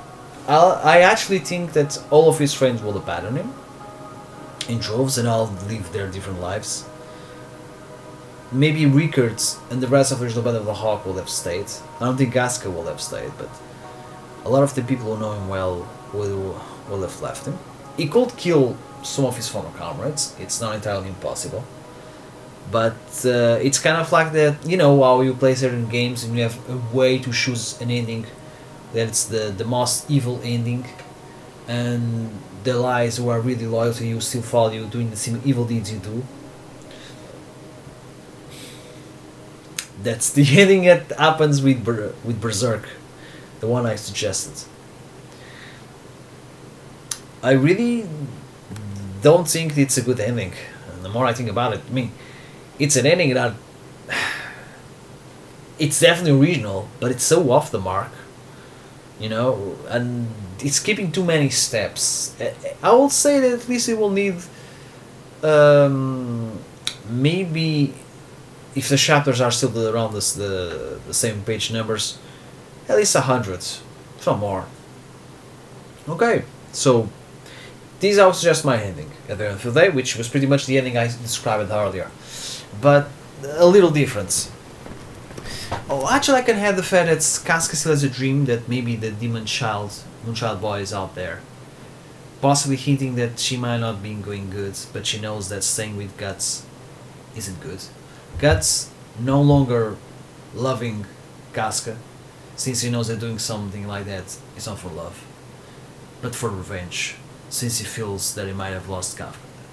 I 0.48 1.02
actually 1.02 1.40
think 1.40 1.74
that 1.74 2.02
all 2.12 2.30
of 2.30 2.40
his 2.40 2.54
friends 2.54 2.82
will 2.82 2.98
abandon 2.98 3.36
him 3.36 3.54
in 4.68 4.80
droves, 4.80 5.18
and 5.18 5.28
all 5.28 5.48
live 5.68 5.92
their 5.92 6.08
different 6.08 6.40
lives. 6.42 6.86
Maybe 8.52 8.86
Rickards 8.86 9.58
and 9.70 9.82
the 9.82 9.88
rest 9.88 10.12
of 10.12 10.20
the 10.20 10.42
Band 10.42 10.58
of 10.58 10.66
the 10.66 10.76
Hawk 10.76 11.06
will 11.06 11.16
have 11.16 11.30
stayed. 11.30 11.68
I 12.00 12.06
don't 12.06 12.18
think 12.18 12.34
Casca 12.34 12.70
will 12.70 12.86
have 12.86 13.02
stayed, 13.02 13.32
but 13.38 13.50
a 14.44 14.50
lot 14.50 14.64
of 14.64 14.74
the 14.76 14.84
people 14.84 15.16
who 15.16 15.20
know 15.20 15.34
him 15.34 15.48
well 15.50 15.88
will 16.14 16.62
will 16.90 17.02
have 17.02 17.22
left 17.22 17.48
him. 17.48 17.58
He 17.98 18.08
could 18.08 18.38
kill 18.38 18.78
some 19.04 19.26
of 19.26 19.36
his 19.36 19.48
former 19.48 19.72
comrades, 19.78 20.36
it's 20.40 20.62
not 20.62 20.76
entirely 20.76 21.10
impossible. 21.10 21.64
But 22.72 22.98
uh, 23.26 23.58
it's 23.62 23.80
kind 23.80 23.98
of 23.98 24.12
like 24.12 24.32
that 24.34 24.56
you 24.68 24.78
know 24.78 25.02
how 25.04 25.22
you 25.22 25.34
play 25.34 25.56
certain 25.56 25.88
games 25.88 26.24
and 26.24 26.36
you 26.36 26.44
have 26.44 26.58
a 26.70 26.78
way 26.96 27.18
to 27.20 27.32
choose 27.32 27.80
an 27.82 27.92
ending 27.92 28.26
that's 28.94 29.26
the 29.26 29.54
the 29.56 29.66
most 29.66 30.10
evil 30.10 30.40
ending. 30.44 30.86
And 31.68 32.30
the 32.64 32.76
lies 32.76 33.18
who 33.18 33.30
are 33.30 33.42
really 33.42 33.66
loyal 33.68 33.94
to 33.94 34.06
you 34.08 34.22
still 34.22 34.42
follow 34.42 34.72
you 34.72 34.86
doing 34.86 35.10
the 35.12 35.18
same 35.18 35.42
evil 35.46 35.66
deeds 35.66 35.92
you 35.92 36.00
do. 36.00 36.24
That's 40.02 40.32
the 40.32 40.46
ending 40.62 40.84
that 40.86 41.12
happens 41.18 41.62
with 41.62 41.84
Ber- 41.84 42.14
with 42.24 42.40
berserk 42.42 42.90
the 43.62 43.68
one 43.68 43.86
i 43.86 43.96
suggested. 43.96 44.68
I 47.44 47.52
really 47.52 48.08
don't 49.22 49.48
think 49.48 49.78
it's 49.78 49.98
a 49.98 50.02
good 50.02 50.20
ending. 50.20 50.54
And 50.92 51.04
the 51.04 51.10
more 51.10 51.26
i 51.26 51.34
think 51.34 51.50
about 51.50 51.74
it 51.74 51.82
i 51.90 51.94
mean 51.94 52.12
it's 52.80 52.96
an 52.96 53.06
ending 53.06 53.34
that 53.34 53.54
it's 55.80 56.00
definitely 56.00 56.40
original, 56.40 56.88
but 57.00 57.12
it's 57.12 57.24
so 57.24 57.52
off 57.52 57.72
the 57.72 57.80
mark, 57.80 58.12
you 59.20 59.30
know, 59.30 59.76
and 59.90 60.28
it's 60.60 60.76
skipping 60.78 61.12
too 61.12 61.24
many 61.24 61.50
steps. 61.50 62.36
I- 62.84 62.92
will 62.92 63.10
say 63.10 63.40
that 63.40 63.52
at 63.62 63.70
least 63.70 63.90
it 63.90 63.98
will 63.98 64.10
need 64.12 64.36
um, 65.44 66.58
maybe 67.10 67.94
if 68.76 68.90
the 68.90 68.98
chapters 68.98 69.40
are 69.42 69.52
still 69.52 69.88
around 69.90 70.14
the 70.14 71.00
the 71.08 71.14
same 71.14 71.42
page 71.44 71.72
numbers, 71.72 72.18
at 72.90 72.98
least 72.98 73.16
a 73.16 73.22
hundred, 73.22 73.64
not 74.26 74.40
more. 74.40 74.66
Okay, 76.08 76.44
so 76.72 77.10
this 78.00 78.18
was 78.18 78.42
just 78.42 78.66
my 78.66 78.78
ending 78.82 79.10
at 79.30 79.38
the 79.38 79.46
end 79.48 79.56
of 79.56 79.64
the 79.74 79.82
day, 79.82 79.90
which 79.90 80.16
was 80.18 80.28
pretty 80.28 80.46
much 80.46 80.66
the 80.66 80.78
ending 80.78 80.98
I 80.98 81.08
described 81.08 81.72
earlier, 81.72 82.12
but 82.82 83.10
a 83.44 83.66
little 83.66 83.92
difference. 83.92 84.52
Oh, 85.90 86.10
actually, 86.10 86.40
I 86.40 86.42
can 86.42 86.58
have 86.58 86.76
the 86.76 86.84
fact 86.84 87.10
that 87.10 87.46
Casca 87.46 87.76
still 87.76 87.92
has 87.92 88.04
a 88.04 88.10
dream 88.10 88.46
that 88.46 88.68
maybe 88.68 88.96
the 88.96 89.12
demon 89.12 89.46
child, 89.46 89.92
Moonchild 90.26 90.62
boy, 90.62 90.80
is 90.80 90.94
out 90.94 91.16
there. 91.16 91.42
Possibly 92.42 92.76
hinting 92.76 93.16
that 93.16 93.40
she 93.40 93.58
might 93.58 93.78
not 93.78 94.02
be 94.02 94.14
going 94.14 94.50
good, 94.50 94.78
but 94.94 95.06
she 95.06 95.20
knows 95.20 95.50
that 95.50 95.64
staying 95.64 95.98
with 95.98 96.18
Guts 96.18 96.66
isn't 97.36 97.62
good. 97.62 97.82
Guts 98.40 98.90
no 99.20 99.42
longer 99.42 99.98
loving 100.54 101.06
Casca, 101.54 101.98
since 102.56 102.82
he 102.82 102.90
knows 102.90 103.08
that 103.08 103.20
doing 103.20 103.40
something 103.40 103.88
like 103.88 104.06
that 104.06 104.38
is 104.58 104.68
not 104.68 104.80
for 104.80 104.90
love, 104.90 105.26
but 106.22 106.36
for 106.36 106.50
revenge, 106.50 107.16
since 107.50 107.80
he 107.80 107.86
feels 107.86 108.36
that 108.36 108.48
he 108.48 108.54
might 108.54 108.70
have 108.70 108.90
lost 108.90 109.18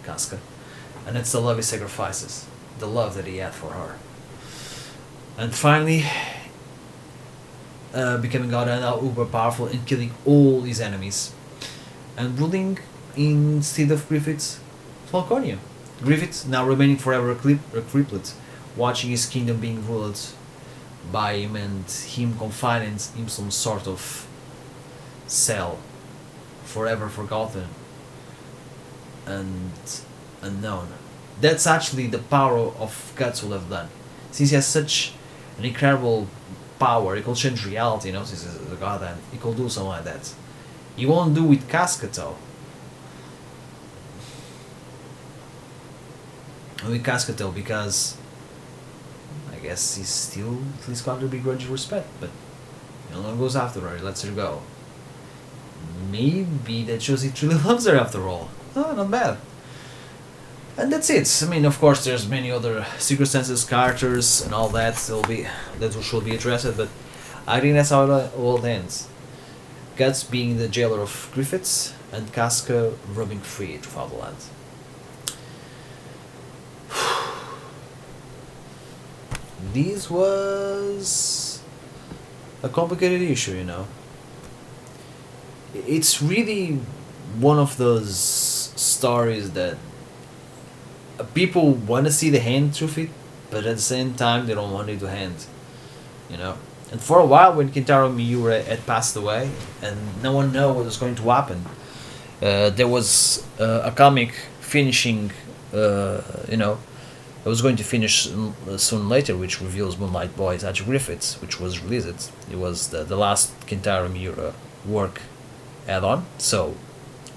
Casca. 0.04 0.38
And 1.06 1.16
it's 1.16 1.32
the 1.32 1.40
love 1.40 1.56
he 1.56 1.62
sacrifices, 1.62 2.46
the 2.78 2.86
love 2.86 3.14
that 3.14 3.26
he 3.26 3.38
had 3.38 3.54
for 3.54 3.70
her. 3.70 3.96
And 5.38 5.54
finally, 5.54 6.04
uh, 7.94 8.18
becoming 8.18 8.50
God 8.50 8.68
and 8.68 8.80
now 8.80 9.00
uber 9.00 9.24
powerful 9.24 9.66
and 9.66 9.86
killing 9.86 10.12
all 10.24 10.62
his 10.62 10.80
enemies. 10.80 11.32
And 12.16 12.38
ruling 12.38 12.78
instead 13.16 13.90
of 13.90 14.08
Griffith's 14.08 14.60
Falconia. 15.10 15.58
Griffith 16.02 16.48
now 16.48 16.66
remaining 16.66 16.96
forever 16.96 17.30
a, 17.30 17.34
clip, 17.34 17.60
a 17.74 17.80
criplet, 17.80 18.34
watching 18.76 19.10
his 19.10 19.26
kingdom 19.26 19.58
being 19.58 19.86
ruled 19.86 20.18
by 21.10 21.34
him 21.34 21.56
and 21.56 21.88
him 21.90 22.36
confined 22.38 22.84
in 23.16 23.28
some 23.28 23.50
sort 23.50 23.86
of 23.86 24.26
cell, 25.26 25.78
forever 26.64 27.08
forgotten 27.08 27.68
and 29.26 29.72
unknown. 30.40 30.88
That's 31.40 31.66
actually 31.66 32.06
the 32.06 32.18
power 32.18 32.58
of 32.58 33.12
Guts 33.16 33.42
will 33.42 33.52
have 33.52 33.68
done. 33.68 33.88
Since 34.30 34.50
he 34.50 34.56
has 34.56 34.66
such 34.66 35.12
an 35.58 35.64
incredible 35.64 36.28
power, 36.78 37.16
he 37.16 37.22
could 37.22 37.36
change 37.36 37.66
reality, 37.66 38.08
you 38.08 38.14
know, 38.14 38.24
since 38.24 38.44
he's 38.44 38.72
a 38.72 38.76
god 38.76 39.02
and 39.02 39.20
he 39.30 39.38
could 39.38 39.56
do 39.56 39.68
something 39.68 39.88
like 39.88 40.04
that. 40.04 40.34
He 40.96 41.06
won't 41.06 41.34
do 41.34 41.44
with 41.44 41.68
Casca 41.68 42.06
though. 42.08 42.36
With 46.88 47.04
Casca 47.04 47.32
though, 47.32 47.52
because 47.52 48.16
I 49.52 49.56
guess 49.56 49.96
he's 49.96 50.08
still 50.08 50.58
at 50.80 50.88
least 50.88 51.04
got 51.04 51.20
to 51.20 51.26
begrudge 51.26 51.66
respect, 51.66 52.08
but 52.20 52.30
no 53.12 53.22
one 53.22 53.38
goes 53.38 53.54
after 53.56 53.80
her, 53.80 53.96
he 53.96 54.02
lets 54.02 54.22
her 54.22 54.32
go. 54.32 54.62
Maybe 56.10 56.84
that 56.84 57.02
shows 57.02 57.22
he 57.22 57.30
truly 57.30 57.54
loves 57.56 57.86
her 57.86 57.96
after 57.96 58.26
all. 58.28 58.50
Oh, 58.74 58.92
not 58.94 59.10
bad. 59.10 59.38
And 60.76 60.92
that's 60.92 61.10
it. 61.10 61.46
I 61.46 61.50
mean, 61.50 61.64
of 61.64 61.78
course, 61.78 62.04
there's 62.04 62.26
many 62.26 62.50
other 62.50 62.86
circumstances, 62.98 63.64
characters, 63.64 64.42
and 64.42 64.54
all 64.54 64.68
that 64.70 65.06
will 65.10 65.22
be 65.22 65.46
that 65.78 65.92
should 66.02 66.24
be 66.24 66.34
addressed. 66.34 66.76
But 66.76 66.88
I 67.46 67.60
think 67.60 67.74
that's 67.74 67.90
how 67.90 68.10
it 68.10 68.34
all 68.36 68.64
ends. 68.64 69.08
Guts 69.96 70.24
being 70.24 70.56
the 70.56 70.68
jailer 70.68 71.00
of 71.00 71.30
Griffiths, 71.34 71.92
and 72.12 72.30
Casca 72.32 72.92
roaming 73.14 73.40
free 73.40 73.78
throughout 73.78 74.10
the 74.10 74.16
land. 74.16 74.36
This 79.72 80.10
was 80.10 81.62
a 82.62 82.68
complicated 82.68 83.22
issue, 83.22 83.52
you 83.52 83.64
know. 83.64 83.86
It's 85.74 86.20
really 86.20 86.80
one 87.38 87.58
of 87.58 87.78
those 87.78 88.18
stories 88.76 89.52
that 89.52 89.78
people 91.34 91.72
want 91.72 92.06
to 92.06 92.12
see 92.12 92.30
the 92.30 92.40
hand 92.40 92.80
it, 92.80 93.10
but 93.50 93.66
at 93.66 93.76
the 93.76 93.82
same 93.82 94.14
time 94.14 94.46
they 94.46 94.54
don't 94.54 94.72
want 94.72 94.88
it 94.88 95.00
to 95.00 95.08
hand. 95.08 95.46
You 96.30 96.38
know. 96.38 96.56
And 96.90 97.00
for 97.00 97.18
a 97.18 97.26
while, 97.26 97.54
when 97.54 97.70
Kentaro 97.70 98.14
Miura 98.14 98.62
had 98.62 98.86
passed 98.86 99.16
away, 99.16 99.50
and 99.82 100.22
no 100.22 100.32
one 100.32 100.52
knew 100.52 100.68
what 100.72 100.84
was 100.84 100.98
going 100.98 101.14
to 101.16 101.30
happen, 101.30 101.64
uh, 102.42 102.70
there 102.70 102.88
was 102.88 103.46
uh, 103.58 103.82
a 103.84 103.90
comic 103.90 104.32
finishing. 104.60 105.32
Uh, 105.72 106.20
you 106.50 106.58
know, 106.58 106.78
it 107.44 107.48
was 107.48 107.62
going 107.62 107.76
to 107.76 107.84
finish 107.84 108.28
mm, 108.28 108.52
uh, 108.68 108.76
soon 108.76 109.08
later, 109.08 109.36
which 109.36 109.60
reveals 109.60 109.98
Moonlight 109.98 110.36
Boys 110.36 110.62
Archie 110.64 110.84
Griffiths, 110.84 111.40
which 111.40 111.58
was 111.58 111.80
released. 111.82 112.30
It 112.50 112.58
was 112.58 112.88
the, 112.88 113.04
the 113.04 113.16
last 113.16 113.58
Kentaro 113.66 114.12
Miura 114.12 114.52
work 114.86 115.22
add 115.88 116.04
on. 116.04 116.26
So 116.38 116.74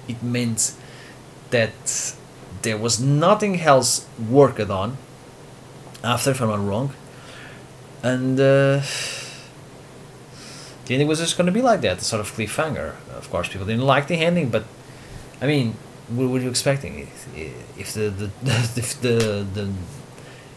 it 0.07 0.21
meant 0.21 0.73
that 1.51 2.15
there 2.65 2.77
was 2.77 2.99
nothing 2.99 3.61
else 3.61 4.05
worked 4.29 4.59
on 4.59 4.97
after, 6.03 6.31
if 6.31 6.41
I'm 6.41 6.49
not 6.49 6.65
wrong. 6.65 6.93
And 8.03 8.39
uh, 8.39 8.81
the 10.85 10.93
ending 10.93 11.07
was 11.07 11.19
just 11.19 11.37
going 11.37 11.45
to 11.45 11.53
be 11.53 11.61
like 11.61 11.81
that, 11.81 12.01
sort 12.01 12.19
of 12.19 12.31
cliffhanger. 12.33 12.95
Of 13.15 13.29
course, 13.29 13.47
people 13.47 13.65
didn't 13.65 13.85
like 13.85 14.07
the 14.07 14.15
ending, 14.15 14.49
but 14.49 14.65
I 15.41 15.47
mean, 15.47 15.75
what 16.09 16.29
were 16.29 16.39
you 16.39 16.49
expecting? 16.49 16.99
If, 16.99 17.37
if 17.77 17.93
the, 17.93 18.09
the 18.09 18.29
if 18.75 19.01
the 19.01 19.45
the 19.53 19.71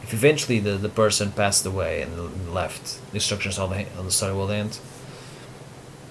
if 0.02 0.14
eventually 0.14 0.58
the, 0.58 0.72
the 0.72 0.88
person 0.88 1.32
passed 1.32 1.66
away 1.66 2.02
and 2.02 2.52
left, 2.52 2.98
instructions 3.12 3.58
on 3.58 3.70
the 3.70 3.86
on 3.98 4.06
the 4.06 4.10
story 4.10 4.34
will 4.34 4.50
end. 4.50 4.78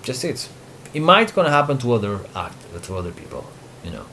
Just 0.04 0.24
it. 0.24 0.48
It 0.93 1.02
might 1.02 1.34
gonna 1.36 1.50
happen 1.50 1.78
to 1.80 1.93
other 1.93 2.22
act 2.36 2.84
to 2.84 2.95
other 2.95 3.12
people, 3.12 3.50
you 3.84 3.91
know. 3.91 4.06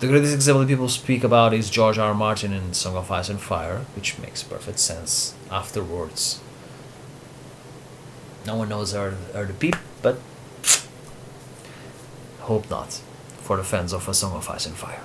The 0.00 0.06
greatest 0.06 0.32
example 0.32 0.64
people 0.64 0.88
speak 0.88 1.24
about 1.24 1.52
is 1.52 1.70
George 1.70 1.98
R. 1.98 2.10
R. 2.10 2.14
Martin 2.14 2.52
in 2.52 2.72
Song 2.72 2.94
of 2.94 3.10
Ice 3.10 3.28
and 3.28 3.40
Fire, 3.40 3.78
which 3.96 4.16
makes 4.20 4.44
perfect 4.44 4.78
sense 4.78 5.34
afterwards. 5.50 6.40
No 8.46 8.54
one 8.54 8.68
knows 8.68 8.94
are, 8.94 9.14
are 9.34 9.44
the 9.44 9.54
peep, 9.54 9.74
but 10.00 10.20
hope 12.42 12.70
not 12.70 13.00
for 13.42 13.56
the 13.56 13.64
fans 13.64 13.92
of 13.92 14.08
A 14.08 14.14
Song 14.14 14.34
of 14.34 14.48
Ice 14.48 14.66
and 14.66 14.76
Fire. 14.76 15.02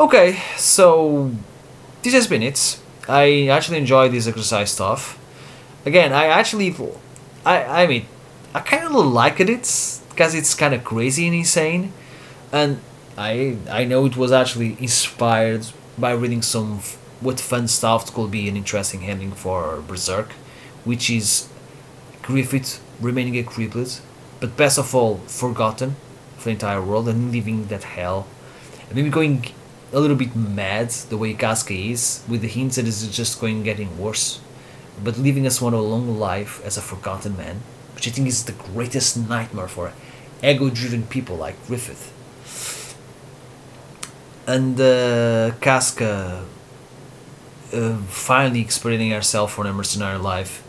Okay, 0.00 0.42
so 0.56 1.30
this 2.02 2.14
has 2.14 2.26
been 2.26 2.42
it. 2.42 2.80
I 3.08 3.46
actually 3.46 3.78
enjoyed 3.78 4.10
this 4.10 4.26
exercise 4.26 4.72
stuff. 4.72 5.16
Again, 5.86 6.12
I 6.12 6.26
actually, 6.26 6.74
I 7.46 7.84
I 7.84 7.86
mean, 7.86 8.06
I 8.52 8.58
kind 8.58 8.82
of 8.84 8.92
like 8.92 9.38
it 9.38 9.46
because 10.10 10.34
it's 10.34 10.54
kind 10.56 10.74
of 10.74 10.82
crazy 10.82 11.26
and 11.28 11.36
insane, 11.36 11.92
and 12.50 12.80
I 13.18 13.56
I 13.68 13.84
know 13.84 14.06
it 14.06 14.16
was 14.16 14.30
actually 14.30 14.76
inspired 14.78 15.66
by 15.98 16.12
reading 16.12 16.40
some 16.40 16.78
f- 16.78 16.96
what 17.20 17.40
fun 17.40 17.66
stuff 17.66 18.14
could 18.14 18.30
be 18.30 18.48
an 18.48 18.56
interesting 18.56 19.02
ending 19.04 19.32
for 19.32 19.82
Berserk, 19.88 20.30
which 20.84 21.10
is 21.10 21.48
Griffith 22.22 22.80
remaining 23.00 23.36
a 23.36 23.42
crippled, 23.42 24.00
but 24.38 24.56
best 24.56 24.78
of 24.78 24.94
all 24.94 25.16
forgotten 25.26 25.96
for 26.36 26.44
the 26.44 26.50
entire 26.50 26.80
world 26.80 27.08
and 27.08 27.32
living 27.32 27.66
that 27.66 27.82
hell, 27.82 28.28
and 28.86 28.94
maybe 28.94 29.10
going 29.10 29.46
a 29.92 29.98
little 29.98 30.16
bit 30.16 30.36
mad 30.36 30.90
the 31.10 31.16
way 31.16 31.34
Casca 31.34 31.74
is, 31.74 32.22
with 32.28 32.42
the 32.42 32.48
hints 32.48 32.76
that 32.76 32.86
it's 32.86 33.04
just 33.08 33.40
going 33.40 33.64
getting 33.64 33.98
worse, 33.98 34.40
but 35.02 35.18
leaving 35.18 35.44
us 35.44 35.60
one 35.60 35.74
a 35.74 35.80
long 35.80 36.20
life 36.20 36.64
as 36.64 36.76
a 36.76 36.80
forgotten 36.82 37.36
man, 37.36 37.62
which 37.96 38.06
I 38.06 38.12
think 38.12 38.28
is 38.28 38.44
the 38.44 38.52
greatest 38.52 39.16
nightmare 39.16 39.66
for 39.66 39.92
ego-driven 40.40 41.06
people 41.08 41.34
like 41.34 41.66
Griffith. 41.66 42.12
And 44.48 44.80
uh, 44.80 45.52
Casca 45.60 46.42
uh, 47.72 47.96
finally 48.08 48.60
experiencing 48.62 49.10
herself 49.10 49.52
for 49.52 49.66
a 49.66 49.72
mercenary 49.74 50.18
life, 50.18 50.62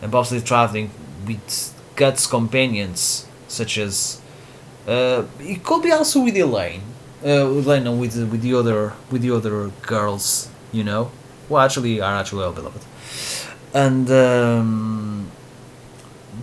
and 0.00 0.12
possibly 0.12 0.40
traveling 0.40 0.90
with 1.26 1.74
Guts 1.96 2.28
companions 2.28 3.26
such 3.48 3.76
as 3.76 4.20
uh, 4.86 5.24
it 5.40 5.64
could 5.64 5.82
be 5.82 5.90
also 5.90 6.22
with 6.22 6.36
Elaine, 6.36 6.82
uh, 7.24 7.50
with 7.52 7.66
Elaine, 7.66 7.98
with 7.98 8.14
with 8.30 8.42
the 8.42 8.54
other 8.54 8.92
with 9.10 9.22
the 9.22 9.32
other 9.32 9.72
girls, 9.82 10.48
you 10.70 10.84
know, 10.84 11.10
who 11.48 11.56
actually 11.58 12.00
are 12.00 12.16
actually 12.20 12.44
all 12.44 12.52
beloved, 12.52 12.84
and 13.74 14.08
um, 14.10 15.26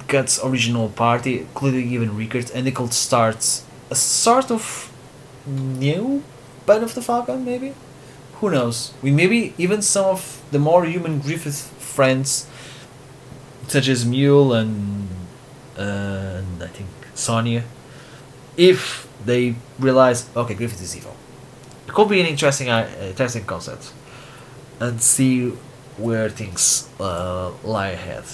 Guts' 0.09 0.43
original 0.43 0.89
party, 0.89 1.39
including 1.39 1.89
even 1.93 2.17
Rickert, 2.17 2.53
and 2.53 2.67
they 2.67 2.71
could 2.71 2.93
start 2.93 3.61
a 3.89 3.95
sort 3.95 4.51
of 4.51 4.91
new 5.47 6.21
Band 6.69 6.83
of 6.83 6.93
the 6.93 7.01
Falcon, 7.01 7.43
maybe. 7.43 7.73
Who 8.39 8.51
knows? 8.51 8.93
We 9.01 9.09
maybe 9.09 9.55
even 9.57 9.81
some 9.81 10.05
of 10.05 10.21
the 10.51 10.59
more 10.59 10.85
human 10.85 11.19
Griffith 11.19 11.59
friends, 11.95 12.45
such 13.67 13.87
as 13.87 14.05
Mule 14.05 14.53
and 14.53 15.09
uh, 15.75 16.37
and 16.39 16.63
I 16.63 16.67
think 16.67 16.89
Sonya, 17.15 17.63
if 18.55 19.07
they 19.25 19.55
realize 19.79 20.29
okay 20.35 20.53
Griffith 20.53 20.81
is 20.81 20.95
evil, 20.95 21.15
it 21.87 21.93
could 21.95 22.07
be 22.07 22.21
an 22.21 22.27
interesting 22.27 22.69
uh, 22.69 22.87
interesting 23.01 23.45
concept, 23.45 23.91
and 24.79 25.01
see 25.01 25.49
where 25.97 26.29
things 26.29 26.87
uh, 26.99 27.49
lie 27.63 27.89
ahead. 27.97 28.25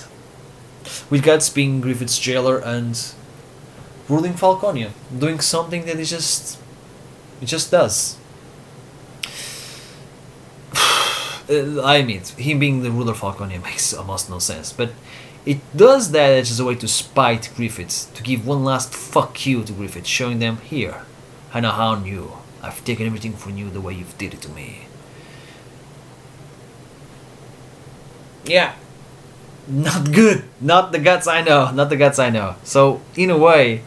With 1.10 1.24
Guts 1.24 1.50
being 1.50 1.80
Griffith's 1.82 2.20
jailer 2.20 2.60
and 2.60 2.94
ruling 4.10 4.34
Falconia, 4.34 4.92
doing 5.24 5.40
something 5.40 5.86
that 5.86 5.98
he 5.98 6.06
just 6.06 6.60
it 7.42 7.48
just 7.48 7.72
does. 7.72 8.18
Uh, 11.50 11.84
I 11.84 12.02
mean, 12.04 12.22
him 12.38 12.60
being 12.60 12.84
the 12.84 12.92
ruler 12.92 13.12
of 13.12 13.20
Falconia 13.20 13.62
makes 13.64 13.94
almost 13.94 14.30
no 14.30 14.40
sense, 14.40 14.74
but 14.74 14.92
it 15.46 15.60
does 15.76 16.12
that 16.12 16.32
as 16.32 16.60
a 16.60 16.66
way 16.66 16.76
to 16.76 16.88
spite 16.88 17.52
Griffiths, 17.56 18.06
to 18.06 18.24
give 18.24 18.48
one 18.48 18.64
last 18.64 18.94
fuck 18.94 19.46
you 19.46 19.64
to 19.64 19.74
Griffiths, 19.74 20.10
showing 20.10 20.40
them, 20.40 20.58
here, 20.58 21.04
I 21.54 21.60
know 21.60 21.72
how 21.72 21.96
you. 22.04 22.34
I've 22.64 22.84
taken 22.84 23.06
everything 23.06 23.34
from 23.34 23.58
you 23.58 23.70
the 23.70 23.80
way 23.80 23.94
you've 23.94 24.18
did 24.18 24.34
it 24.34 24.42
to 24.42 24.50
me. 24.50 24.88
Yeah. 28.44 28.74
Not 29.68 30.12
good. 30.12 30.44
Not 30.60 30.92
the 30.92 31.00
guts 31.00 31.28
I 31.28 31.42
know. 31.42 31.72
Not 31.72 31.90
the 31.90 31.96
guts 31.96 32.18
I 32.18 32.30
know. 32.30 32.56
So, 32.64 33.02
in 33.16 33.30
a 33.30 33.38
way, 33.38 33.84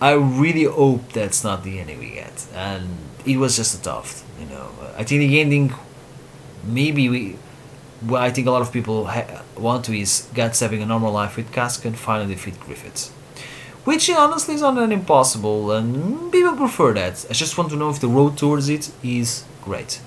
I 0.00 0.12
really 0.12 0.64
hope 0.64 1.12
that's 1.12 1.42
not 1.42 1.64
the 1.64 1.80
ending 1.80 2.00
get. 2.00 2.46
And 2.54 2.88
it 3.26 3.36
was 3.36 3.56
just 3.56 3.78
a 3.78 3.82
tough, 3.82 4.24
you 4.38 4.46
know. 4.46 4.70
I 4.96 5.04
think 5.04 5.20
the 5.20 5.40
ending, 5.40 5.74
maybe 6.64 7.08
we, 7.08 7.36
what 8.00 8.22
I 8.22 8.30
think 8.30 8.46
a 8.46 8.50
lot 8.50 8.62
of 8.62 8.72
people 8.72 9.06
ha- 9.06 9.42
want 9.56 9.84
to 9.86 9.98
is 9.98 10.28
Guts 10.34 10.60
having 10.60 10.82
a 10.82 10.86
normal 10.86 11.12
life 11.12 11.36
with 11.36 11.52
Casca 11.52 11.88
and 11.88 11.98
finally 11.98 12.34
defeat 12.34 12.58
Griffiths. 12.60 13.10
Which 13.84 14.10
honestly 14.10 14.54
is 14.54 14.60
not 14.60 14.76
an 14.76 14.92
impossible, 14.92 15.72
and 15.72 16.30
people 16.30 16.56
prefer 16.56 16.92
that. 16.94 17.24
I 17.30 17.32
just 17.32 17.56
want 17.56 17.70
to 17.70 17.76
know 17.76 17.88
if 17.88 18.00
the 18.00 18.08
road 18.08 18.36
towards 18.36 18.68
it 18.68 18.90
is 19.02 19.44
great. 19.62 20.00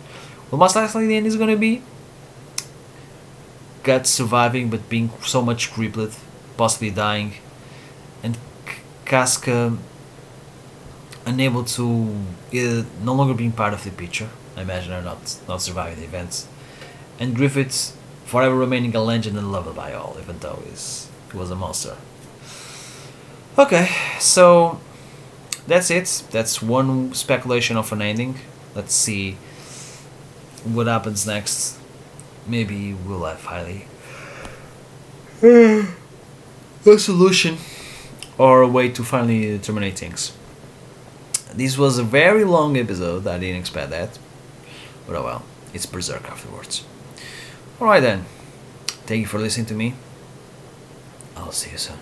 Well, 0.50 0.60
most 0.60 0.76
likely 0.76 1.08
the 1.08 1.16
end 1.16 1.26
is 1.26 1.36
gonna 1.36 1.58
be 1.58 1.82
Guts 3.84 4.12
surviving 4.12 4.70
but 4.70 4.88
being 4.90 5.10
so 5.24 5.42
much 5.42 5.72
crippled, 5.72 6.14
possibly 6.58 6.92
dying, 6.92 7.34
and 8.22 8.38
K- 8.68 8.76
Casca 9.06 9.76
unable 11.26 11.64
to 11.64 12.16
uh, 12.54 12.84
no 13.04 13.14
longer 13.14 13.34
being 13.34 13.52
part 13.52 13.74
of 13.74 13.84
the 13.84 13.90
picture. 13.92 14.30
I 14.56 14.62
imagine 14.62 14.94
are 14.94 15.02
not 15.02 15.38
not 15.48 15.62
surviving 15.62 16.00
the 16.00 16.06
events, 16.06 16.48
and 17.20 17.36
Griffiths 17.36 17.94
forever 18.26 18.56
remaining 18.56 18.96
a 18.96 19.02
legend 19.02 19.38
and 19.38 19.52
loved 19.52 19.76
by 19.76 19.94
all, 19.94 20.16
even 20.22 20.40
though 20.40 20.64
he's, 20.66 21.10
he 21.32 21.38
was 21.38 21.52
a 21.52 21.56
monster. 21.56 21.98
Okay, 23.58 23.90
so 24.20 24.80
that's 25.68 25.92
it. 25.92 26.24
That's 26.32 26.62
one 26.62 27.14
speculation 27.14 27.76
of 27.76 27.92
an 27.92 28.02
ending. 28.02 28.36
Let's 28.74 28.94
see 28.94 29.34
what 30.64 30.88
happens 30.88 31.28
next. 31.28 31.78
Maybe 32.48 32.94
we'll 32.94 33.26
have 33.26 33.40
finally 33.40 33.86
a 35.44 35.88
solution 36.98 37.58
or 38.38 38.62
a 38.62 38.68
way 38.68 38.90
to 38.90 39.04
finally 39.04 39.60
terminate 39.60 40.00
things. 40.00 40.32
This 41.54 41.78
was 41.78 41.98
a 41.98 42.04
very 42.04 42.46
long 42.46 42.78
episode. 42.78 43.28
I 43.28 43.38
didn't 43.38 43.60
expect 43.60 43.90
that. 43.90 44.18
But 45.08 45.16
oh 45.16 45.24
well, 45.24 45.44
it's 45.74 45.86
Berserk 45.86 46.30
afterwards. 46.30 46.86
Alright 47.80 48.02
then. 48.02 48.26
Thank 49.08 49.22
you 49.22 49.28
for 49.28 49.40
listening 49.40 49.66
to 49.68 49.74
me. 49.74 49.96
I'll 51.36 51.52
see 51.52 51.72
you 51.72 51.78
soon. 51.78 51.98